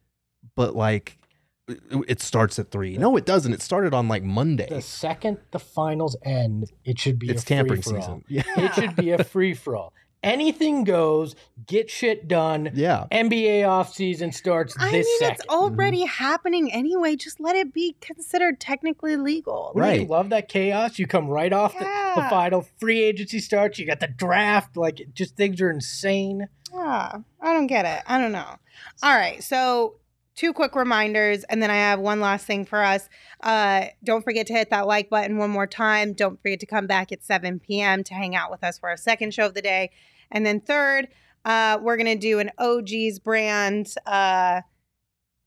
but 0.55 0.77
like 0.77 1.19
it- 1.73 2.05
it 2.09 2.21
starts 2.21 2.59
at 2.59 2.71
three. 2.71 2.97
No, 2.97 3.17
it 3.17 3.25
doesn't. 3.27 3.53
It 3.53 3.63
started 3.63 3.95
on 3.95 4.09
like 4.09 4.23
Monday. 4.23 4.67
The 4.69 4.81
second 4.83 5.39
the 5.51 5.59
finals 5.59 6.17
end, 6.25 6.71
it 6.85 6.99
should 6.99 7.19
be 7.19 7.31
It's 7.31 7.43
a 7.43 7.47
tampering 7.47 7.83
free-for-all. 7.83 8.03
season. 8.03 8.25
Yeah. 8.29 8.43
It 8.57 8.75
should 8.75 8.97
be 8.97 9.11
a 9.11 9.25
free 9.35 9.55
for 9.55 9.77
all. 9.77 9.93
Anything 10.25 10.85
goes. 10.85 11.35
Get 11.67 11.91
shit 11.91 12.29
done. 12.29 12.71
Yeah. 12.75 13.07
NBA 13.11 13.63
offseason 13.63 14.33
starts 14.33 14.73
I 14.79 14.93
this 14.93 15.05
mean, 15.07 15.19
second. 15.19 15.35
it's 15.41 15.49
already 15.53 16.05
happening 16.05 16.73
anyway. 16.73 17.17
Just 17.17 17.41
let 17.41 17.57
it 17.57 17.75
be 17.75 17.97
considered 18.01 18.61
technically 18.61 19.17
legal. 19.17 19.73
Wouldn't 19.75 19.95
you 19.95 20.01
Right. 20.03 20.09
love 20.09 20.29
that 20.31 20.49
chaos? 20.49 21.01
You 21.01 21.09
come 21.09 21.27
right 21.27 21.53
off 21.53 21.73
the, 21.77 21.81
the 22.15 22.23
final 22.31 22.65
free 22.79 23.03
agency 23.03 23.41
starts. 23.41 23.81
You 23.81 23.87
got 23.87 23.99
the 23.99 24.07
draft. 24.07 24.77
Like, 24.77 25.01
just 25.13 25.35
things 25.37 25.61
are 25.61 25.71
insane. 25.71 26.47
Yeah, 26.73 27.17
I 27.41 27.53
don't 27.53 27.67
get 27.67 27.85
it. 27.85 28.05
I 28.07 28.19
don't 28.21 28.33
know. 28.33 28.55
All 29.03 29.15
right, 29.17 29.43
so 29.43 29.97
two 30.35 30.53
quick 30.53 30.75
reminders, 30.75 31.45
and 31.45 31.63
then 31.63 31.71
I 31.71 31.77
have 31.77 32.01
one 32.01 32.21
last 32.21 32.47
thing 32.47 32.65
for 32.65 32.83
us. 32.83 33.09
Uh, 33.43 33.87
don't 34.03 34.23
forget 34.25 34.47
to 34.49 34.53
hit 34.53 34.71
that 34.71 34.87
like 34.87 35.11
button 35.11 35.37
one 35.37 35.51
more 35.51 35.67
time. 35.67 36.13
Don't 36.15 36.41
forget 36.41 36.61
to 36.61 36.67
come 36.67 36.87
back 36.87 37.13
at 37.13 37.23
7 37.23 37.61
p.m. 37.61 38.03
to 38.05 38.15
hang 38.15 38.35
out 38.35 38.51
with 38.51 38.65
us 38.65 38.79
for 38.79 38.89
our 38.89 38.97
second 38.97 39.35
show 39.35 39.47
of 39.47 39.55
the 39.55 39.63
day. 39.63 39.91
And 40.31 40.47
then 40.47 40.61
third, 40.61 41.09
uh, 41.45 41.79
we're 41.83 41.97
gonna 41.97 42.17
do 42.17 42.39
an 42.39 42.51
OG's 42.59 43.19
brand 43.19 43.95
uh, 44.07 44.63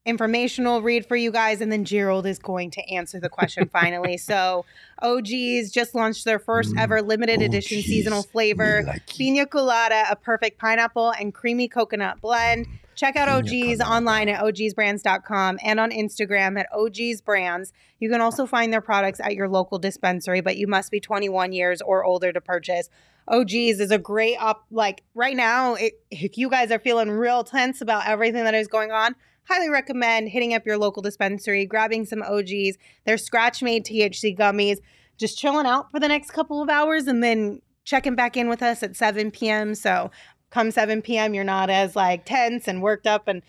informational 0.06 0.82
read 0.84 1.06
for 1.06 1.16
you 1.16 1.32
guys, 1.32 1.62
and 1.62 1.72
then 1.72 1.84
Gerald 1.84 2.28
is 2.28 2.38
going 2.38 2.70
to 2.72 2.94
answer 2.94 3.20
the 3.20 3.30
question 3.30 3.68
finally. 3.68 4.18
So 4.26 4.66
OG's 5.02 5.72
just 5.72 5.96
launched 5.96 6.26
their 6.26 6.40
first 6.40 6.76
Mm, 6.76 6.80
ever 6.82 7.02
limited 7.02 7.42
edition 7.42 7.78
OGs. 7.80 7.86
seasonal 7.88 8.24
flavor. 8.24 8.84
Pina 9.08 9.46
colada, 9.46 10.04
a 10.10 10.16
perfect 10.16 10.60
pineapple 10.60 11.12
and 11.12 11.34
creamy 11.34 11.68
coconut 11.68 12.22
blend. 12.22 12.68
Check 12.96 13.16
out 13.16 13.28
OG's 13.28 13.82
online 13.82 14.30
at 14.30 14.42
ogsbrands.com 14.42 15.60
and 15.64 15.80
on 15.80 15.92
Instagram 15.92 16.58
at 16.60 16.68
OG's 16.74 17.22
Brands. 17.22 17.74
You 18.00 18.10
can 18.10 18.22
also 18.22 18.46
find 18.46 18.72
their 18.72 18.82
products 18.82 19.20
at 19.20 19.36
your 19.36 19.50
local 19.50 19.80
dispensary, 19.80 20.42
but 20.42 20.58
you 20.58 20.68
must 20.68 20.92
be 20.92 21.00
21 21.00 21.52
years 21.52 21.82
or 21.82 22.06
older 22.06 22.32
to 22.32 22.40
purchase. 22.40 22.90
OG's 23.28 23.80
is 23.80 23.92
a 23.92 23.98
great 23.98 24.38
op 24.38 24.66
like 24.72 25.04
right 25.14 25.36
now 25.36 25.74
it, 25.74 25.94
if 26.12 26.38
you 26.38 26.50
guys 26.50 26.72
are 26.72 26.80
feeling 26.80 27.10
real 27.10 27.44
tense 27.44 27.82
about 27.82 28.08
everything 28.08 28.44
that 28.44 28.54
is 28.54 28.68
going 28.68 28.92
on, 28.92 29.16
highly 29.48 29.70
recommend 29.70 30.30
hitting 30.30 30.54
up 30.54 30.66
your 30.66 30.78
local 30.78 31.02
dispensary, 31.02 31.66
grabbing 31.66 32.06
some 32.06 32.22
OG's. 32.22 32.78
They're 33.06 33.18
scratch 33.18 33.62
made 33.62 33.86
THC 33.86 34.38
gummies, 34.38 34.78
just 35.18 35.38
chilling 35.38 35.66
out 35.66 35.92
for 35.92 36.00
the 36.00 36.08
next 36.08 36.32
couple 36.32 36.62
of 36.62 36.70
hours 36.70 37.08
and 37.08 37.24
then 37.24 37.62
checking 37.84 38.16
back 38.16 38.36
in 38.36 38.50
with 38.50 38.62
us 38.62 38.84
at 38.84 38.96
7 38.96 39.32
p.m. 39.32 39.76
So 39.76 40.12
come 40.50 40.72
7 40.72 41.02
p.m., 41.02 41.34
you're 41.34 41.44
not 41.44 41.70
as 41.70 41.96
like 41.96 42.26
tense 42.26 42.68
and 42.68 42.82
worked 42.82 43.08
up 43.08 43.28
and 43.28 43.42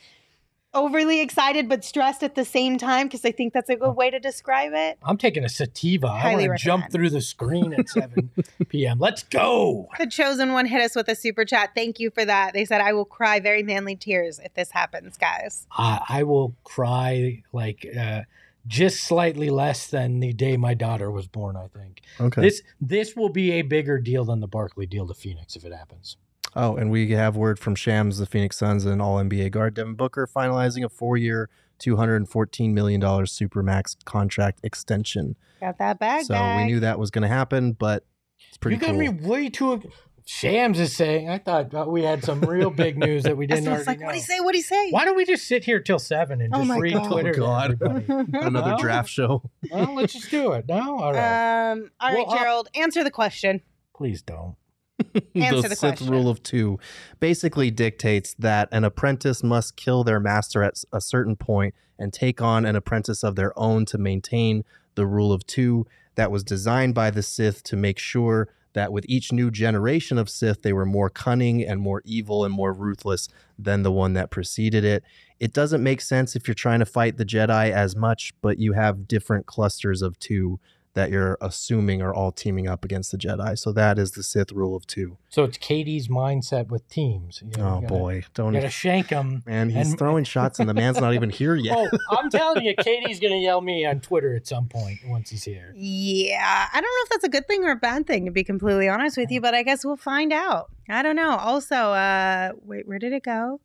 overly 0.75 1.21
excited 1.21 1.69
but 1.69 1.83
stressed 1.83 2.23
at 2.23 2.35
the 2.35 2.45
same 2.45 2.77
time 2.77 3.07
because 3.07 3.25
I 3.25 3.33
think 3.33 3.55
that's 3.55 3.71
a 3.71 3.77
good 3.77 3.93
way 3.93 4.11
to 4.11 4.21
describe 4.21 4.73
it. 4.75 4.99
I'm 5.03 5.17
taking 5.17 5.43
a 5.43 5.49
sativa. 5.49 6.07
I 6.09 6.35
want 6.35 6.45
to 6.45 6.55
jump 6.59 6.93
through 6.93 7.11
the 7.11 7.23
screen 7.23 7.73
at 7.73 7.89
7 7.89 8.31
p.m. 8.69 8.99
Let's 8.99 9.23
go. 9.23 9.89
The 9.99 10.07
chosen 10.07 10.53
one 10.53 10.67
hit 10.67 10.83
us 10.83 10.95
with 10.95 11.09
a 11.09 11.15
super 11.15 11.45
chat. 11.45 11.71
Thank 11.75 11.99
you 11.99 12.11
for 12.11 12.25
that. 12.25 12.53
They 12.53 12.65
said, 12.65 12.81
I 12.81 12.93
will 12.93 13.07
cry 13.07 13.41
very 13.41 13.63
manly 13.63 13.97
tears 13.97 14.39
if 14.45 14.53
this 14.55 14.71
happens, 14.73 15.17
guys. 15.17 15.67
I, 15.73 16.01
I 16.09 16.23
will 16.25 16.55
cry 16.65 17.43
like 17.53 17.87
uh, 17.99 18.23
just 18.67 19.05
slightly 19.05 19.49
less 19.49 19.87
than 19.87 20.21
the 20.21 20.33
day 20.33 20.57
my 20.57 20.75
daughter 20.75 21.11
was 21.11 21.27
born. 21.27 21.57
I 21.57 21.69
think 21.69 22.03
Okay. 22.21 22.43
this 22.43 22.63
this 22.81 23.17
will 23.17 23.29
be 23.31 23.53
a 23.53 23.63
bigger 23.63 23.99
deal 23.99 24.25
than 24.25 24.41
the 24.41 24.49
Barkley 24.49 24.87
deal 24.87 25.07
to 25.07 25.15
Phoenix 25.15 25.57
if 25.57 25.65
it 25.65 25.73
happens. 25.73 26.17
Oh, 26.59 26.75
and 26.77 26.91
we 26.91 27.11
have 27.11 27.37
word 27.37 27.59
from 27.59 27.75
Shams, 27.75 28.19
the 28.19 28.25
Phoenix 28.27 28.57
Suns, 28.57 28.87
and 28.87 29.03
All 29.03 29.17
NBA 29.23 29.51
guard 29.51 29.75
Devin 29.75 29.95
Booker 29.95 30.27
finalizing 30.27 30.85
a 30.85 30.89
four-year, 30.89 31.51
two 31.79 31.97
hundred 31.97 32.17
and 32.17 32.29
fourteen 32.29 32.73
million 32.75 32.99
dollars 33.01 33.31
supermax 33.33 33.95
contract 34.07 34.61
extension. 34.63 35.37
Got 35.61 35.79
that 35.79 35.99
bag 35.99 36.25
so 36.25 36.35
bag. 36.35 36.57
we 36.67 36.73
knew 36.73 36.81
that 36.81 36.99
was 36.99 37.11
going 37.11 37.23
to 37.23 37.29
happen, 37.29 37.73
but 37.73 38.07
it's 38.49 38.57
pretty 38.57 38.77
you 38.77 38.81
got 38.81 38.91
cool. 38.91 38.99
me 38.99 39.09
way 39.11 39.51
too. 39.51 39.83
Shams 40.29 40.81
is 40.81 40.97
saying. 40.97 41.29
I 41.29 41.39
thought 41.39 41.73
uh, 41.73 41.85
we 41.87 42.03
had 42.03 42.25
some 42.25 42.41
real 42.41 42.71
big 42.71 42.99
news 42.99 43.23
that 43.25 43.37
we 43.37 43.47
didn't 43.47 43.65
what 43.71 43.79
it's 43.81 43.87
already 43.87 43.91
like, 43.91 44.01
know. 44.01 44.07
what'd 44.07 44.21
he 44.21 44.25
say? 44.27 44.41
What'd 44.41 44.57
he 44.59 44.63
say? 44.63 44.91
Why 44.91 45.05
don't 45.05 45.15
we 45.17 45.25
just 45.25 45.47
sit 45.47 45.63
here 45.65 45.79
till 45.79 45.99
seven 46.01 46.41
and 46.41 46.53
Oh 46.55 46.59
just 46.59 46.69
my 46.69 46.79
read 46.79 46.95
God. 46.95 47.09
Twitter? 47.13 47.35
Oh, 47.39 47.69
to 47.69 47.75
God. 47.77 48.09
Another 48.33 48.71
No? 48.73 48.79
draft 48.79 49.09
show. 49.09 49.43
well, 49.71 49.95
let's 49.95 50.15
just 50.15 50.31
do 50.31 50.53
it. 50.53 50.67
No, 50.69 50.99
all 50.99 51.13
right. 51.13 51.71
Um, 51.73 51.91
all 52.01 52.13
right, 52.13 52.27
Well, 52.27 52.37
Gerald, 52.37 52.69
answer 52.75 53.05
the 53.05 53.11
question. 53.13 53.61
Please 53.95 54.21
don't. 54.23 54.57
Answer 55.35 55.63
the 55.63 55.69
the 55.69 55.77
Sith 55.77 55.97
question. 55.97 56.11
rule 56.11 56.29
of 56.29 56.43
two 56.43 56.79
basically 57.21 57.71
dictates 57.71 58.35
that 58.39 58.69
an 58.73 58.85
apprentice 58.85 59.43
must 59.43 59.77
kill 59.77 60.05
their 60.05 60.21
master 60.21 60.63
at 60.63 60.83
a 60.93 61.01
certain 61.01 61.37
point 61.37 61.75
and 61.99 62.13
take 62.13 62.41
on 62.41 62.65
an 62.65 62.77
apprentice 62.77 63.23
of 63.23 63.37
their 63.37 63.59
own 63.59 63.85
to 63.87 63.99
maintain 63.99 64.65
the 64.95 65.07
rule 65.07 65.33
of 65.33 65.47
two 65.47 65.87
that 66.15 66.31
was 66.31 66.43
designed 66.43 66.95
by 66.95 67.11
the 67.11 67.23
Sith 67.23 67.63
to 67.65 67.77
make 67.77 67.99
sure 67.99 68.49
that 68.73 68.93
with 68.93 69.07
each 69.09 69.33
new 69.33 69.51
generation 69.51 70.19
of 70.19 70.29
Sith, 70.29 70.61
they 70.61 70.73
were 70.73 70.85
more 70.85 71.09
cunning 71.09 71.67
and 71.67 71.81
more 71.81 72.03
evil 72.05 72.45
and 72.45 72.53
more 72.53 72.75
ruthless 72.75 73.29
than 73.59 73.83
the 73.83 73.93
one 73.93 74.13
that 74.13 74.31
preceded 74.31 74.85
it. 74.85 75.03
It 75.41 75.55
doesn't 75.55 75.83
make 75.83 76.03
sense 76.03 76.37
if 76.37 76.47
you're 76.47 76.55
trying 76.55 76.81
to 76.81 76.87
fight 76.87 77.17
the 77.17 77.25
Jedi 77.25 77.71
as 77.71 77.97
much, 77.97 78.35
but 78.43 78.59
you 78.59 78.75
have 78.75 79.09
different 79.09 79.47
clusters 79.47 80.03
of 80.03 80.19
two 80.19 80.61
that 80.97 81.11
you're 81.11 81.39
assuming 81.41 82.03
are 82.03 82.13
all 82.13 82.33
teaming 82.33 82.67
up 82.67 82.85
against 82.85 83.13
the 83.13 83.19
Jedi. 83.19 83.57
So 83.57 83.71
that 83.73 83.99
is 83.99 84.11
the 84.13 84.23
Sith 84.25 84.51
rule 84.51 84.75
of 84.75 84.87
two. 84.87 85.19
So 85.29 85.45
it's 85.45 85.59
KD's 85.59 86.09
mindset 86.09 86.69
with 86.69 86.89
teams. 86.89 87.43
You 87.45 87.57
know, 87.63 87.65
Oh 87.69 87.75
you 87.77 87.81
gotta- 87.83 87.87
boy, 87.95 88.23
don't 88.35 88.55
You 88.55 88.61
gotta 88.61 88.71
shank 88.71 89.11
him. 89.11 89.43
man. 89.47 89.71
He's 89.71 89.91
and- 89.91 89.99
throwing 89.99 90.25
shots, 90.35 90.59
and 90.59 90.69
the 90.69 90.75
man's 90.75 90.99
not 91.01 91.15
even 91.15 91.31
here 91.31 91.55
yet. 91.55 91.77
Oh, 91.79 92.17
I'm 92.19 92.29
telling 92.31 92.65
you, 92.65 92.75
KD's 92.79 93.21
gonna 93.21 93.37
yell 93.37 93.61
me 93.61 93.87
on 93.87 94.01
Twitter 94.01 94.35
at 94.35 94.47
some 94.47 94.69
point 94.69 94.99
once 95.07 95.31
he's 95.31 95.45
here. 95.45 95.73
Yeah, 95.77 96.67
I 96.73 96.81
don't 96.81 96.83
know 96.83 97.03
if 97.05 97.09
that's 97.11 97.25
a 97.25 97.29
good 97.29 97.47
thing 97.47 97.63
or 97.65 97.71
a 97.73 97.77
bad 97.77 98.07
thing, 98.07 98.25
to 98.25 98.31
be 98.33 98.43
completely 98.43 98.89
honest 98.89 99.17
with 99.17 99.31
you, 99.31 99.41
but 99.41 99.55
I 99.55 99.63
guess 99.63 99.85
we'll 99.85 99.97
find 99.97 100.33
out. 100.33 100.71
I 100.89 101.03
don't 101.03 101.17
know. 101.17 101.37
Also, 101.37 101.77
uh, 101.77 102.53
wait, 102.65 102.89
where 102.89 102.99
did 102.99 103.13
it 103.13 103.23
go? 103.23 103.61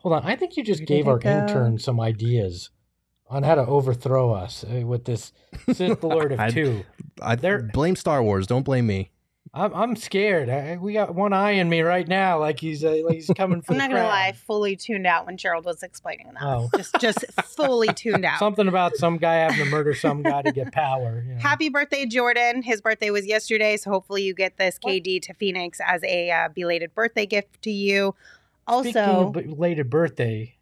Hold 0.00 0.14
on, 0.14 0.22
I 0.24 0.36
think 0.36 0.56
you 0.56 0.62
just 0.62 0.80
Where 0.82 0.86
gave 0.86 1.08
our 1.08 1.18
go? 1.18 1.30
intern 1.30 1.78
some 1.78 1.98
ideas 2.00 2.70
on 3.28 3.42
how 3.42 3.54
to 3.56 3.66
overthrow 3.66 4.32
us 4.32 4.64
uh, 4.64 4.86
with 4.86 5.04
this 5.04 5.32
Sith 5.72 6.02
Lord 6.04 6.32
of 6.32 6.40
I- 6.40 6.50
Two. 6.50 6.84
I 7.22 7.34
They're- 7.36 7.62
blame 7.72 7.96
Star 7.96 8.22
Wars. 8.22 8.46
Don't 8.46 8.62
blame 8.64 8.86
me. 8.86 9.10
I'm 9.54 9.72
I'm 9.74 9.96
scared. 9.96 10.50
I, 10.50 10.76
we 10.76 10.92
got 10.92 11.14
one 11.14 11.32
eye 11.32 11.52
in 11.52 11.70
me 11.70 11.80
right 11.80 12.06
now, 12.06 12.38
like 12.38 12.60
he's 12.60 12.84
uh, 12.84 12.90
like 13.06 13.14
he's 13.14 13.30
coming 13.34 13.62
for 13.62 13.72
I'm 13.72 13.78
the 13.78 13.84
not 13.84 13.88
gonna 13.90 14.00
crown. 14.02 14.10
lie, 14.10 14.32
fully 14.32 14.76
tuned 14.76 15.06
out 15.06 15.24
when 15.24 15.38
Gerald 15.38 15.64
was 15.64 15.82
explaining 15.82 16.26
that. 16.34 16.42
Oh. 16.42 16.68
Just, 16.76 16.94
just 17.00 17.24
fully 17.42 17.88
tuned 17.88 18.24
out. 18.26 18.38
Something 18.38 18.68
about 18.68 18.96
some 18.96 19.16
guy 19.16 19.36
having 19.36 19.64
to 19.64 19.64
murder 19.70 19.94
some 19.94 20.22
guy 20.22 20.42
to 20.42 20.52
get 20.52 20.72
power. 20.72 21.24
you 21.26 21.34
know. 21.36 21.40
Happy 21.40 21.70
birthday, 21.70 22.04
Jordan. 22.04 22.60
His 22.60 22.82
birthday 22.82 23.08
was 23.10 23.24
yesterday, 23.24 23.78
so 23.78 23.88
hopefully 23.90 24.24
you 24.24 24.34
get 24.34 24.58
this 24.58 24.78
What? 24.82 24.92
KD 24.92 25.22
to 25.22 25.32
Phoenix 25.32 25.80
as 25.86 26.04
a 26.04 26.30
uh, 26.30 26.48
belated 26.54 26.94
birthday 26.94 27.24
gift 27.24 27.62
to 27.62 27.70
you. 27.70 28.14
Speaking 28.68 29.00
Also, 29.00 29.26
of 29.28 29.32
belated 29.32 29.88
birthday, 29.88 30.55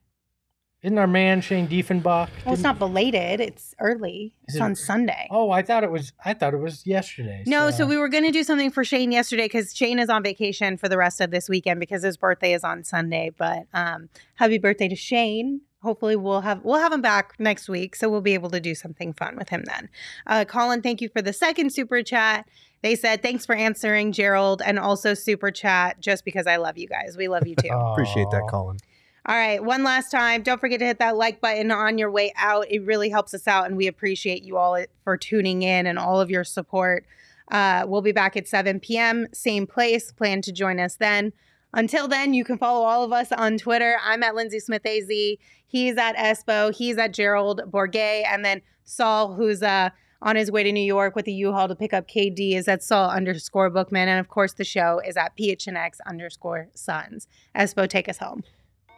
isn't 0.84 0.98
our 0.98 1.06
man 1.06 1.40
Shane 1.40 1.66
Diefenbach? 1.66 2.28
well, 2.44 2.52
it's 2.52 2.62
didn't- 2.62 2.78
belated; 2.78 3.40
it's 3.40 3.74
early. 3.80 4.34
It's 4.46 4.56
it- 4.56 4.62
on 4.62 4.74
Sunday. 4.76 5.26
Oh, 5.30 5.50
I 5.50 5.62
thought 5.62 5.82
it 5.82 5.90
was. 5.90 6.12
I 6.24 6.34
thought 6.34 6.52
it 6.54 6.60
was 6.60 6.86
yesterday. 6.86 7.42
No, 7.46 7.70
so 7.70 7.86
we 7.86 7.96
were 7.96 8.08
going 8.08 8.24
to 8.24 8.30
do 8.30 8.44
something 8.44 8.70
for 8.70 8.84
Shane 8.84 9.10
yesterday 9.10 9.46
because 9.46 9.74
Shane 9.74 9.98
is 9.98 10.10
on 10.10 10.22
vacation 10.22 10.76
for 10.76 10.88
the 10.88 10.98
rest 10.98 11.20
of 11.20 11.30
this 11.30 11.48
weekend 11.48 11.80
because 11.80 12.02
his 12.02 12.18
birthday 12.18 12.52
is 12.52 12.62
on 12.62 12.84
Sunday. 12.84 13.32
But 13.36 13.66
um, 13.72 14.10
happy 14.34 14.58
birthday 14.58 14.88
to 14.88 14.96
Shane. 14.96 15.62
Hopefully 15.82 16.16
we'll 16.16 16.42
have 16.42 16.62
we'll 16.64 16.78
have 16.80 16.92
him 16.92 17.02
back 17.02 17.34
next 17.38 17.68
week, 17.68 17.96
so 17.96 18.08
we'll 18.08 18.20
be 18.20 18.34
able 18.34 18.50
to 18.50 18.60
do 18.60 18.74
something 18.74 19.14
fun 19.14 19.36
with 19.36 19.48
him 19.48 19.64
then. 19.66 19.88
Uh, 20.26 20.44
Colin, 20.44 20.82
thank 20.82 21.00
you 21.00 21.08
for 21.08 21.22
the 21.22 21.32
second 21.32 21.72
super 21.72 22.02
chat. 22.02 22.46
They 22.82 22.94
said 22.94 23.22
thanks 23.22 23.46
for 23.46 23.54
answering 23.54 24.12
Gerald 24.12 24.60
and 24.64 24.78
also 24.78 25.14
super 25.14 25.50
chat 25.50 26.00
just 26.00 26.24
because 26.26 26.46
I 26.46 26.56
love 26.56 26.76
you 26.76 26.86
guys. 26.86 27.16
We 27.16 27.28
love 27.28 27.46
you 27.46 27.54
too. 27.54 27.68
Appreciate 27.72 28.26
that, 28.30 28.46
Colin. 28.50 28.76
All 29.26 29.34
right, 29.34 29.64
one 29.64 29.82
last 29.82 30.10
time. 30.10 30.42
Don't 30.42 30.60
forget 30.60 30.80
to 30.80 30.86
hit 30.86 30.98
that 30.98 31.16
like 31.16 31.40
button 31.40 31.70
on 31.70 31.96
your 31.96 32.10
way 32.10 32.34
out. 32.36 32.70
It 32.70 32.84
really 32.84 33.08
helps 33.08 33.32
us 33.32 33.48
out, 33.48 33.64
and 33.64 33.74
we 33.74 33.86
appreciate 33.86 34.42
you 34.42 34.58
all 34.58 34.84
for 35.02 35.16
tuning 35.16 35.62
in 35.62 35.86
and 35.86 35.98
all 35.98 36.20
of 36.20 36.30
your 36.30 36.44
support. 36.44 37.06
Uh, 37.50 37.84
we'll 37.86 38.02
be 38.02 38.12
back 38.12 38.36
at 38.36 38.46
7 38.46 38.80
p.m., 38.80 39.26
same 39.32 39.66
place. 39.66 40.12
Plan 40.12 40.42
to 40.42 40.52
join 40.52 40.78
us 40.78 40.96
then. 40.96 41.32
Until 41.72 42.06
then, 42.06 42.34
you 42.34 42.44
can 42.44 42.58
follow 42.58 42.84
all 42.84 43.02
of 43.02 43.12
us 43.12 43.32
on 43.32 43.56
Twitter. 43.56 43.96
I'm 44.04 44.22
at 44.22 44.34
Lindsay 44.34 44.60
Smith 44.60 44.84
AZ. 44.84 45.08
He's 45.66 45.96
at 45.96 46.16
Espo. 46.16 46.74
He's 46.74 46.98
at 46.98 47.14
Gerald 47.14 47.62
Bourguet. 47.70 48.24
And 48.26 48.44
then 48.44 48.60
Saul, 48.84 49.34
who's 49.34 49.62
uh, 49.62 49.88
on 50.20 50.36
his 50.36 50.50
way 50.50 50.62
to 50.62 50.70
New 50.70 50.84
York 50.84 51.16
with 51.16 51.26
a 51.26 51.32
U-Haul 51.32 51.68
to 51.68 51.74
pick 51.74 51.94
up 51.94 52.06
KD, 52.06 52.56
is 52.56 52.68
at 52.68 52.82
Saul 52.82 53.10
underscore 53.10 53.70
Bookman. 53.70 54.08
And 54.08 54.20
of 54.20 54.28
course, 54.28 54.52
the 54.52 54.64
show 54.64 55.00
is 55.04 55.16
at 55.16 55.36
PHNX 55.36 55.96
underscore 56.06 56.68
Sons. 56.74 57.26
Espo, 57.56 57.88
take 57.88 58.08
us 58.08 58.18
home. 58.18 58.44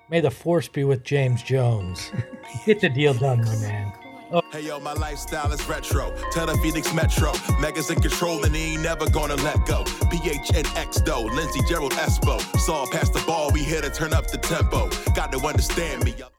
May 0.08 0.20
the 0.20 0.30
force 0.30 0.68
be 0.68 0.84
with 0.84 1.02
James 1.02 1.42
Jones. 1.42 2.12
Get 2.66 2.80
the 2.80 2.88
deal 2.88 3.12
done, 3.12 3.44
my 3.44 3.56
man. 3.56 3.92
Oh. 4.32 4.40
Hey 4.52 4.62
yo, 4.62 4.78
my 4.80 4.92
lifestyle 4.92 5.52
is 5.52 5.68
retro. 5.68 6.12
Tell 6.30 6.46
the 6.46 6.56
Phoenix 6.58 6.92
Metro. 6.94 7.32
Megas 7.60 7.90
in 7.90 8.00
control 8.00 8.44
and 8.44 8.54
he 8.54 8.74
ain't 8.74 8.82
never 8.82 9.08
gonna 9.10 9.36
let 9.36 9.64
go. 9.66 9.84
PHNX 9.84 11.04
though, 11.04 11.22
Lindsey 11.22 11.60
Gerald 11.68 11.92
Espo. 11.92 12.40
Saw 12.58 12.86
past 12.90 13.12
the 13.12 13.22
ball, 13.26 13.50
we 13.52 13.62
here 13.62 13.82
to 13.82 13.90
turn 13.90 14.12
up 14.12 14.30
the 14.30 14.38
tempo. 14.38 14.88
Got 15.14 15.32
to 15.32 15.38
understand 15.38 16.04
me. 16.04 16.14
yo. 16.18 16.35